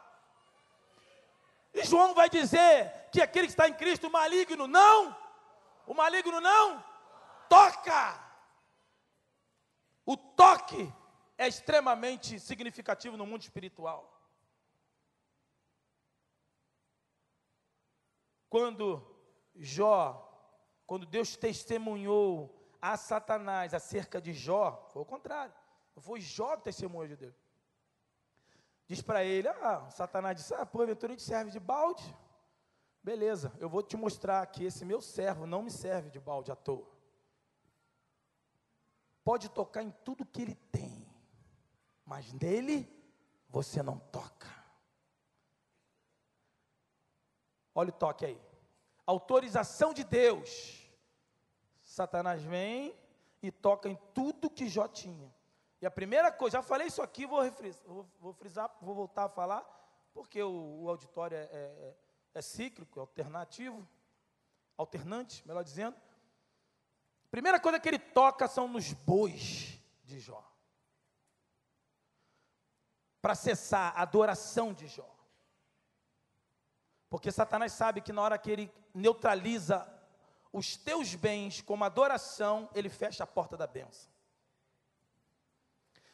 E 1.73 1.85
João 1.85 2.15
vai 2.15 2.29
dizer 2.29 3.09
que 3.13 3.21
aquele 3.21 3.47
que 3.47 3.53
está 3.53 3.69
em 3.69 3.75
Cristo, 3.75 4.07
o 4.07 4.13
maligno 4.13 4.67
não, 4.67 5.17
o 5.87 5.95
maligno 5.95 6.41
não 6.41 6.83
toca. 7.49 8.29
O 10.05 10.17
toque 10.17 10.93
é 11.37 11.47
extremamente 11.47 12.41
significativo 12.41 13.17
no 13.17 13.27
mundo 13.27 13.43
espiritual. 13.43 14.15
Quando 18.49 19.07
Jó, 19.55 20.25
quando 20.87 21.05
Deus 21.05 21.37
testemunhou 21.37 22.55
a 22.81 22.97
Satanás 22.97 23.75
acerca 23.75 24.21
de 24.21 24.33
Jó, 24.33 24.89
foi 24.93 25.03
o 25.03 25.07
contrário. 25.07 25.55
Foi 25.99 26.21
Jó 26.21 26.57
que 26.57 26.65
testemunhou 26.65 27.09
de 27.09 27.17
Deus 27.17 27.48
diz 28.89 29.03
para 29.03 29.23
ele: 29.23 29.47
Ah, 29.49 29.89
Satanás 29.91 30.37
disse: 30.37 30.55
Ah, 30.55 30.67
porventura 30.67 31.15
te 31.15 31.23
serve 31.23 31.51
de 31.51 31.61
balde? 31.61 32.03
Beleza, 33.03 33.53
eu 33.61 33.69
vou 33.69 33.83
te 33.83 33.97
mostrar 33.97 34.45
que 34.47 34.65
esse 34.65 34.85
meu 34.85 35.01
servo 35.01 35.47
não 35.47 35.63
me 35.63 35.71
serve 35.71 36.11
de 36.11 36.19
balde 36.19 36.51
à 36.51 36.57
toa. 36.57 36.87
Pode 39.23 39.49
tocar 39.51 39.83
em 39.83 39.91
tudo 40.05 40.27
que 40.27 40.43
ele 40.43 40.55
tem, 40.73 41.07
mas 42.05 42.33
nele 42.33 42.91
você 43.49 43.83
não 43.83 43.99
toca. 43.99 44.49
Olha 47.75 47.91
o 47.91 47.93
toque 47.93 48.25
aí. 48.25 48.41
Autorização 49.07 49.95
de 49.95 50.03
Deus. 50.03 50.91
Satanás 51.83 52.43
vem 52.43 52.95
e 53.43 53.51
toca 53.51 53.89
em 53.89 53.97
tudo 54.13 54.51
que 54.51 54.69
Jó 54.69 54.89
tinha. 54.89 55.33
E 55.81 55.87
a 55.87 55.91
primeira 55.91 56.33
coisa, 56.33 56.59
já 56.59 56.63
falei 56.63 56.89
isso 56.89 57.01
aqui, 57.01 57.25
vou, 57.27 57.41
refrisar, 57.41 57.83
vou, 57.87 58.07
vou 58.19 58.33
frisar, 58.33 58.77
vou 58.81 58.95
voltar 58.95 59.25
a 59.25 59.29
falar, 59.29 59.63
porque 60.13 60.43
o, 60.43 60.83
o 60.83 60.89
auditório 60.89 61.37
é, 61.37 61.49
é, 61.53 61.95
é 62.35 62.43
cíclico, 62.43 62.99
é 62.99 63.01
alternativo, 63.01 63.87
alternante, 64.77 65.47
melhor 65.47 65.63
dizendo. 65.63 65.97
Primeira 67.31 67.61
coisa 67.61 67.79
que 67.79 67.89
ele 67.89 67.99
toca 67.99 68.49
são 68.49 68.67
nos 68.67 68.93
bois 68.93 69.81
de 70.03 70.19
Jó. 70.19 70.43
Para 73.21 73.35
cessar 73.35 73.93
a 73.97 74.03
adoração 74.03 74.73
de 74.73 74.89
Jó. 74.89 75.15
Porque 77.11 77.31
Satanás 77.31 77.73
sabe 77.73 78.01
que 78.01 78.13
na 78.13 78.23
hora 78.23 78.39
que 78.39 78.51
ele 78.51 78.73
neutraliza 78.95 79.87
os 80.53 80.77
teus 80.77 81.15
bens 81.15 81.61
como 81.61 81.85
adoração, 81.85 82.69
ele 82.75 82.89
fecha 82.89 83.25
a 83.25 83.27
porta 83.27 83.57
da 83.57 83.67
bênção. 83.67 84.11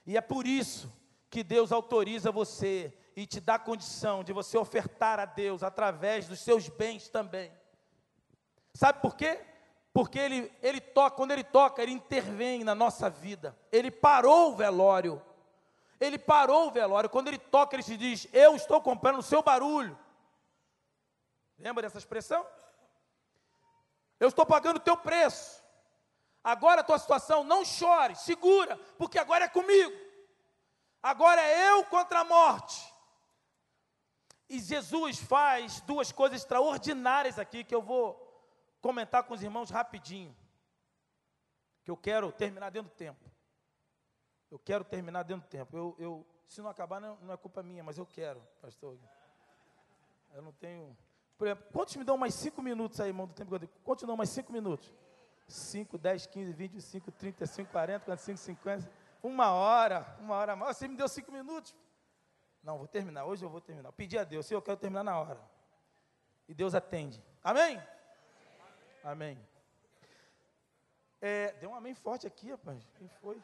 E 0.07 0.16
é 0.16 0.20
por 0.20 0.46
isso 0.46 0.92
que 1.30 1.42
Deus 1.42 1.72
autoriza 1.72 2.30
você 2.30 2.92
e 3.16 3.26
te 3.26 3.40
dá 3.40 3.59
condição 3.59 4.24
de 4.24 4.32
você 4.32 4.59
ofertar 4.59 5.18
a 5.18 5.24
Deus 5.24 5.62
através 5.62 6.26
dos 6.28 6.40
seus 6.40 6.68
bens 6.68 7.09
também. 7.09 7.52
Sabe 8.74 9.00
por 9.00 9.16
quê? 9.16 9.40
Porque 9.92 10.18
ele, 10.18 10.52
ele 10.61 10.80
toca, 10.80 11.16
quando 11.16 11.30
ele 11.30 11.44
toca, 11.44 11.80
ele 11.80 11.92
intervém 11.92 12.64
na 12.64 12.74
nossa 12.74 13.09
vida. 13.09 13.57
Ele 13.70 13.90
parou 13.90 14.52
o 14.52 14.57
velório. 14.57 15.22
Ele 16.00 16.18
parou 16.18 16.66
o 16.66 16.70
velório. 16.72 17.09
Quando 17.09 17.28
ele 17.28 17.38
toca, 17.38 17.76
ele 17.76 17.82
te 17.84 17.96
diz: 17.96 18.26
Eu 18.32 18.57
estou 18.57 18.80
comprando 18.80 19.18
o 19.18 19.22
seu 19.22 19.40
barulho. 19.42 19.96
Lembra 21.57 21.82
dessa 21.82 21.98
expressão? 21.98 22.44
Eu 24.18 24.28
estou 24.28 24.44
pagando 24.44 24.78
o 24.78 24.80
teu 24.80 24.96
preço. 24.96 25.53
Agora 26.45 26.82
a 26.82 26.84
tua 26.84 26.99
situação, 26.99 27.42
não 27.42 27.64
chore, 27.64 28.14
segura, 28.14 28.76
porque 28.99 29.18
agora 29.18 29.47
é 29.47 29.49
comigo. 29.49 29.92
Agora 31.03 31.40
é 31.40 31.70
eu 31.70 31.84
contra 31.86 32.20
a 32.20 32.24
morte. 32.24 32.92
E 34.47 34.61
Jesus 34.61 35.18
faz 35.18 35.80
duas 35.80 36.12
coisas 36.12 36.42
extraordinárias 36.42 37.38
aqui 37.38 37.64
que 37.64 37.74
eu 37.74 37.80
vou 37.80 38.20
comentar 38.82 39.24
com 39.24 39.32
os 39.32 39.42
irmãos 39.42 39.70
rapidinho. 39.70 40.36
Que 41.82 41.90
eu 41.90 41.97
quero 41.97 42.30
terminar 42.30 42.70
dentro 42.70 42.90
do 42.90 42.95
tempo. 42.95 43.24
Eu 44.51 44.59
quero 44.59 44.84
terminar 44.84 45.22
dentro 45.22 45.47
do 45.47 45.51
tempo. 45.51 45.74
Eu, 45.74 45.97
eu 45.99 46.26
se 46.47 46.61
não 46.61 46.68
acabar, 46.68 47.01
não, 47.01 47.16
não, 47.22 47.32
é 47.32 47.36
culpa 47.38 47.62
minha, 47.62 47.82
mas 47.82 47.97
eu 47.97 48.07
quero, 48.07 48.40
pastor. 48.61 48.99
Eu 50.34 50.42
não 50.42 50.53
tenho. 50.53 50.97
Por 51.38 51.47
exemplo, 51.47 51.66
quantos 51.72 51.97
me 51.97 52.05
dão 52.05 52.18
mais 52.18 52.34
cinco 52.34 52.61
minutos 52.61 53.01
aí, 53.01 53.09
irmão, 53.09 53.26
do 53.26 53.32
tempo 53.32 53.59
que 53.59 53.64
eu? 53.64 53.68
Quantos 53.82 54.07
dão 54.07 54.16
mais 54.16 54.28
cinco 54.28 54.53
minutos? 54.53 54.92
5, 55.47 55.99
10, 55.99 56.26
15, 56.26 56.53
25, 56.53 57.12
35, 57.12 57.70
40, 57.70 58.05
45, 58.05 58.38
50. 58.38 58.90
Uma 59.22 59.53
hora, 59.53 60.16
uma 60.20 60.34
hora 60.34 60.57
mais. 60.57 60.76
Você 60.76 60.88
me 60.88 60.97
deu 60.97 61.09
cinco 61.09 61.32
minutos. 61.32 61.74
Não, 62.62 62.78
vou 62.78 62.88
terminar. 62.88 63.24
Hoje 63.24 63.45
eu 63.45 63.51
vou 63.51 63.61
terminar. 63.61 63.88
Eu 63.88 63.92
pedi 63.92 64.18
a 64.18 64.24
Deus, 64.24 64.47
Senhor, 64.47 64.59
eu 64.59 64.62
quero 64.62 64.76
terminar 64.76 65.05
na 65.05 65.18
hora. 65.18 65.40
E 66.49 66.55
Deus 66.55 66.74
atende. 66.74 67.22
Amém? 67.42 67.82
Amém. 69.03 69.38
É, 71.20 71.53
deu 71.53 71.70
um 71.70 71.74
amém 71.74 71.95
forte 71.95 72.26
aqui, 72.26 72.51
rapaz. 72.51 72.86
Quem 72.97 73.09
foi? 73.09 73.42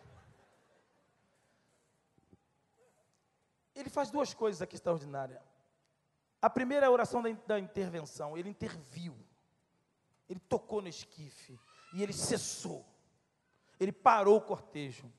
Ele 3.75 3.89
faz 3.89 4.11
duas 4.11 4.35
coisas 4.35 4.61
aqui 4.61 4.75
extraordinárias. 4.75 5.41
A 6.43 6.49
primeira 6.49 6.87
é 6.87 6.89
a 6.89 6.91
oração 6.91 7.23
da, 7.23 7.31
da 7.47 7.59
intervenção. 7.59 8.37
Ele 8.37 8.49
interviu. 8.49 9.17
Ele 10.29 10.41
tocou 10.41 10.81
no 10.81 10.89
esquife. 10.89 11.59
E 11.93 12.03
ele 12.03 12.13
cessou. 12.13 12.85
Ele 13.79 13.93
parou 13.93 14.37
o 14.37 14.43
cortejo. 14.43 15.11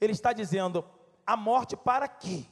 Ele 0.00 0.12
está 0.12 0.32
dizendo: 0.32 0.84
a 1.26 1.36
morte 1.36 1.76
para 1.76 2.04
aqui. 2.04 2.48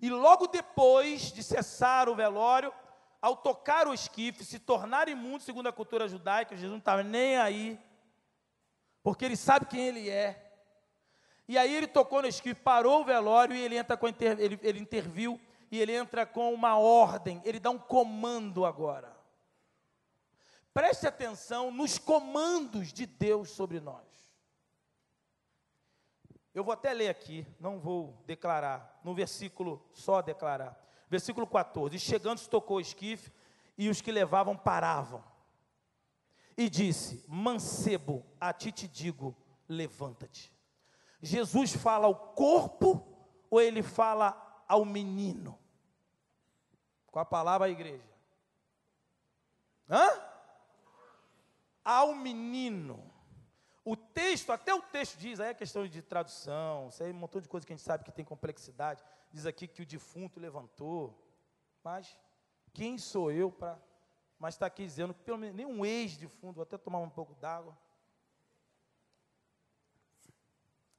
E 0.00 0.08
logo 0.08 0.46
depois 0.46 1.30
de 1.32 1.42
cessar 1.42 2.08
o 2.08 2.14
velório, 2.14 2.72
ao 3.20 3.36
tocar 3.36 3.86
o 3.86 3.92
esquife, 3.92 4.44
se 4.44 4.58
tornar 4.58 5.08
imundo 5.08 5.42
segundo 5.42 5.68
a 5.68 5.72
cultura 5.72 6.08
judaica, 6.08 6.56
Jesus 6.56 6.70
não 6.70 6.78
estava 6.78 7.02
nem 7.02 7.36
aí, 7.36 7.78
porque 9.02 9.24
ele 9.24 9.36
sabe 9.36 9.66
quem 9.66 9.88
ele 9.88 10.08
é. 10.08 10.50
E 11.46 11.58
aí 11.58 11.74
ele 11.74 11.86
tocou 11.86 12.22
no 12.22 12.28
esquife, 12.28 12.60
parou 12.60 13.02
o 13.02 13.04
velório 13.04 13.54
e 13.54 13.60
ele 13.60 13.76
entra 13.76 13.96
com 13.96 14.06
ele, 14.06 14.58
ele 14.62 14.78
interviu 14.78 15.38
e 15.70 15.78
ele 15.78 15.92
entra 15.92 16.24
com 16.24 16.54
uma 16.54 16.78
ordem, 16.78 17.42
ele 17.44 17.60
dá 17.60 17.70
um 17.70 17.78
comando 17.78 18.64
agora. 18.64 19.19
Preste 20.72 21.06
atenção 21.06 21.70
nos 21.70 21.98
comandos 21.98 22.92
de 22.92 23.06
Deus 23.06 23.50
sobre 23.50 23.80
nós. 23.80 24.06
Eu 26.54 26.64
vou 26.64 26.72
até 26.72 26.92
ler 26.92 27.08
aqui, 27.08 27.46
não 27.58 27.78
vou 27.78 28.22
declarar, 28.26 29.00
no 29.04 29.14
versículo 29.14 29.84
só 29.92 30.20
declarar. 30.20 30.78
Versículo 31.08 31.46
14: 31.46 31.98
Chegando, 31.98 32.38
se 32.38 32.48
tocou 32.48 32.76
o 32.76 32.80
esquife, 32.80 33.32
e 33.76 33.88
os 33.88 34.00
que 34.00 34.12
levavam 34.12 34.56
paravam. 34.56 35.24
E 36.56 36.68
disse: 36.68 37.24
Mancebo, 37.26 38.24
a 38.40 38.52
ti 38.52 38.70
te 38.70 38.86
digo, 38.86 39.36
levanta-te. 39.68 40.52
Jesus 41.22 41.74
fala 41.74 42.06
ao 42.06 42.14
corpo 42.14 43.06
ou 43.50 43.60
ele 43.60 43.82
fala 43.82 44.64
ao 44.68 44.84
menino? 44.84 45.58
Com 47.06 47.18
a 47.18 47.24
palavra 47.24 47.66
a 47.66 47.70
igreja. 47.70 48.08
Hã? 49.88 50.29
Ao 51.84 52.14
menino. 52.14 53.12
O 53.84 53.96
texto, 53.96 54.52
até 54.52 54.74
o 54.74 54.82
texto 54.82 55.16
diz, 55.16 55.40
aí 55.40 55.50
é 55.50 55.54
questão 55.54 55.86
de 55.86 56.02
tradução, 56.02 56.88
isso 56.88 57.02
aí 57.02 57.10
é 57.10 57.12
um 57.12 57.16
montão 57.16 57.40
de 57.40 57.48
coisa 57.48 57.66
que 57.66 57.72
a 57.72 57.76
gente 57.76 57.84
sabe 57.84 58.04
que 58.04 58.12
tem 58.12 58.24
complexidade. 58.24 59.02
Diz 59.32 59.46
aqui 59.46 59.66
que 59.66 59.82
o 59.82 59.86
defunto 59.86 60.38
levantou, 60.38 61.18
mas 61.82 62.16
quem 62.72 62.98
sou 62.98 63.32
eu 63.32 63.50
para. 63.50 63.80
Mas 64.38 64.54
está 64.54 64.66
aqui 64.66 64.84
dizendo 64.84 65.14
que 65.14 65.22
pelo 65.22 65.38
menos 65.38 65.56
nem 65.56 65.66
um 65.66 65.84
ex-defunto, 65.84 66.54
vou 66.54 66.62
até 66.62 66.78
tomar 66.78 66.98
um 66.98 67.10
pouco 67.10 67.34
d'água. 67.34 67.76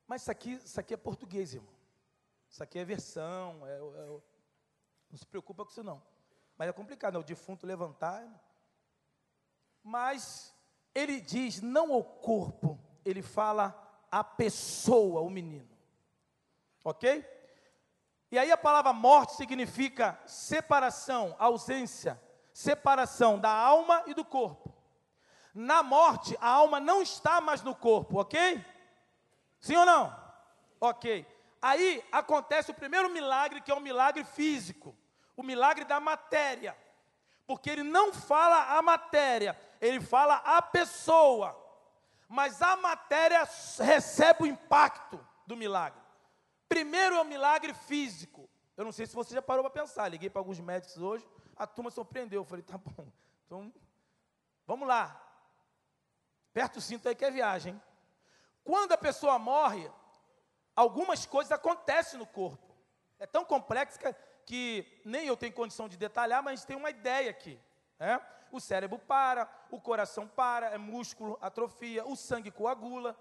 Mas 0.08 0.24
isso 0.24 0.32
aqui, 0.32 0.52
isso 0.54 0.80
aqui 0.80 0.94
é 0.94 0.98
português, 0.98 1.54
irmão. 1.54 1.74
Isso 2.50 2.62
aqui 2.62 2.78
é 2.78 2.84
versão, 2.84 3.66
é, 3.66 3.78
é, 3.78 4.22
não 5.10 5.18
se 5.18 5.26
preocupa 5.26 5.64
com 5.64 5.72
isso 5.72 5.84
não. 5.84 6.04
Mas 6.58 6.68
é 6.68 6.74
complicado, 6.74 7.14
né? 7.14 7.20
o 7.20 7.24
defunto 7.24 7.66
levantar. 7.66 8.28
Mas 9.82 10.54
ele 10.94 11.20
diz 11.20 11.62
não 11.62 11.92
o 11.92 12.04
corpo, 12.04 12.80
ele 13.06 13.22
fala 13.22 13.76
a 14.12 14.24
pessoa, 14.24 15.22
o 15.22 15.30
menino. 15.30 15.70
Ok? 16.84 17.26
E 18.32 18.40
aí 18.40 18.52
a 18.52 18.58
palavra 18.58 18.94
morte 18.94 19.34
significa 19.34 20.20
separação, 20.26 21.36
ausência, 21.38 22.20
separação 22.54 23.40
da 23.40 23.52
alma 23.52 24.04
e 24.08 24.14
do 24.14 24.24
corpo. 24.24 24.74
Na 25.54 25.84
morte, 25.84 26.38
a 26.40 26.48
alma 26.48 26.80
não 26.80 27.02
está 27.02 27.42
mais 27.42 27.62
no 27.62 27.76
corpo, 27.76 28.22
ok? 28.22 28.64
Sim 29.60 29.76
ou 29.76 29.86
não? 29.86 30.16
Ok. 30.80 31.26
Aí 31.62 32.04
acontece 32.12 32.72
o 32.72 32.74
primeiro 32.74 33.10
milagre, 33.10 33.62
que 33.62 33.70
é 33.70 33.76
um 33.76 33.82
milagre 33.82 34.24
físico, 34.24 34.96
o 35.36 35.44
milagre 35.44 35.84
da 35.84 36.00
matéria. 36.00 36.76
Porque 37.46 37.70
ele 37.70 37.84
não 37.84 38.14
fala 38.14 38.78
a 38.78 38.82
matéria, 38.82 39.60
ele 39.82 40.00
fala 40.00 40.36
a 40.36 40.62
pessoa. 40.62 41.58
Mas 42.30 42.62
a 42.62 42.78
matéria 42.78 43.46
recebe 43.80 44.44
o 44.44 44.46
impacto 44.46 45.20
do 45.46 45.58
milagre. 45.58 46.00
Primeiro 46.70 47.16
é 47.16 47.22
o 47.22 47.26
milagre 47.26 47.74
físico. 47.74 48.50
Eu 48.78 48.86
não 48.86 48.92
sei 48.94 49.06
se 49.06 49.14
você 49.14 49.34
já 49.34 49.42
parou 49.42 49.64
para 49.64 49.82
pensar. 49.82 50.08
Liguei 50.08 50.30
para 50.30 50.40
alguns 50.40 50.60
médicos 50.60 50.98
hoje, 50.98 51.28
a 51.58 51.68
turma 51.68 51.92
surpreendeu. 51.92 52.42
Eu 52.42 52.46
falei, 52.46 52.64
tá 52.64 52.78
bom. 52.78 53.06
Então, 53.46 53.74
vamos 54.66 54.88
lá. 54.88 55.20
Perto 56.54 56.78
o 56.78 56.82
cinto 56.82 57.10
aí 57.10 57.16
que 57.16 57.26
é 57.26 57.32
viagem. 57.32 57.82
Quando 58.64 58.94
a 58.94 58.98
pessoa 58.98 59.38
morre, 59.38 59.92
algumas 60.76 61.26
coisas 61.26 61.52
acontecem 61.52 62.18
no 62.18 62.26
corpo. 62.26 62.74
É 63.20 63.26
tão 63.26 63.44
complexo 63.44 64.00
que, 64.00 64.16
que 64.46 65.02
nem 65.04 65.28
eu 65.28 65.36
tenho 65.36 65.52
condição 65.52 65.90
de 65.90 65.98
detalhar, 65.98 66.42
mas 66.42 66.64
tem 66.64 66.78
uma 66.78 66.90
ideia 66.90 67.30
aqui. 67.30 67.60
É? 68.02 68.20
O 68.52 68.60
cérebro 68.60 68.98
para, 68.98 69.48
o 69.70 69.80
coração 69.80 70.28
para, 70.28 70.72
é 70.72 70.78
músculo, 70.78 71.38
atrofia, 71.40 72.04
o 72.04 72.16
sangue 72.16 72.50
coagula, 72.50 73.16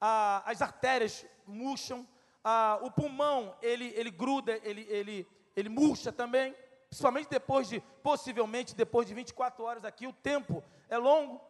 a, 0.00 0.48
as 0.48 0.62
artérias 0.62 1.26
murcham, 1.44 2.06
a, 2.44 2.78
o 2.80 2.92
pulmão 2.92 3.56
ele, 3.60 3.92
ele 3.96 4.08
gruda, 4.08 4.60
ele, 4.62 4.82
ele, 4.88 5.28
ele 5.56 5.68
murcha 5.68 6.12
também, 6.12 6.54
principalmente 6.88 7.28
depois 7.28 7.68
de, 7.68 7.80
possivelmente 8.04 8.72
depois 8.72 9.08
de 9.08 9.14
24 9.14 9.64
horas 9.64 9.84
aqui, 9.84 10.06
o 10.06 10.12
tempo 10.12 10.62
é 10.88 10.96
longo. 10.96 11.40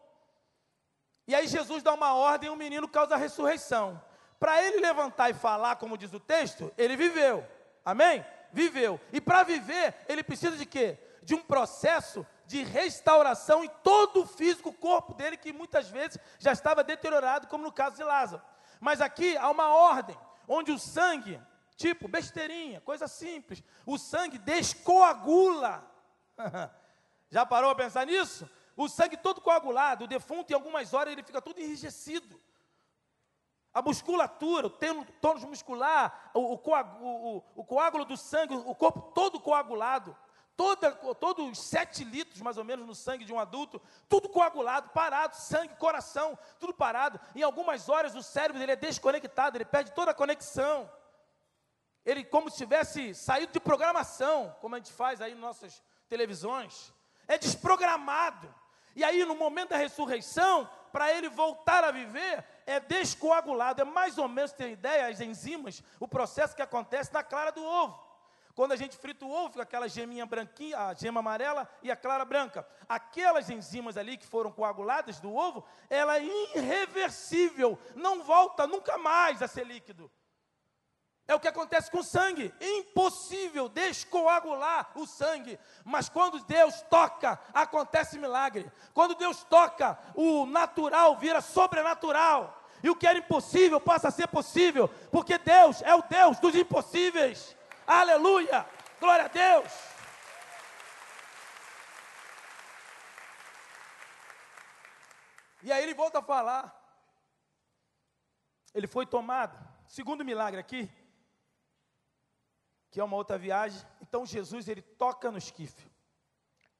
E 1.27 1.35
aí 1.35 1.45
Jesus 1.45 1.83
dá 1.83 1.93
uma 1.93 2.15
ordem 2.15 2.47
e 2.47 2.51
o 2.51 2.55
menino 2.55 2.87
causa 2.87 3.13
a 3.13 3.17
ressurreição. 3.17 4.01
Para 4.39 4.59
ele 4.63 4.79
levantar 4.79 5.29
e 5.29 5.35
falar, 5.35 5.75
como 5.75 5.95
diz 5.95 6.11
o 6.13 6.19
texto, 6.19 6.73
ele 6.75 6.97
viveu. 6.97 7.47
Amém? 7.85 8.25
Viveu. 8.51 8.99
E 9.13 9.21
para 9.21 9.43
viver, 9.43 9.95
ele 10.09 10.23
precisa 10.23 10.57
de 10.57 10.65
quê? 10.65 10.97
De 11.21 11.35
um 11.35 11.43
processo 11.43 12.25
de 12.51 12.63
restauração 12.63 13.63
em 13.63 13.69
todo 13.81 14.23
o 14.23 14.27
físico 14.27 14.73
corpo 14.73 15.13
dele, 15.13 15.37
que 15.37 15.53
muitas 15.53 15.87
vezes 15.87 16.19
já 16.37 16.51
estava 16.51 16.83
deteriorado, 16.83 17.47
como 17.47 17.63
no 17.63 17.71
caso 17.71 17.95
de 17.95 18.03
Lázaro. 18.03 18.43
Mas 18.77 18.99
aqui 18.99 19.37
há 19.37 19.49
uma 19.49 19.73
ordem, 19.73 20.17
onde 20.45 20.69
o 20.69 20.77
sangue, 20.77 21.41
tipo 21.77 22.09
besteirinha, 22.09 22.81
coisa 22.81 23.07
simples, 23.07 23.63
o 23.85 23.97
sangue 23.97 24.37
descoagula. 24.37 25.89
já 27.31 27.45
parou 27.45 27.71
a 27.71 27.75
pensar 27.75 28.05
nisso? 28.05 28.49
O 28.75 28.89
sangue 28.89 29.15
todo 29.15 29.39
coagulado, 29.39 30.03
o 30.03 30.07
defunto, 30.07 30.51
em 30.51 30.55
algumas 30.55 30.93
horas, 30.93 31.13
ele 31.13 31.23
fica 31.23 31.41
todo 31.41 31.57
enrijecido. 31.57 32.37
A 33.73 33.81
musculatura, 33.81 34.67
o 34.67 34.69
tônus 35.21 35.45
muscular, 35.45 36.31
o, 36.33 36.55
o, 36.55 36.55
o, 36.55 37.43
o 37.55 37.63
coágulo 37.63 38.03
do 38.03 38.17
sangue, 38.17 38.53
o 38.53 38.75
corpo 38.75 39.13
todo 39.13 39.39
coagulado 39.39 40.17
toda, 40.61 40.91
todos 41.15 41.49
os 41.49 41.59
sete 41.59 42.03
litros, 42.03 42.39
mais 42.39 42.55
ou 42.55 42.63
menos, 42.63 42.85
no 42.85 42.93
sangue 42.93 43.25
de 43.25 43.33
um 43.33 43.39
adulto, 43.39 43.81
tudo 44.07 44.29
coagulado, 44.29 44.89
parado, 44.89 45.35
sangue, 45.35 45.73
coração, 45.75 46.37
tudo 46.59 46.71
parado. 46.71 47.19
Em 47.35 47.41
algumas 47.41 47.89
horas 47.89 48.13
o 48.13 48.21
cérebro 48.21 48.59
dele 48.59 48.73
é 48.73 48.75
desconectado, 48.75 49.57
ele 49.57 49.65
perde 49.65 49.91
toda 49.91 50.11
a 50.11 50.13
conexão. 50.13 50.87
Ele 52.05 52.23
como 52.23 52.51
se 52.51 52.57
tivesse 52.57 53.15
saído 53.15 53.51
de 53.51 53.59
programação, 53.59 54.55
como 54.61 54.75
a 54.75 54.77
gente 54.77 54.91
faz 54.91 55.19
aí 55.19 55.31
nas 55.31 55.41
nossas 55.41 55.81
televisões. 56.07 56.93
É 57.27 57.39
desprogramado. 57.39 58.53
E 58.95 59.03
aí, 59.03 59.25
no 59.25 59.35
momento 59.35 59.69
da 59.69 59.77
ressurreição, 59.77 60.69
para 60.91 61.11
ele 61.11 61.29
voltar 61.29 61.83
a 61.83 61.89
viver, 61.89 62.45
é 62.67 62.79
descoagulado. 62.79 63.81
É 63.81 63.85
mais 63.85 64.19
ou 64.19 64.27
menos, 64.27 64.51
ter 64.51 64.69
ideia, 64.69 65.07
as 65.07 65.21
enzimas, 65.21 65.81
o 65.99 66.07
processo 66.07 66.55
que 66.55 66.61
acontece 66.61 67.11
na 67.11 67.23
clara 67.23 67.51
do 67.51 67.63
ovo. 67.63 68.10
Quando 68.55 68.73
a 68.73 68.75
gente 68.75 68.97
frita 68.97 69.25
o 69.25 69.31
ovo, 69.31 69.51
fica 69.51 69.63
aquela 69.63 69.87
geminha 69.87 70.25
branquinha, 70.25 70.77
a 70.77 70.93
gema 70.93 71.19
amarela 71.19 71.69
e 71.81 71.91
a 71.91 71.95
clara 71.95 72.25
branca. 72.25 72.67
Aquelas 72.87 73.49
enzimas 73.49 73.97
ali 73.97 74.17
que 74.17 74.25
foram 74.27 74.51
coaguladas 74.51 75.19
do 75.19 75.33
ovo, 75.33 75.65
ela 75.89 76.17
é 76.17 76.23
irreversível, 76.23 77.79
não 77.95 78.23
volta 78.23 78.67
nunca 78.67 78.97
mais 78.97 79.41
a 79.41 79.47
ser 79.47 79.65
líquido. 79.65 80.11
É 81.27 81.35
o 81.35 81.39
que 81.39 81.47
acontece 81.47 81.89
com 81.89 81.99
o 81.99 82.03
sangue. 82.03 82.53
Impossível 82.59 83.69
descoagular 83.69 84.91
o 84.95 85.05
sangue. 85.05 85.57
Mas 85.85 86.09
quando 86.09 86.43
Deus 86.43 86.81
toca, 86.89 87.39
acontece 87.53 88.19
milagre. 88.19 88.69
Quando 88.93 89.15
Deus 89.15 89.43
toca, 89.43 89.97
o 90.13 90.45
natural 90.45 91.15
vira 91.15 91.39
sobrenatural. 91.39 92.61
E 92.83 92.89
o 92.89 92.95
que 92.95 93.07
era 93.07 93.19
impossível 93.19 93.79
passa 93.79 94.07
a 94.07 94.11
ser 94.11 94.27
possível, 94.27 94.89
porque 95.11 95.37
Deus 95.37 95.81
é 95.83 95.93
o 95.93 96.01
Deus 96.01 96.39
dos 96.39 96.55
impossíveis. 96.55 97.55
Aleluia! 97.85 98.65
Glória 98.99 99.25
a 99.25 99.27
Deus! 99.27 99.71
E 105.63 105.71
aí 105.71 105.83
ele 105.83 105.93
volta 105.93 106.19
a 106.19 106.23
falar. 106.23 106.77
Ele 108.73 108.87
foi 108.87 109.05
tomado. 109.05 109.57
Segundo 109.87 110.25
milagre 110.25 110.59
aqui, 110.59 110.89
que 112.89 112.99
é 112.99 113.03
uma 113.03 113.17
outra 113.17 113.37
viagem. 113.37 113.81
Então 114.01 114.25
Jesus 114.25 114.67
ele 114.67 114.81
toca 114.81 115.29
no 115.29 115.37
esquife. 115.37 115.89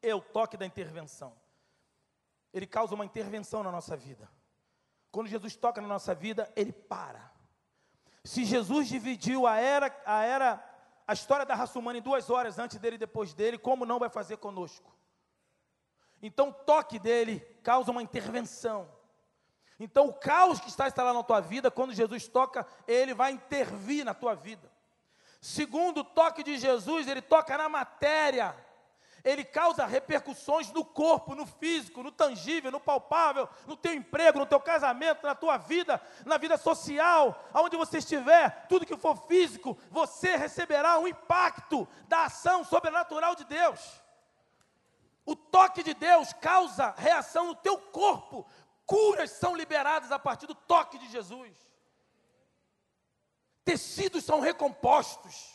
É 0.02 0.16
o 0.16 0.22
toque 0.22 0.58
da 0.58 0.66
intervenção. 0.66 1.36
Ele 2.54 2.66
causa 2.66 2.96
uma 2.96 3.06
intervenção 3.06 3.64
na 3.64 3.72
nossa 3.72 3.96
vida. 3.96 4.30
Quando 5.12 5.28
Jesus 5.28 5.56
toca 5.56 5.82
na 5.82 5.88
nossa 5.88 6.16
vida, 6.16 6.52
ele 6.56 6.72
para. 6.72 7.32
Se 8.24 8.46
Jesus 8.46 8.88
dividiu 8.88 9.46
a 9.46 9.58
era, 9.58 9.96
a 10.06 10.24
era 10.24 10.71
a 11.12 11.14
história 11.14 11.46
da 11.46 11.54
raça 11.54 11.78
humana 11.78 12.00
em 12.00 12.02
duas 12.02 12.30
horas, 12.30 12.58
antes 12.58 12.80
dele 12.80 12.96
e 12.96 13.00
depois 13.00 13.34
dele, 13.34 13.58
como 13.58 13.86
não 13.86 14.00
vai 14.00 14.10
fazer 14.10 14.38
conosco? 14.38 14.96
Então 16.22 16.50
o 16.50 16.54
toque 16.54 16.98
dele 16.98 17.42
causa 17.62 17.92
uma 17.92 18.02
intervenção. 18.02 18.90
Então 19.78 20.08
o 20.08 20.14
caos 20.14 20.62
que 20.62 20.70
está 20.70 20.88
instalado 20.88 21.18
na 21.18 21.24
tua 21.24 21.42
vida, 21.42 21.70
quando 21.70 21.94
Jesus 21.94 22.30
toca, 22.30 22.66
ele 22.88 23.14
vai 23.14 23.34
intervir 23.34 24.06
na 24.06 24.14
tua 24.14 24.36
vida. 24.36 24.72
Segundo 25.42 25.98
o 25.98 26.06
toque 26.06 26.44
de 26.44 26.58
Jesus, 26.58 27.10
ele 27.10 27.22
toca 27.22 27.58
na 27.58 27.68
matéria. 27.68 28.56
Ele 29.24 29.44
causa 29.44 29.86
repercussões 29.86 30.72
no 30.72 30.84
corpo, 30.84 31.36
no 31.36 31.46
físico, 31.46 32.02
no 32.02 32.12
tangível, 32.12 32.72
no 32.72 32.80
palpável, 32.80 33.48
no 33.68 33.76
teu 33.76 33.94
emprego, 33.94 34.40
no 34.40 34.46
teu 34.46 34.60
casamento, 34.60 35.26
na 35.26 35.36
tua 35.36 35.58
vida, 35.58 36.02
na 36.26 36.38
vida 36.38 36.58
social, 36.58 37.44
aonde 37.54 37.78
você 37.78 38.00
estiver, 38.00 38.66
tudo 38.68 38.86
que 38.86 38.98
for 38.98 39.16
físico, 39.28 39.78
você 39.90 40.36
receberá 40.36 40.98
um 40.98 41.08
impacto 41.08 41.88
da 42.08 42.26
ação 42.26 42.64
sobrenatural 42.64 43.36
de 43.36 43.44
Deus. 43.46 44.02
O 45.26 45.36
toque 45.36 45.84
de 45.84 45.94
Deus 45.94 46.34
causa 46.34 46.94
reação 46.98 47.48
no 47.48 47.56
teu 47.56 47.78
corpo. 47.78 48.46
Curas 48.86 49.32
são 49.32 49.56
liberadas 49.56 50.12
a 50.12 50.20
partir 50.20 50.48
do 50.48 50.56
toque 50.56 50.98
de 50.98 51.10
Jesus. 51.10 51.56
Tecidos 53.64 54.26
são 54.26 54.40
recompostos. 54.40 55.51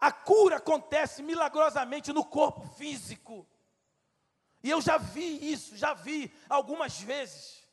A 0.00 0.12
cura 0.12 0.56
acontece 0.56 1.22
milagrosamente 1.22 2.12
no 2.12 2.24
corpo 2.24 2.66
físico. 2.76 3.46
E 4.62 4.70
eu 4.70 4.80
já 4.80 4.98
vi 4.98 5.52
isso, 5.52 5.76
já 5.76 5.94
vi 5.94 6.32
algumas 6.48 7.00
vezes. 7.00 7.66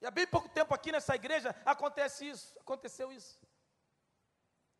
E 0.00 0.06
há 0.06 0.10
bem 0.10 0.26
pouco 0.26 0.48
tempo 0.48 0.74
aqui 0.74 0.92
nessa 0.92 1.14
igreja 1.14 1.54
acontece 1.64 2.28
isso, 2.28 2.56
aconteceu 2.60 3.12
isso. 3.12 3.40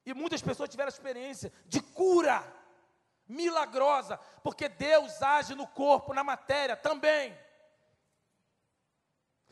E 0.05 0.13
muitas 0.13 0.43
pessoas 0.43 0.69
tiveram 0.69 0.89
experiência 0.89 1.53
de 1.67 1.81
cura 1.81 2.45
milagrosa, 3.27 4.19
porque 4.43 4.69
Deus 4.69 5.23
age 5.23 5.55
no 5.55 5.67
corpo, 5.67 6.13
na 6.13 6.23
matéria 6.23 6.77
também. 6.77 7.37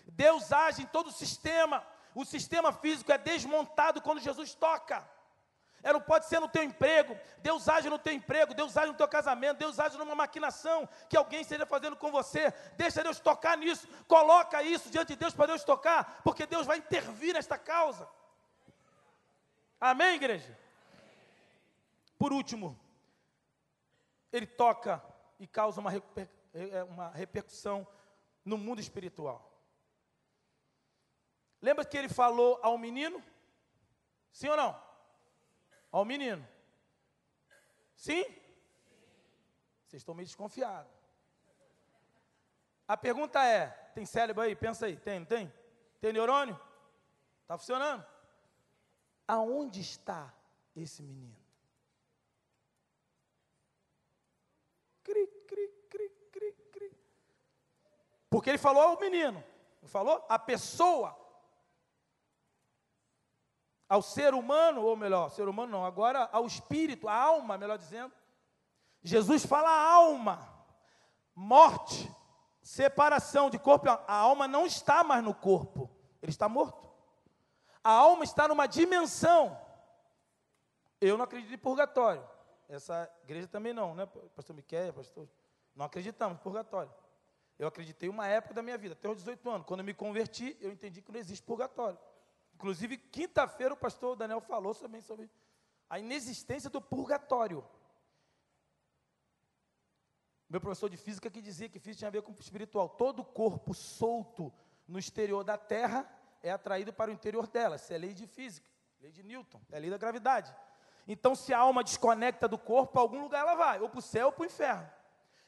Deus 0.09 0.53
age 0.53 0.83
em 0.83 0.87
todo 0.87 1.07
o 1.09 1.13
sistema. 1.13 1.87
O 2.15 2.25
sistema 2.25 2.73
físico 2.73 3.11
é 3.11 3.17
desmontado 3.17 4.03
quando 4.03 4.21
Jesus 4.21 4.55
toca. 4.55 5.09
É, 5.83 5.93
não 5.93 6.01
pode 6.01 6.27
ser 6.27 6.39
no 6.39 6.49
teu 6.49 6.63
emprego. 6.63 7.19
Deus 7.39 7.69
age 7.69 7.91
no 7.91 7.99
teu 7.99 8.13
emprego, 8.13 8.55
Deus 8.55 8.77
age 8.77 8.93
no 8.93 8.97
teu 8.97 9.09
casamento, 9.09 9.59
Deus 9.59 9.81
age 9.81 9.99
numa 9.99 10.15
maquinação 10.15 10.89
que 11.09 11.17
alguém 11.17 11.41
esteja 11.41 11.67
fazendo 11.67 11.97
com 11.97 12.13
você. 12.13 12.53
Deixa 12.77 13.03
Deus 13.03 13.19
tocar 13.19 13.57
nisso. 13.57 13.89
Coloca 14.07 14.63
isso 14.63 14.91
diante 14.91 15.09
de 15.09 15.17
Deus 15.17 15.35
para 15.35 15.47
Deus 15.47 15.65
tocar, 15.65 16.21
porque 16.23 16.47
Deus 16.47 16.67
vai 16.67 16.79
intervir 16.79 17.35
nesta 17.35 17.59
causa. 17.59 18.09
Amém, 19.81 20.15
igreja? 20.15 20.57
Por 22.17 22.33
último, 22.33 22.79
ele 24.33 24.47
toca 24.47 25.03
e 25.41 25.47
causa 25.49 25.81
uma, 25.81 25.91
reper, 25.91 26.29
é, 26.55 26.85
uma 26.85 27.09
repercussão 27.11 27.85
no 28.45 28.57
mundo 28.57 28.81
espiritual. 28.81 29.51
Lembra 31.61 31.85
que 31.85 31.97
ele 31.97 32.09
falou 32.09 32.61
ao 32.63 32.79
menino? 32.79 33.21
Sim 34.33 34.49
ou 34.49 34.57
não? 34.57 34.92
Ao 35.93 36.05
menino. 36.07 36.49
Sim? 37.95 38.25
Vocês 39.87 40.01
estão 40.01 40.15
meio 40.15 40.27
desconfiados. 40.27 40.91
A 42.89 42.97
pergunta 42.97 43.45
é: 43.45 43.69
tem 43.95 44.07
cérebro 44.07 44.43
aí? 44.43 44.57
Pensa 44.57 44.87
aí, 44.87 44.97
tem, 44.97 45.21
não 45.21 45.27
tem? 45.27 45.53
Tem 46.01 46.13
neurônio? 46.13 46.59
Está 47.43 47.59
funcionando? 47.59 48.05
Aonde 49.29 49.81
está 49.81 50.35
esse 50.75 51.03
menino? 51.03 51.37
Cri, 55.05 55.27
cri, 55.47 55.69
cri, 55.91 56.09
cri, 56.33 56.53
cri. 56.73 56.97
Porque 58.31 58.51
ele 58.51 58.59
falou 58.59 58.83
ao 58.83 58.99
menino, 58.99 59.45
não 59.81 59.89
falou? 59.89 60.25
A 60.29 60.39
pessoa 60.39 61.22
ao 63.93 64.01
ser 64.01 64.33
humano, 64.33 64.81
ou 64.81 64.97
melhor, 64.97 65.29
ser 65.29 65.47
humano 65.47 65.71
não, 65.71 65.85
agora 65.85 66.27
ao 66.33 66.47
espírito, 66.47 67.11
à 67.11 67.15
alma, 67.15 67.59
melhor 67.59 67.77
dizendo. 67.77 68.11
Jesus 69.03 69.45
fala 69.45 69.69
alma, 69.69 70.49
morte, 71.35 72.11
separação 72.63 73.51
de 73.51 73.59
corpo. 73.59 73.91
A 73.91 74.15
alma 74.15 74.49
não 74.49 74.65
está 74.65 75.05
mais 75.05 75.23
no 75.23 75.35
corpo, 75.35 75.91
ele 76.23 76.33
está 76.33 76.49
morto. 76.49 76.91
A 77.85 77.91
alma 77.91 78.25
está 78.25 78.49
numa 78.49 78.67
dimensão. 78.67 79.61
Eu 80.99 81.19
não 81.19 81.25
acredito 81.25 81.53
em 81.53 81.59
purgatório. 81.59 82.27
Essa 82.71 83.13
igreja 83.25 83.47
também 83.47 83.75
não, 83.75 83.95
né? 83.95 84.07
Pastor 84.35 84.57
Miquel, 84.57 84.95
pastor. 84.95 85.29
Não 85.77 85.85
acreditamos 85.85 86.39
em 86.39 86.43
purgatório. 86.43 86.91
Eu 87.59 87.69
acreditei 87.69 88.09
uma 88.09 88.27
época 88.27 88.55
da 88.55 88.63
minha 88.63 88.79
vida, 88.79 88.95
até 88.95 89.07
os 89.07 89.19
18 89.19 89.51
anos. 89.51 89.67
Quando 89.67 89.81
eu 89.81 89.85
me 89.85 89.93
converti, 89.93 90.57
eu 90.63 90.73
entendi 90.73 91.03
que 91.03 91.13
não 91.13 91.21
existe 91.21 91.45
purgatório. 91.45 91.99
Inclusive, 92.63 92.97
quinta-feira 92.97 93.75
o 93.75 93.77
pastor 93.77 94.15
Daniel 94.15 94.41
falou 94.41 94.73
também 94.73 95.03
sobre 95.03 95.29
a 95.91 95.99
inexistência 95.99 96.71
do 96.71 96.81
purgatório. 96.81 97.67
Meu 100.49 100.61
professor 100.61 100.89
de 100.89 100.97
física 100.97 101.29
que 101.29 101.43
dizia 101.43 101.69
que 101.69 101.81
física 101.81 101.99
tinha 101.99 102.09
a 102.09 102.13
ver 102.13 102.23
com 102.23 102.31
espiritual. 102.39 102.89
Todo 102.89 103.25
corpo 103.25 103.75
solto 103.75 104.53
no 104.87 104.97
exterior 104.97 105.43
da 105.43 105.59
Terra 105.59 106.09
é 106.41 106.53
atraído 106.53 106.93
para 106.93 107.11
o 107.11 107.13
interior 107.13 107.49
dela. 107.49 107.75
Isso 107.75 107.93
é 107.93 107.99
lei 107.99 108.15
de 108.15 108.29
física, 108.29 108.71
lei 109.01 109.11
de 109.11 109.25
Newton, 109.25 109.61
é 109.73 109.81
lei 109.81 109.91
da 109.91 109.99
gravidade. 109.99 110.55
Então, 111.09 111.35
se 111.35 111.53
a 111.53 111.59
alma 111.59 111.83
desconecta 111.83 112.47
do 112.47 112.57
corpo, 112.57 112.97
a 112.97 113.03
algum 113.03 113.23
lugar 113.23 113.41
ela 113.41 113.57
vai, 113.57 113.81
ou 113.81 113.89
para 113.89 113.99
o 113.99 114.03
céu 114.03 114.27
ou 114.27 114.33
para 114.33 114.43
o 114.43 114.47
inferno. 114.47 114.89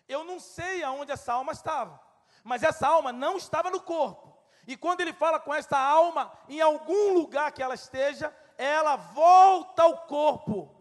Eu 0.08 0.24
não 0.24 0.40
sei 0.40 0.82
aonde 0.82 1.12
essa 1.12 1.32
alma 1.32 1.52
estava, 1.52 2.00
mas 2.42 2.64
essa 2.64 2.88
alma 2.88 3.12
não 3.12 3.36
estava 3.36 3.70
no 3.70 3.80
corpo. 3.80 4.33
E 4.66 4.76
quando 4.76 5.00
ele 5.00 5.12
fala 5.12 5.38
com 5.38 5.54
esta 5.54 5.78
alma, 5.78 6.32
em 6.48 6.60
algum 6.60 7.12
lugar 7.12 7.52
que 7.52 7.62
ela 7.62 7.74
esteja, 7.74 8.34
ela 8.56 8.96
volta 8.96 9.82
ao 9.82 9.98
corpo, 10.06 10.74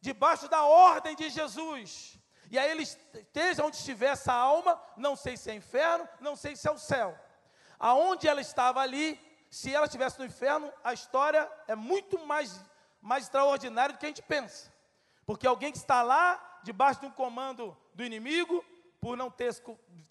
debaixo 0.00 0.48
da 0.48 0.64
ordem 0.64 1.14
de 1.14 1.28
Jesus. 1.28 2.18
E 2.50 2.58
aí 2.58 2.70
ele 2.70 2.82
esteja 2.82 3.64
onde 3.64 3.76
estiver 3.76 4.12
essa 4.12 4.32
alma, 4.32 4.80
não 4.96 5.16
sei 5.16 5.36
se 5.36 5.50
é 5.50 5.54
inferno, 5.54 6.08
não 6.20 6.36
sei 6.36 6.54
se 6.56 6.68
é 6.68 6.70
o 6.70 6.78
céu. 6.78 7.18
Aonde 7.78 8.28
ela 8.28 8.40
estava 8.40 8.80
ali, 8.80 9.20
se 9.50 9.74
ela 9.74 9.86
estivesse 9.86 10.18
no 10.18 10.24
inferno, 10.24 10.72
a 10.82 10.92
história 10.92 11.50
é 11.66 11.74
muito 11.74 12.24
mais, 12.26 12.64
mais 13.00 13.24
extraordinária 13.24 13.94
do 13.94 13.98
que 13.98 14.06
a 14.06 14.08
gente 14.08 14.22
pensa. 14.22 14.72
Porque 15.26 15.46
alguém 15.46 15.72
que 15.72 15.78
está 15.78 16.02
lá, 16.02 16.60
debaixo 16.62 17.00
de 17.00 17.06
um 17.06 17.10
comando 17.10 17.76
do 17.94 18.04
inimigo, 18.04 18.64
por 19.00 19.16
não 19.16 19.30
ter 19.30 19.54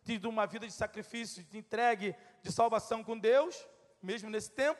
tido 0.03 0.29
uma 0.29 0.45
vida 0.45 0.67
de 0.67 0.73
sacrifício, 0.73 1.43
de 1.43 1.57
entregue, 1.57 2.15
de 2.43 2.51
salvação 2.51 3.03
com 3.03 3.17
Deus, 3.17 3.67
mesmo 4.01 4.29
nesse 4.29 4.51
tempo, 4.51 4.79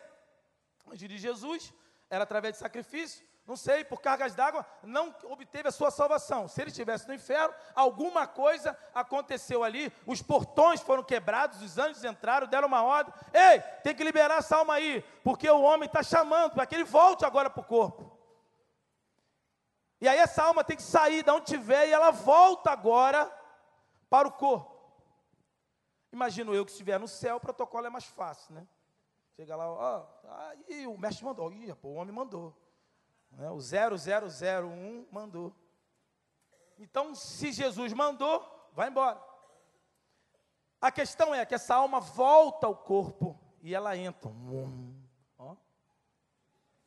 antes 0.87 1.07
de 1.07 1.17
Jesus, 1.17 1.73
Era 2.09 2.25
através 2.25 2.53
de 2.53 2.59
sacrifício? 2.59 3.25
Não 3.45 3.55
sei, 3.55 3.83
por 3.83 3.99
cargas 3.99 4.35
d'água, 4.35 4.65
não 4.83 5.13
obteve 5.23 5.67
a 5.67 5.71
sua 5.71 5.89
salvação. 5.89 6.47
Se 6.47 6.61
ele 6.61 6.69
estivesse 6.69 7.07
no 7.07 7.13
inferno, 7.13 7.53
alguma 7.73 8.27
coisa 8.27 8.77
aconteceu 8.93 9.63
ali, 9.63 9.91
os 10.05 10.21
portões 10.21 10.79
foram 10.79 11.03
quebrados, 11.03 11.61
os 11.61 11.77
anjos 11.79 12.03
entraram, 12.03 12.45
deram 12.45 12.67
uma 12.67 12.83
ordem: 12.83 13.11
ei, 13.33 13.59
tem 13.81 13.95
que 13.95 14.03
liberar 14.03 14.37
essa 14.37 14.57
alma 14.57 14.75
aí, 14.75 15.01
porque 15.23 15.49
o 15.49 15.61
homem 15.61 15.87
está 15.87 16.03
chamando 16.03 16.53
para 16.53 16.67
que 16.67 16.75
ele 16.75 16.83
volte 16.83 17.25
agora 17.25 17.49
para 17.49 17.61
o 17.61 17.65
corpo. 17.65 18.15
E 19.99 20.07
aí 20.07 20.19
essa 20.19 20.43
alma 20.43 20.63
tem 20.63 20.77
que 20.77 20.83
sair 20.83 21.23
de 21.23 21.31
onde 21.31 21.45
estiver 21.45 21.87
e 21.87 21.93
ela 21.93 22.11
volta 22.11 22.69
agora 22.69 23.25
para 24.09 24.27
o 24.27 24.31
corpo. 24.31 24.72
Imagino 26.13 26.53
eu 26.53 26.63
que 26.63 26.69
estiver 26.69 26.99
no 26.99 27.07
céu, 27.07 27.37
o 27.37 27.39
protocolo 27.39 27.87
é 27.87 27.89
mais 27.89 28.05
fácil, 28.05 28.53
né? 28.53 28.67
Chega 29.35 29.55
lá, 29.55 29.67
ó, 29.67 30.05
aí 30.29 30.85
o 30.85 30.95
mestre 30.95 31.25
mandou, 31.25 31.51
Ih, 31.51 31.73
pô, 31.73 31.87
o 31.87 31.95
homem 31.95 32.13
mandou. 32.13 32.55
Né? 33.31 33.49
O 33.49 33.57
0001 33.59 35.07
mandou. 35.11 35.51
Então, 36.77 37.15
se 37.15 37.51
Jesus 37.51 37.93
mandou, 37.93 38.69
vai 38.73 38.89
embora. 38.89 39.19
A 40.79 40.91
questão 40.91 41.33
é 41.33 41.43
que 41.47 41.55
essa 41.55 41.73
alma 41.73 41.99
volta 41.99 42.67
ao 42.67 42.75
corpo 42.75 43.35
e 43.59 43.73
ela 43.73 43.97
entra. 43.97 44.29
Ó. 45.39 45.55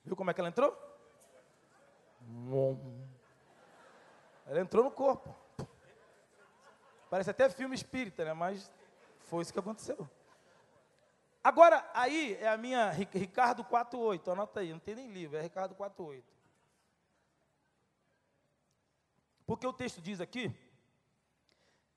Viu 0.04 0.14
como 0.14 0.30
é 0.30 0.34
que 0.34 0.40
ela 0.40 0.50
entrou? 0.50 0.70
Ela 4.46 4.60
entrou 4.60 4.84
no 4.84 4.90
corpo. 4.92 5.34
Parece 7.10 7.30
até 7.30 7.50
filme 7.50 7.74
espírita, 7.74 8.24
né? 8.24 8.32
Mas 8.32 8.70
foi 9.26 9.42
isso 9.42 9.52
que 9.52 9.58
aconteceu. 9.58 10.08
Agora, 11.42 11.88
aí 11.94 12.34
é 12.40 12.48
a 12.48 12.56
minha 12.56 12.90
Ricardo 12.90 13.62
48, 13.64 14.30
anota 14.30 14.60
aí, 14.60 14.72
não 14.72 14.80
tem 14.80 14.94
nem 14.94 15.12
livro, 15.12 15.36
é 15.36 15.42
Ricardo 15.42 15.74
48. 15.74 16.24
Porque 19.46 19.66
o 19.66 19.72
texto 19.72 20.00
diz 20.00 20.20
aqui 20.20 20.52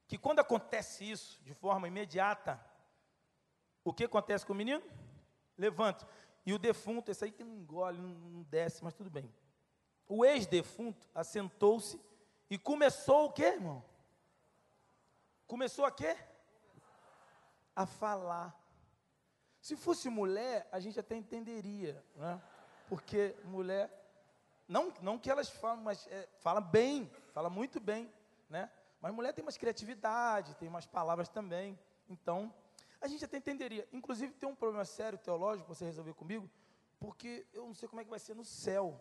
que 0.08 0.18
quando 0.18 0.40
acontece 0.40 1.10
isso 1.10 1.40
de 1.44 1.54
forma 1.54 1.88
imediata, 1.88 2.64
o 3.84 3.94
que 3.94 4.04
acontece 4.04 4.46
com 4.46 4.54
o 4.54 4.56
menino? 4.56 4.84
Levanta. 5.58 6.08
E 6.46 6.54
o 6.54 6.60
defunto, 6.60 7.12
esse 7.12 7.26
aí 7.26 7.32
que 7.32 7.44
não 7.44 7.56
engole, 7.56 8.00
não 8.00 8.44
desce, 8.44 8.84
mas 8.84 8.94
tudo 8.94 9.10
bem. 9.10 9.32
O 10.08 10.26
ex-defunto 10.26 11.08
assentou-se 11.14 12.00
e 12.50 12.58
começou 12.58 13.26
o 13.26 13.32
quê, 13.32 13.46
irmão? 13.46 13.84
Começou 15.48 15.86
a 15.86 15.92
quê? 15.92 16.16
A 17.80 17.86
falar. 17.86 18.50
Se 19.62 19.76
fosse 19.76 20.10
mulher, 20.10 20.68
a 20.70 20.80
gente 20.80 21.00
até 21.00 21.16
entenderia, 21.16 22.04
né? 22.16 22.42
Porque 22.90 23.36
mulher, 23.46 23.86
não, 24.68 24.94
não 25.02 25.18
que 25.18 25.32
elas 25.32 25.50
falam, 25.50 25.84
mas 25.84 26.08
é, 26.08 26.28
fala 26.40 26.60
bem, 26.60 27.10
fala 27.34 27.50
muito 27.50 27.80
bem, 27.80 28.12
né? 28.50 28.70
Mas 29.02 29.14
mulher 29.14 29.34
tem 29.34 29.46
mais 29.46 29.58
criatividade, 29.58 30.56
tem 30.56 30.70
mais 30.70 30.86
palavras 30.86 31.30
também. 31.30 31.80
Então, 32.10 32.54
a 33.00 33.08
gente 33.08 33.24
até 33.24 33.38
entenderia. 33.38 33.88
Inclusive, 33.94 34.34
tem 34.34 34.50
um 34.50 34.56
problema 34.56 34.84
sério 34.84 35.18
teológico, 35.18 35.74
você 35.74 35.86
resolver 35.86 36.14
comigo, 36.16 36.50
porque 37.00 37.48
eu 37.54 37.66
não 37.66 37.74
sei 37.74 37.88
como 37.88 38.02
é 38.02 38.04
que 38.04 38.10
vai 38.10 38.20
ser 38.20 38.36
no 38.36 38.44
céu. 38.44 39.00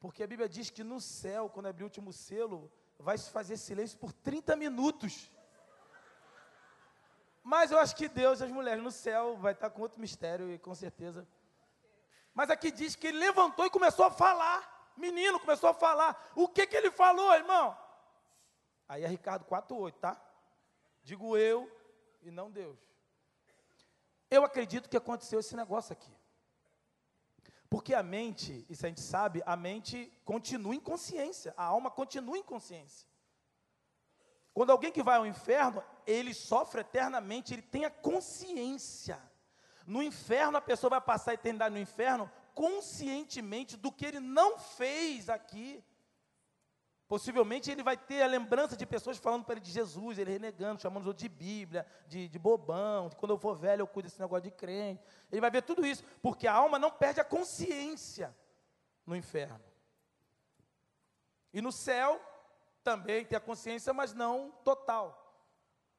Porque 0.00 0.22
a 0.22 0.26
Bíblia 0.26 0.48
diz 0.48 0.70
que 0.70 0.82
no 0.82 1.00
céu, 1.00 1.50
quando 1.50 1.66
abrir 1.66 1.84
o 1.84 1.86
último 1.86 2.14
selo, 2.14 2.72
vai 2.98 3.18
se 3.18 3.30
fazer 3.30 3.58
silêncio 3.58 3.98
por 3.98 4.12
30 4.12 4.56
minutos. 4.56 5.30
Mas 7.48 7.70
eu 7.70 7.78
acho 7.78 7.96
que 7.96 8.10
Deus, 8.10 8.42
as 8.42 8.50
mulheres 8.50 8.84
no 8.84 8.90
céu, 8.90 9.34
vai 9.38 9.54
estar 9.54 9.70
com 9.70 9.80
outro 9.80 9.98
mistério 9.98 10.52
e 10.52 10.58
com 10.58 10.74
certeza. 10.74 11.26
Mas 12.34 12.50
aqui 12.50 12.70
diz 12.70 12.94
que 12.94 13.06
ele 13.06 13.18
levantou 13.18 13.64
e 13.64 13.70
começou 13.70 14.04
a 14.04 14.10
falar. 14.10 14.92
Menino 14.94 15.40
começou 15.40 15.70
a 15.70 15.72
falar. 15.72 16.30
O 16.34 16.46
que 16.46 16.66
que 16.66 16.76
ele 16.76 16.90
falou, 16.90 17.32
irmão? 17.32 17.74
Aí 18.86 19.02
é 19.02 19.08
Ricardo 19.08 19.46
4:8, 19.46 19.94
tá? 19.98 20.20
Digo 21.02 21.38
eu 21.38 21.74
e 22.20 22.30
não 22.30 22.50
Deus. 22.50 22.78
Eu 24.30 24.44
acredito 24.44 24.86
que 24.86 24.98
aconteceu 24.98 25.40
esse 25.40 25.56
negócio 25.56 25.94
aqui. 25.94 26.14
Porque 27.70 27.94
a 27.94 28.02
mente, 28.02 28.66
isso 28.68 28.84
a 28.84 28.90
gente 28.90 29.00
sabe, 29.00 29.42
a 29.46 29.56
mente 29.56 30.12
continua 30.22 30.74
em 30.74 30.80
consciência, 30.80 31.54
a 31.56 31.64
alma 31.64 31.90
continua 31.90 32.36
em 32.36 32.42
consciência. 32.42 33.08
Quando 34.52 34.70
alguém 34.70 34.92
que 34.92 35.02
vai 35.02 35.16
ao 35.16 35.24
inferno, 35.24 35.82
ele 36.08 36.32
sofre 36.32 36.80
eternamente, 36.80 37.52
ele 37.52 37.60
tem 37.60 37.84
a 37.84 37.90
consciência. 37.90 39.20
No 39.86 40.02
inferno, 40.02 40.56
a 40.56 40.60
pessoa 40.60 40.90
vai 40.90 41.00
passar 41.02 41.32
a 41.32 41.34
eternidade 41.34 41.74
no 41.74 41.80
inferno 41.80 42.30
conscientemente 42.54 43.76
do 43.76 43.92
que 43.92 44.06
ele 44.06 44.18
não 44.18 44.58
fez 44.58 45.28
aqui. 45.28 45.84
Possivelmente 47.06 47.70
ele 47.70 47.82
vai 47.82 47.96
ter 47.96 48.22
a 48.22 48.26
lembrança 48.26 48.74
de 48.74 48.86
pessoas 48.86 49.18
falando 49.18 49.44
para 49.44 49.54
ele 49.54 49.60
de 49.60 49.70
Jesus, 49.70 50.18
ele 50.18 50.32
renegando, 50.32 50.80
chamando 50.80 51.12
de 51.12 51.28
Bíblia, 51.28 51.86
de, 52.06 52.26
de 52.26 52.38
bobão, 52.38 53.10
de 53.10 53.16
quando 53.16 53.32
eu 53.32 53.38
for 53.38 53.54
velho 53.54 53.82
eu 53.82 53.86
cuido 53.86 54.08
desse 54.08 54.20
negócio 54.20 54.44
de 54.44 54.50
crente. 54.50 55.02
Ele 55.30 55.40
vai 55.42 55.50
ver 55.50 55.62
tudo 55.62 55.86
isso, 55.86 56.02
porque 56.22 56.46
a 56.46 56.54
alma 56.54 56.78
não 56.78 56.90
perde 56.90 57.20
a 57.20 57.24
consciência 57.24 58.34
no 59.06 59.14
inferno. 59.14 59.62
E 61.52 61.60
no 61.60 61.70
céu 61.70 62.20
também 62.82 63.26
tem 63.26 63.36
a 63.36 63.40
consciência, 63.40 63.92
mas 63.92 64.14
não 64.14 64.50
total. 64.64 65.27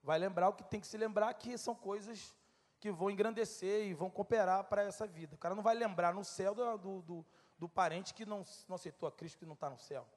Vai 0.03 0.17
lembrar 0.17 0.49
o 0.49 0.53
que 0.53 0.63
tem 0.63 0.79
que 0.79 0.87
se 0.87 0.97
lembrar, 0.97 1.33
que 1.33 1.57
são 1.57 1.75
coisas 1.75 2.35
que 2.79 2.91
vão 2.91 3.11
engrandecer 3.11 3.87
e 3.87 3.93
vão 3.93 4.09
cooperar 4.09 4.63
para 4.65 4.83
essa 4.83 5.05
vida. 5.05 5.35
O 5.35 5.37
cara 5.37 5.53
não 5.53 5.61
vai 5.61 5.75
lembrar 5.75 6.13
no 6.13 6.23
céu 6.23 6.55
do, 6.55 7.01
do, 7.01 7.25
do, 7.57 7.69
parente 7.69 8.13
que 8.13 8.25
não, 8.25 8.45
não 8.67 8.75
aceitou 8.75 9.07
a 9.07 9.11
Cristo, 9.11 9.39
que 9.39 9.45
não 9.45 9.53
está 9.53 9.69
no 9.69 9.77
céu. 9.77 10.07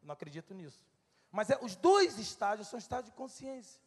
Não 0.00 0.12
acredito 0.12 0.54
nisso. 0.54 0.86
Mas 1.30 1.50
é, 1.50 1.58
os 1.60 1.74
dois 1.74 2.18
estágios 2.18 2.68
são 2.68 2.78
estágios 2.78 3.10
de 3.10 3.16
consciência. 3.16 3.80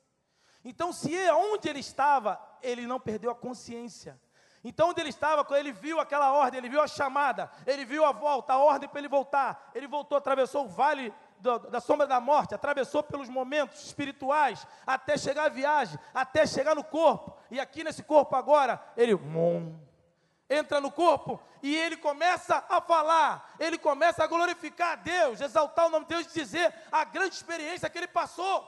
Então, 0.65 0.91
se 0.91 1.15
é 1.15 1.33
onde 1.33 1.69
ele 1.69 1.79
estava, 1.79 2.41
ele 2.61 2.85
não 2.85 2.99
perdeu 2.99 3.31
a 3.31 3.35
consciência. 3.35 4.19
Então, 4.63 4.89
onde 4.89 4.99
ele 4.99 5.09
estava, 5.09 5.45
quando 5.45 5.59
ele 5.59 5.71
viu 5.71 5.99
aquela 5.99 6.33
ordem, 6.33 6.57
ele 6.57 6.67
viu 6.67 6.81
a 6.81 6.87
chamada, 6.87 7.49
ele 7.65 7.85
viu 7.85 8.03
a 8.03 8.11
volta, 8.11 8.51
a 8.51 8.57
ordem 8.57 8.89
para 8.89 8.99
ele 8.99 9.07
voltar, 9.07 9.71
ele 9.73 9.87
voltou, 9.87 10.17
atravessou 10.17 10.65
o 10.65 10.67
vale 10.67 11.13
do, 11.39 11.59
da 11.59 11.79
sombra 11.79 12.07
da 12.07 12.19
morte, 12.19 12.55
atravessou 12.55 13.03
pelos 13.03 13.29
momentos 13.29 13.85
espirituais, 13.85 14.65
até 14.85 15.17
chegar 15.17 15.45
à 15.45 15.49
viagem, 15.49 15.99
até 16.13 16.45
chegar 16.45 16.75
no 16.75 16.83
corpo. 16.83 17.37
E 17.51 17.59
aqui 17.59 17.83
nesse 17.83 18.03
corpo 18.03 18.35
agora, 18.35 18.81
ele 18.95 19.13
entra 20.49 20.79
no 20.79 20.91
corpo 20.91 21.39
e 21.61 21.75
ele 21.75 21.97
começa 21.97 22.65
a 22.69 22.81
falar, 22.81 23.55
ele 23.59 23.77
começa 23.77 24.23
a 24.23 24.27
glorificar 24.27 24.93
a 24.93 24.95
Deus, 24.95 25.41
exaltar 25.41 25.87
o 25.87 25.89
nome 25.89 26.05
de 26.05 26.15
Deus 26.15 26.27
e 26.27 26.39
dizer 26.39 26.73
a 26.91 27.03
grande 27.03 27.35
experiência 27.35 27.89
que 27.89 27.97
ele 27.97 28.07
passou. 28.07 28.65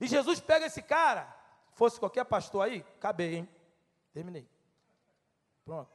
E 0.00 0.06
Jesus 0.06 0.40
pega 0.40 0.66
esse 0.66 0.82
cara, 0.82 1.32
fosse 1.74 1.98
qualquer 1.98 2.24
pastor 2.24 2.64
aí, 2.64 2.84
acabei, 2.96 3.36
hein? 3.36 3.48
Terminei. 4.12 4.48
Pronto. 5.64 5.90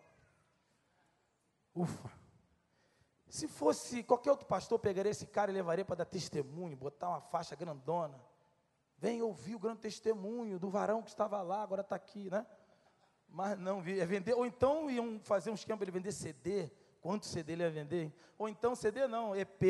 Ufa. 1.76 2.16
Se 3.38 3.47
fosse 3.47 4.01
qualquer 4.01 4.31
outro 4.31 4.47
pastor, 4.47 4.79
pegaria 4.79 5.11
esse 5.11 5.27
cara 5.27 5.51
e 5.51 5.53
levaria 5.53 5.85
para 5.85 5.97
dar 5.97 6.05
testemunho, 6.05 6.75
botar 6.75 7.09
uma 7.09 7.21
faixa 7.21 7.55
grandona. 7.55 8.19
Vem 8.97 9.21
ouvir 9.21 9.53
o 9.53 9.59
grande 9.59 9.81
testemunho 9.81 10.57
do 10.57 10.71
varão 10.71 11.03
que 11.03 11.09
estava 11.09 11.39
lá, 11.43 11.61
agora 11.61 11.81
está 11.81 11.95
aqui, 11.95 12.31
né? 12.31 12.43
Mas 13.29 13.55
não, 13.59 13.81
é 13.81 14.05
vender, 14.07 14.33
ou 14.33 14.43
então 14.43 14.89
iam 14.89 15.19
fazer 15.19 15.51
um 15.51 15.53
esquema 15.53 15.77
para 15.77 15.83
ele 15.83 15.91
vender 15.91 16.11
CD. 16.13 16.71
Quanto 16.99 17.27
CD 17.27 17.53
ele 17.53 17.61
ia 17.61 17.69
vender? 17.69 18.11
Ou 18.39 18.49
então 18.49 18.75
CD 18.75 19.05
não, 19.05 19.35
EP. 19.35 19.61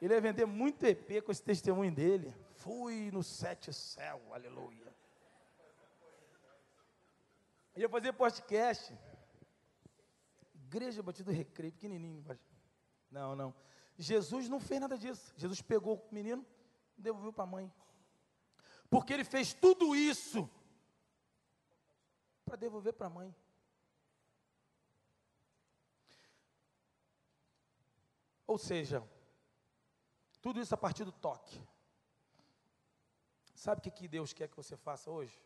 Ele 0.00 0.14
ia 0.14 0.20
vender 0.20 0.46
muito 0.46 0.86
EP 0.86 1.24
com 1.24 1.32
esse 1.32 1.42
testemunho 1.42 1.92
dele. 1.92 2.32
Fui 2.52 3.10
no 3.10 3.24
sete 3.24 3.72
céu, 3.72 4.22
aleluia. 4.32 4.94
Ia 7.74 7.88
fazer 7.88 8.12
podcast. 8.12 8.96
Igreja 10.66 11.00
Batida 11.02 11.30
do 11.30 11.36
Recreio, 11.36 11.72
pequenininho. 11.72 12.24
Não, 13.08 13.36
não. 13.36 13.54
Jesus 13.96 14.48
não 14.48 14.58
fez 14.58 14.80
nada 14.80 14.98
disso. 14.98 15.32
Jesus 15.36 15.62
pegou 15.62 15.96
o 15.96 16.14
menino 16.14 16.44
e 16.98 17.00
devolveu 17.00 17.32
para 17.32 17.44
a 17.44 17.46
mãe. 17.46 17.72
Porque 18.90 19.12
ele 19.12 19.24
fez 19.24 19.54
tudo 19.54 19.94
isso 19.94 20.50
para 22.44 22.56
devolver 22.56 22.92
para 22.94 23.06
a 23.06 23.10
mãe. 23.10 23.34
Ou 28.44 28.58
seja, 28.58 29.02
tudo 30.42 30.60
isso 30.60 30.74
a 30.74 30.78
partir 30.78 31.04
do 31.04 31.12
toque. 31.12 31.60
Sabe 33.54 33.78
o 33.78 33.82
que, 33.82 33.90
que 33.90 34.08
Deus 34.08 34.32
quer 34.32 34.48
que 34.48 34.56
você 34.56 34.76
faça 34.76 35.10
hoje? 35.10 35.40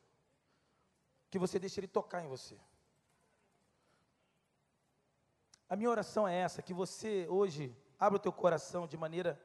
Que 1.30 1.38
você 1.38 1.58
deixe 1.58 1.78
Ele 1.78 1.88
tocar 1.88 2.22
em 2.22 2.28
você. 2.28 2.58
A 5.70 5.76
minha 5.76 5.88
oração 5.88 6.26
é 6.26 6.34
essa, 6.34 6.60
que 6.60 6.74
você 6.74 7.28
hoje 7.28 7.72
abra 7.96 8.16
o 8.16 8.20
teu 8.20 8.32
coração 8.32 8.88
de 8.88 8.96
maneira, 8.96 9.40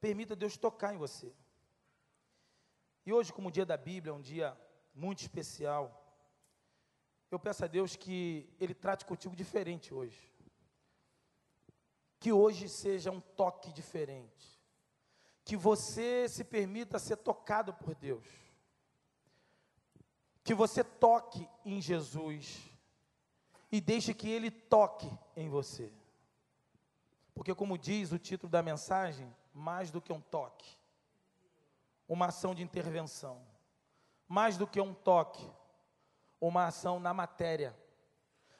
permita 0.00 0.34
Deus 0.34 0.56
tocar 0.56 0.94
em 0.94 0.96
você. 0.96 1.30
E 3.04 3.12
hoje, 3.12 3.30
como 3.30 3.48
o 3.48 3.52
dia 3.52 3.66
da 3.66 3.76
Bíblia, 3.76 4.10
é 4.10 4.14
um 4.14 4.22
dia 4.22 4.58
muito 4.94 5.20
especial, 5.20 6.02
eu 7.30 7.38
peço 7.38 7.62
a 7.62 7.68
Deus 7.68 7.94
que 7.94 8.48
Ele 8.58 8.72
trate 8.72 9.04
contigo 9.04 9.36
diferente 9.36 9.92
hoje. 9.92 10.32
Que 12.18 12.32
hoje 12.32 12.70
seja 12.70 13.10
um 13.10 13.20
toque 13.20 13.70
diferente. 13.70 14.58
Que 15.44 15.58
você 15.58 16.26
se 16.26 16.42
permita 16.42 16.98
ser 16.98 17.18
tocado 17.18 17.74
por 17.74 17.94
Deus. 17.94 18.26
Que 20.42 20.54
você 20.54 20.82
toque 20.82 21.46
em 21.66 21.82
Jesus. 21.82 22.58
E 23.70 23.80
deixe 23.80 24.14
que 24.14 24.28
Ele 24.28 24.50
toque 24.50 25.10
em 25.36 25.48
você. 25.48 25.92
Porque, 27.34 27.54
como 27.54 27.76
diz 27.76 28.12
o 28.12 28.18
título 28.18 28.50
da 28.50 28.62
mensagem, 28.62 29.34
mais 29.52 29.90
do 29.90 30.00
que 30.00 30.12
um 30.12 30.20
toque, 30.20 30.78
uma 32.08 32.26
ação 32.26 32.54
de 32.54 32.62
intervenção. 32.62 33.42
Mais 34.28 34.56
do 34.56 34.66
que 34.66 34.80
um 34.80 34.94
toque, 34.94 35.48
uma 36.40 36.66
ação 36.66 36.98
na 36.98 37.12
matéria. 37.12 37.76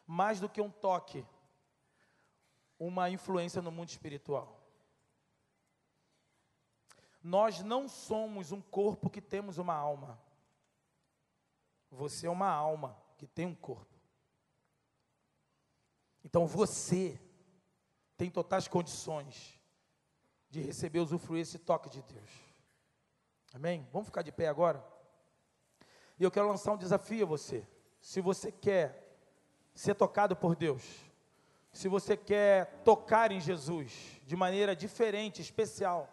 Mais 0.07 0.41
do 0.41 0.49
que 0.49 0.61
um 0.61 0.71
toque, 0.71 1.25
uma 2.79 3.09
influência 3.11 3.63
no 3.63 3.71
mundo 3.71 3.89
espiritual. 3.89 4.61
Nós 7.23 7.61
não 7.63 7.89
somos 7.89 8.53
um 8.53 8.61
corpo 8.61 9.11
que 9.11 9.21
temos 9.21 9.59
uma 9.59 9.75
alma. 9.75 10.21
Você 11.91 12.27
é 12.27 12.31
uma 12.31 12.49
alma 12.49 12.97
que 13.17 13.27
tem 13.27 13.47
um 13.47 13.55
corpo. 13.55 13.96
Então 16.27 16.45
você 16.45 17.21
tem 18.17 18.29
totais 18.29 18.67
condições 18.67 19.61
de 20.51 20.61
receber, 20.61 20.99
usufruir 20.99 21.43
esse 21.43 21.57
toque 21.57 21.89
de 21.89 22.03
Deus. 22.03 22.31
Amém? 23.55 23.87
Vamos 23.93 24.09
ficar 24.09 24.23
de 24.23 24.33
pé 24.33 24.49
agora? 24.49 24.85
E 26.19 26.25
eu 26.25 26.31
quero 26.33 26.49
lançar 26.49 26.73
um 26.73 26.77
desafio 26.77 27.25
a 27.25 27.29
você. 27.29 27.65
Se 28.01 28.21
você 28.21 28.51
quer 28.51 29.17
ser 29.73 29.95
tocado 29.95 30.35
por 30.35 30.57
Deus, 30.57 30.83
se 31.73 31.87
você 31.87 32.17
quer 32.17 32.83
tocar 32.83 33.31
em 33.31 33.41
Jesus 33.41 34.21
de 34.25 34.35
maneira 34.35 34.75
diferente, 34.75 35.41
especial, 35.41 36.13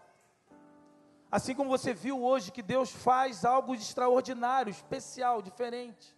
assim 1.31 1.55
como 1.55 1.71
você 1.71 1.91
viu 1.91 2.23
hoje 2.23 2.51
que 2.51 2.61
Deus 2.61 2.91
faz 2.91 3.43
algo 3.43 3.73
extraordinário, 3.73 4.69
especial, 4.69 5.41
diferente. 5.41 6.15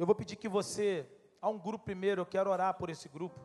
Eu 0.00 0.06
vou 0.06 0.14
pedir 0.14 0.36
que 0.36 0.48
você, 0.48 1.06
há 1.42 1.50
um 1.50 1.58
grupo 1.58 1.84
primeiro, 1.84 2.22
eu 2.22 2.24
quero 2.24 2.48
orar 2.48 2.72
por 2.72 2.88
esse 2.88 3.06
grupo. 3.06 3.38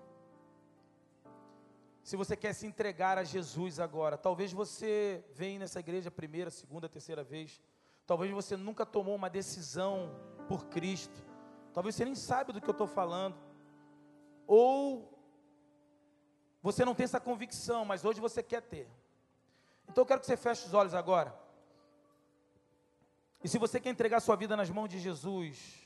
Se 2.01 2.15
você 2.15 2.33
quer 2.37 2.53
se 2.53 2.65
entregar 2.65 3.17
a 3.17 3.25
Jesus 3.25 3.77
agora, 3.77 4.17
talvez 4.17 4.53
você 4.53 5.21
venha 5.33 5.59
nessa 5.59 5.81
igreja 5.81 6.09
primeira, 6.09 6.49
segunda, 6.49 6.87
terceira 6.87 7.25
vez. 7.25 7.61
Talvez 8.07 8.31
você 8.31 8.55
nunca 8.55 8.85
tomou 8.85 9.15
uma 9.15 9.29
decisão 9.29 10.17
por 10.47 10.67
Cristo. 10.67 11.21
Talvez 11.73 11.93
você 11.93 12.05
nem 12.05 12.15
saiba 12.15 12.53
do 12.53 12.61
que 12.61 12.69
eu 12.69 12.71
estou 12.71 12.87
falando. 12.87 13.35
Ou 14.47 15.13
você 16.63 16.85
não 16.85 16.95
tem 16.95 17.03
essa 17.03 17.19
convicção, 17.19 17.83
mas 17.83 18.05
hoje 18.05 18.21
você 18.21 18.41
quer 18.41 18.61
ter. 18.61 18.87
Então 19.89 20.03
eu 20.03 20.05
quero 20.05 20.21
que 20.21 20.25
você 20.25 20.37
feche 20.37 20.67
os 20.67 20.73
olhos 20.73 20.93
agora. 20.93 21.37
E 23.43 23.49
se 23.49 23.57
você 23.57 23.77
quer 23.77 23.89
entregar 23.89 24.21
sua 24.21 24.37
vida 24.37 24.55
nas 24.55 24.69
mãos 24.69 24.87
de 24.87 24.99
Jesus, 24.99 25.84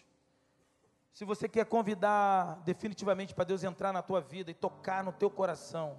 se 1.14 1.26
você 1.26 1.50
quer 1.50 1.66
convidar 1.66 2.62
definitivamente 2.64 3.34
para 3.34 3.44
Deus 3.44 3.64
entrar 3.64 3.92
na 3.92 4.02
tua 4.02 4.22
vida 4.22 4.52
e 4.52 4.54
tocar 4.54 5.04
no 5.04 5.12
teu 5.12 5.30
coração, 5.30 5.98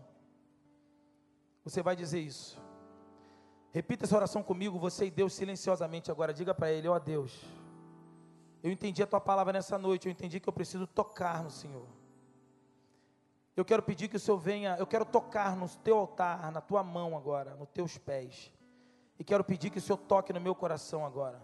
você 1.64 1.82
vai 1.82 1.94
dizer 1.94 2.20
isso. 2.20 2.60
Repita 3.72 4.04
essa 4.04 4.16
oração 4.16 4.42
comigo, 4.42 4.78
você 4.78 5.06
e 5.06 5.10
Deus, 5.10 5.32
silenciosamente 5.32 6.10
agora. 6.10 6.34
Diga 6.34 6.54
para 6.54 6.72
Ele: 6.72 6.88
Ó 6.88 6.94
oh, 6.94 6.98
Deus, 6.98 7.44
eu 8.62 8.70
entendi 8.70 9.02
a 9.02 9.06
tua 9.06 9.20
palavra 9.20 9.52
nessa 9.52 9.78
noite, 9.78 10.06
eu 10.06 10.12
entendi 10.12 10.40
que 10.40 10.48
eu 10.48 10.52
preciso 10.52 10.86
tocar 10.86 11.42
no 11.42 11.50
Senhor. 11.50 11.86
Eu 13.56 13.64
quero 13.64 13.82
pedir 13.82 14.08
que 14.08 14.16
o 14.16 14.20
Senhor 14.20 14.38
venha, 14.38 14.76
eu 14.78 14.86
quero 14.86 15.04
tocar 15.04 15.56
no 15.56 15.68
teu 15.68 15.98
altar, 15.98 16.50
na 16.50 16.60
tua 16.60 16.82
mão 16.82 17.16
agora, 17.16 17.54
nos 17.56 17.68
teus 17.68 17.98
pés. 17.98 18.50
E 19.18 19.24
quero 19.24 19.44
pedir 19.44 19.70
que 19.70 19.78
o 19.78 19.82
Senhor 19.82 19.98
toque 19.98 20.32
no 20.32 20.40
meu 20.40 20.54
coração 20.54 21.04
agora. 21.04 21.42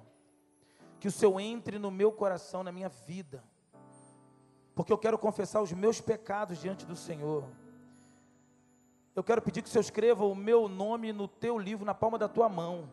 Que 0.99 1.09
o 1.09 1.13
Senhor 1.13 1.39
entre 1.41 1.79
no 1.79 1.91
meu 1.91 2.11
coração, 2.11 2.63
na 2.63 2.73
minha 2.73 2.89
vida. 2.89 3.45
Porque 4.77 4.93
eu 4.93 4.99
quero 4.99 5.19
confessar 5.19 5.61
os 5.61 5.73
meus 5.73 6.01
pecados 6.01 6.61
diante 6.61 6.87
do 6.87 6.95
Senhor 6.95 7.43
eu 9.17 9.25
quero 9.25 9.41
pedir 9.41 9.63
que 9.63 9.69
o 9.69 9.73
Senhor 9.73 9.81
escreva 9.81 10.27
o 10.27 10.35
meu 10.35 10.69
nome 10.69 11.11
no 11.11 11.27
teu 11.27 11.59
livro, 11.59 11.87
na 11.87 11.95
palma 11.95 12.19
da 12.19 12.29
tua 12.29 12.51
mão. 12.51 12.87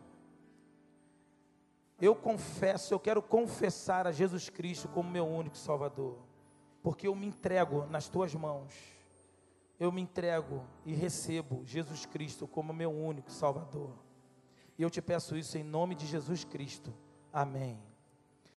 Eu 2.00 2.16
confesso, 2.16 2.94
eu 2.94 2.98
quero 2.98 3.20
confessar 3.20 4.06
a 4.06 4.10
Jesus 4.10 4.48
Cristo 4.48 4.88
como 4.88 5.10
meu 5.10 5.26
único 5.26 5.58
Salvador, 5.58 6.16
porque 6.82 7.06
eu 7.06 7.14
me 7.14 7.26
entrego 7.26 7.84
nas 7.86 8.08
tuas 8.08 8.34
mãos. 8.34 8.72
Eu 9.78 9.92
me 9.92 10.00
entrego 10.00 10.64
e 10.86 10.94
recebo 10.94 11.62
Jesus 11.66 12.06
Cristo 12.06 12.48
como 12.48 12.72
meu 12.72 12.90
único 12.90 13.30
Salvador. 13.30 13.92
E 14.78 14.82
eu 14.82 14.88
te 14.88 15.02
peço 15.02 15.36
isso 15.36 15.58
em 15.58 15.62
nome 15.62 15.94
de 15.94 16.06
Jesus 16.06 16.42
Cristo. 16.42 16.90
Amém. 17.30 17.78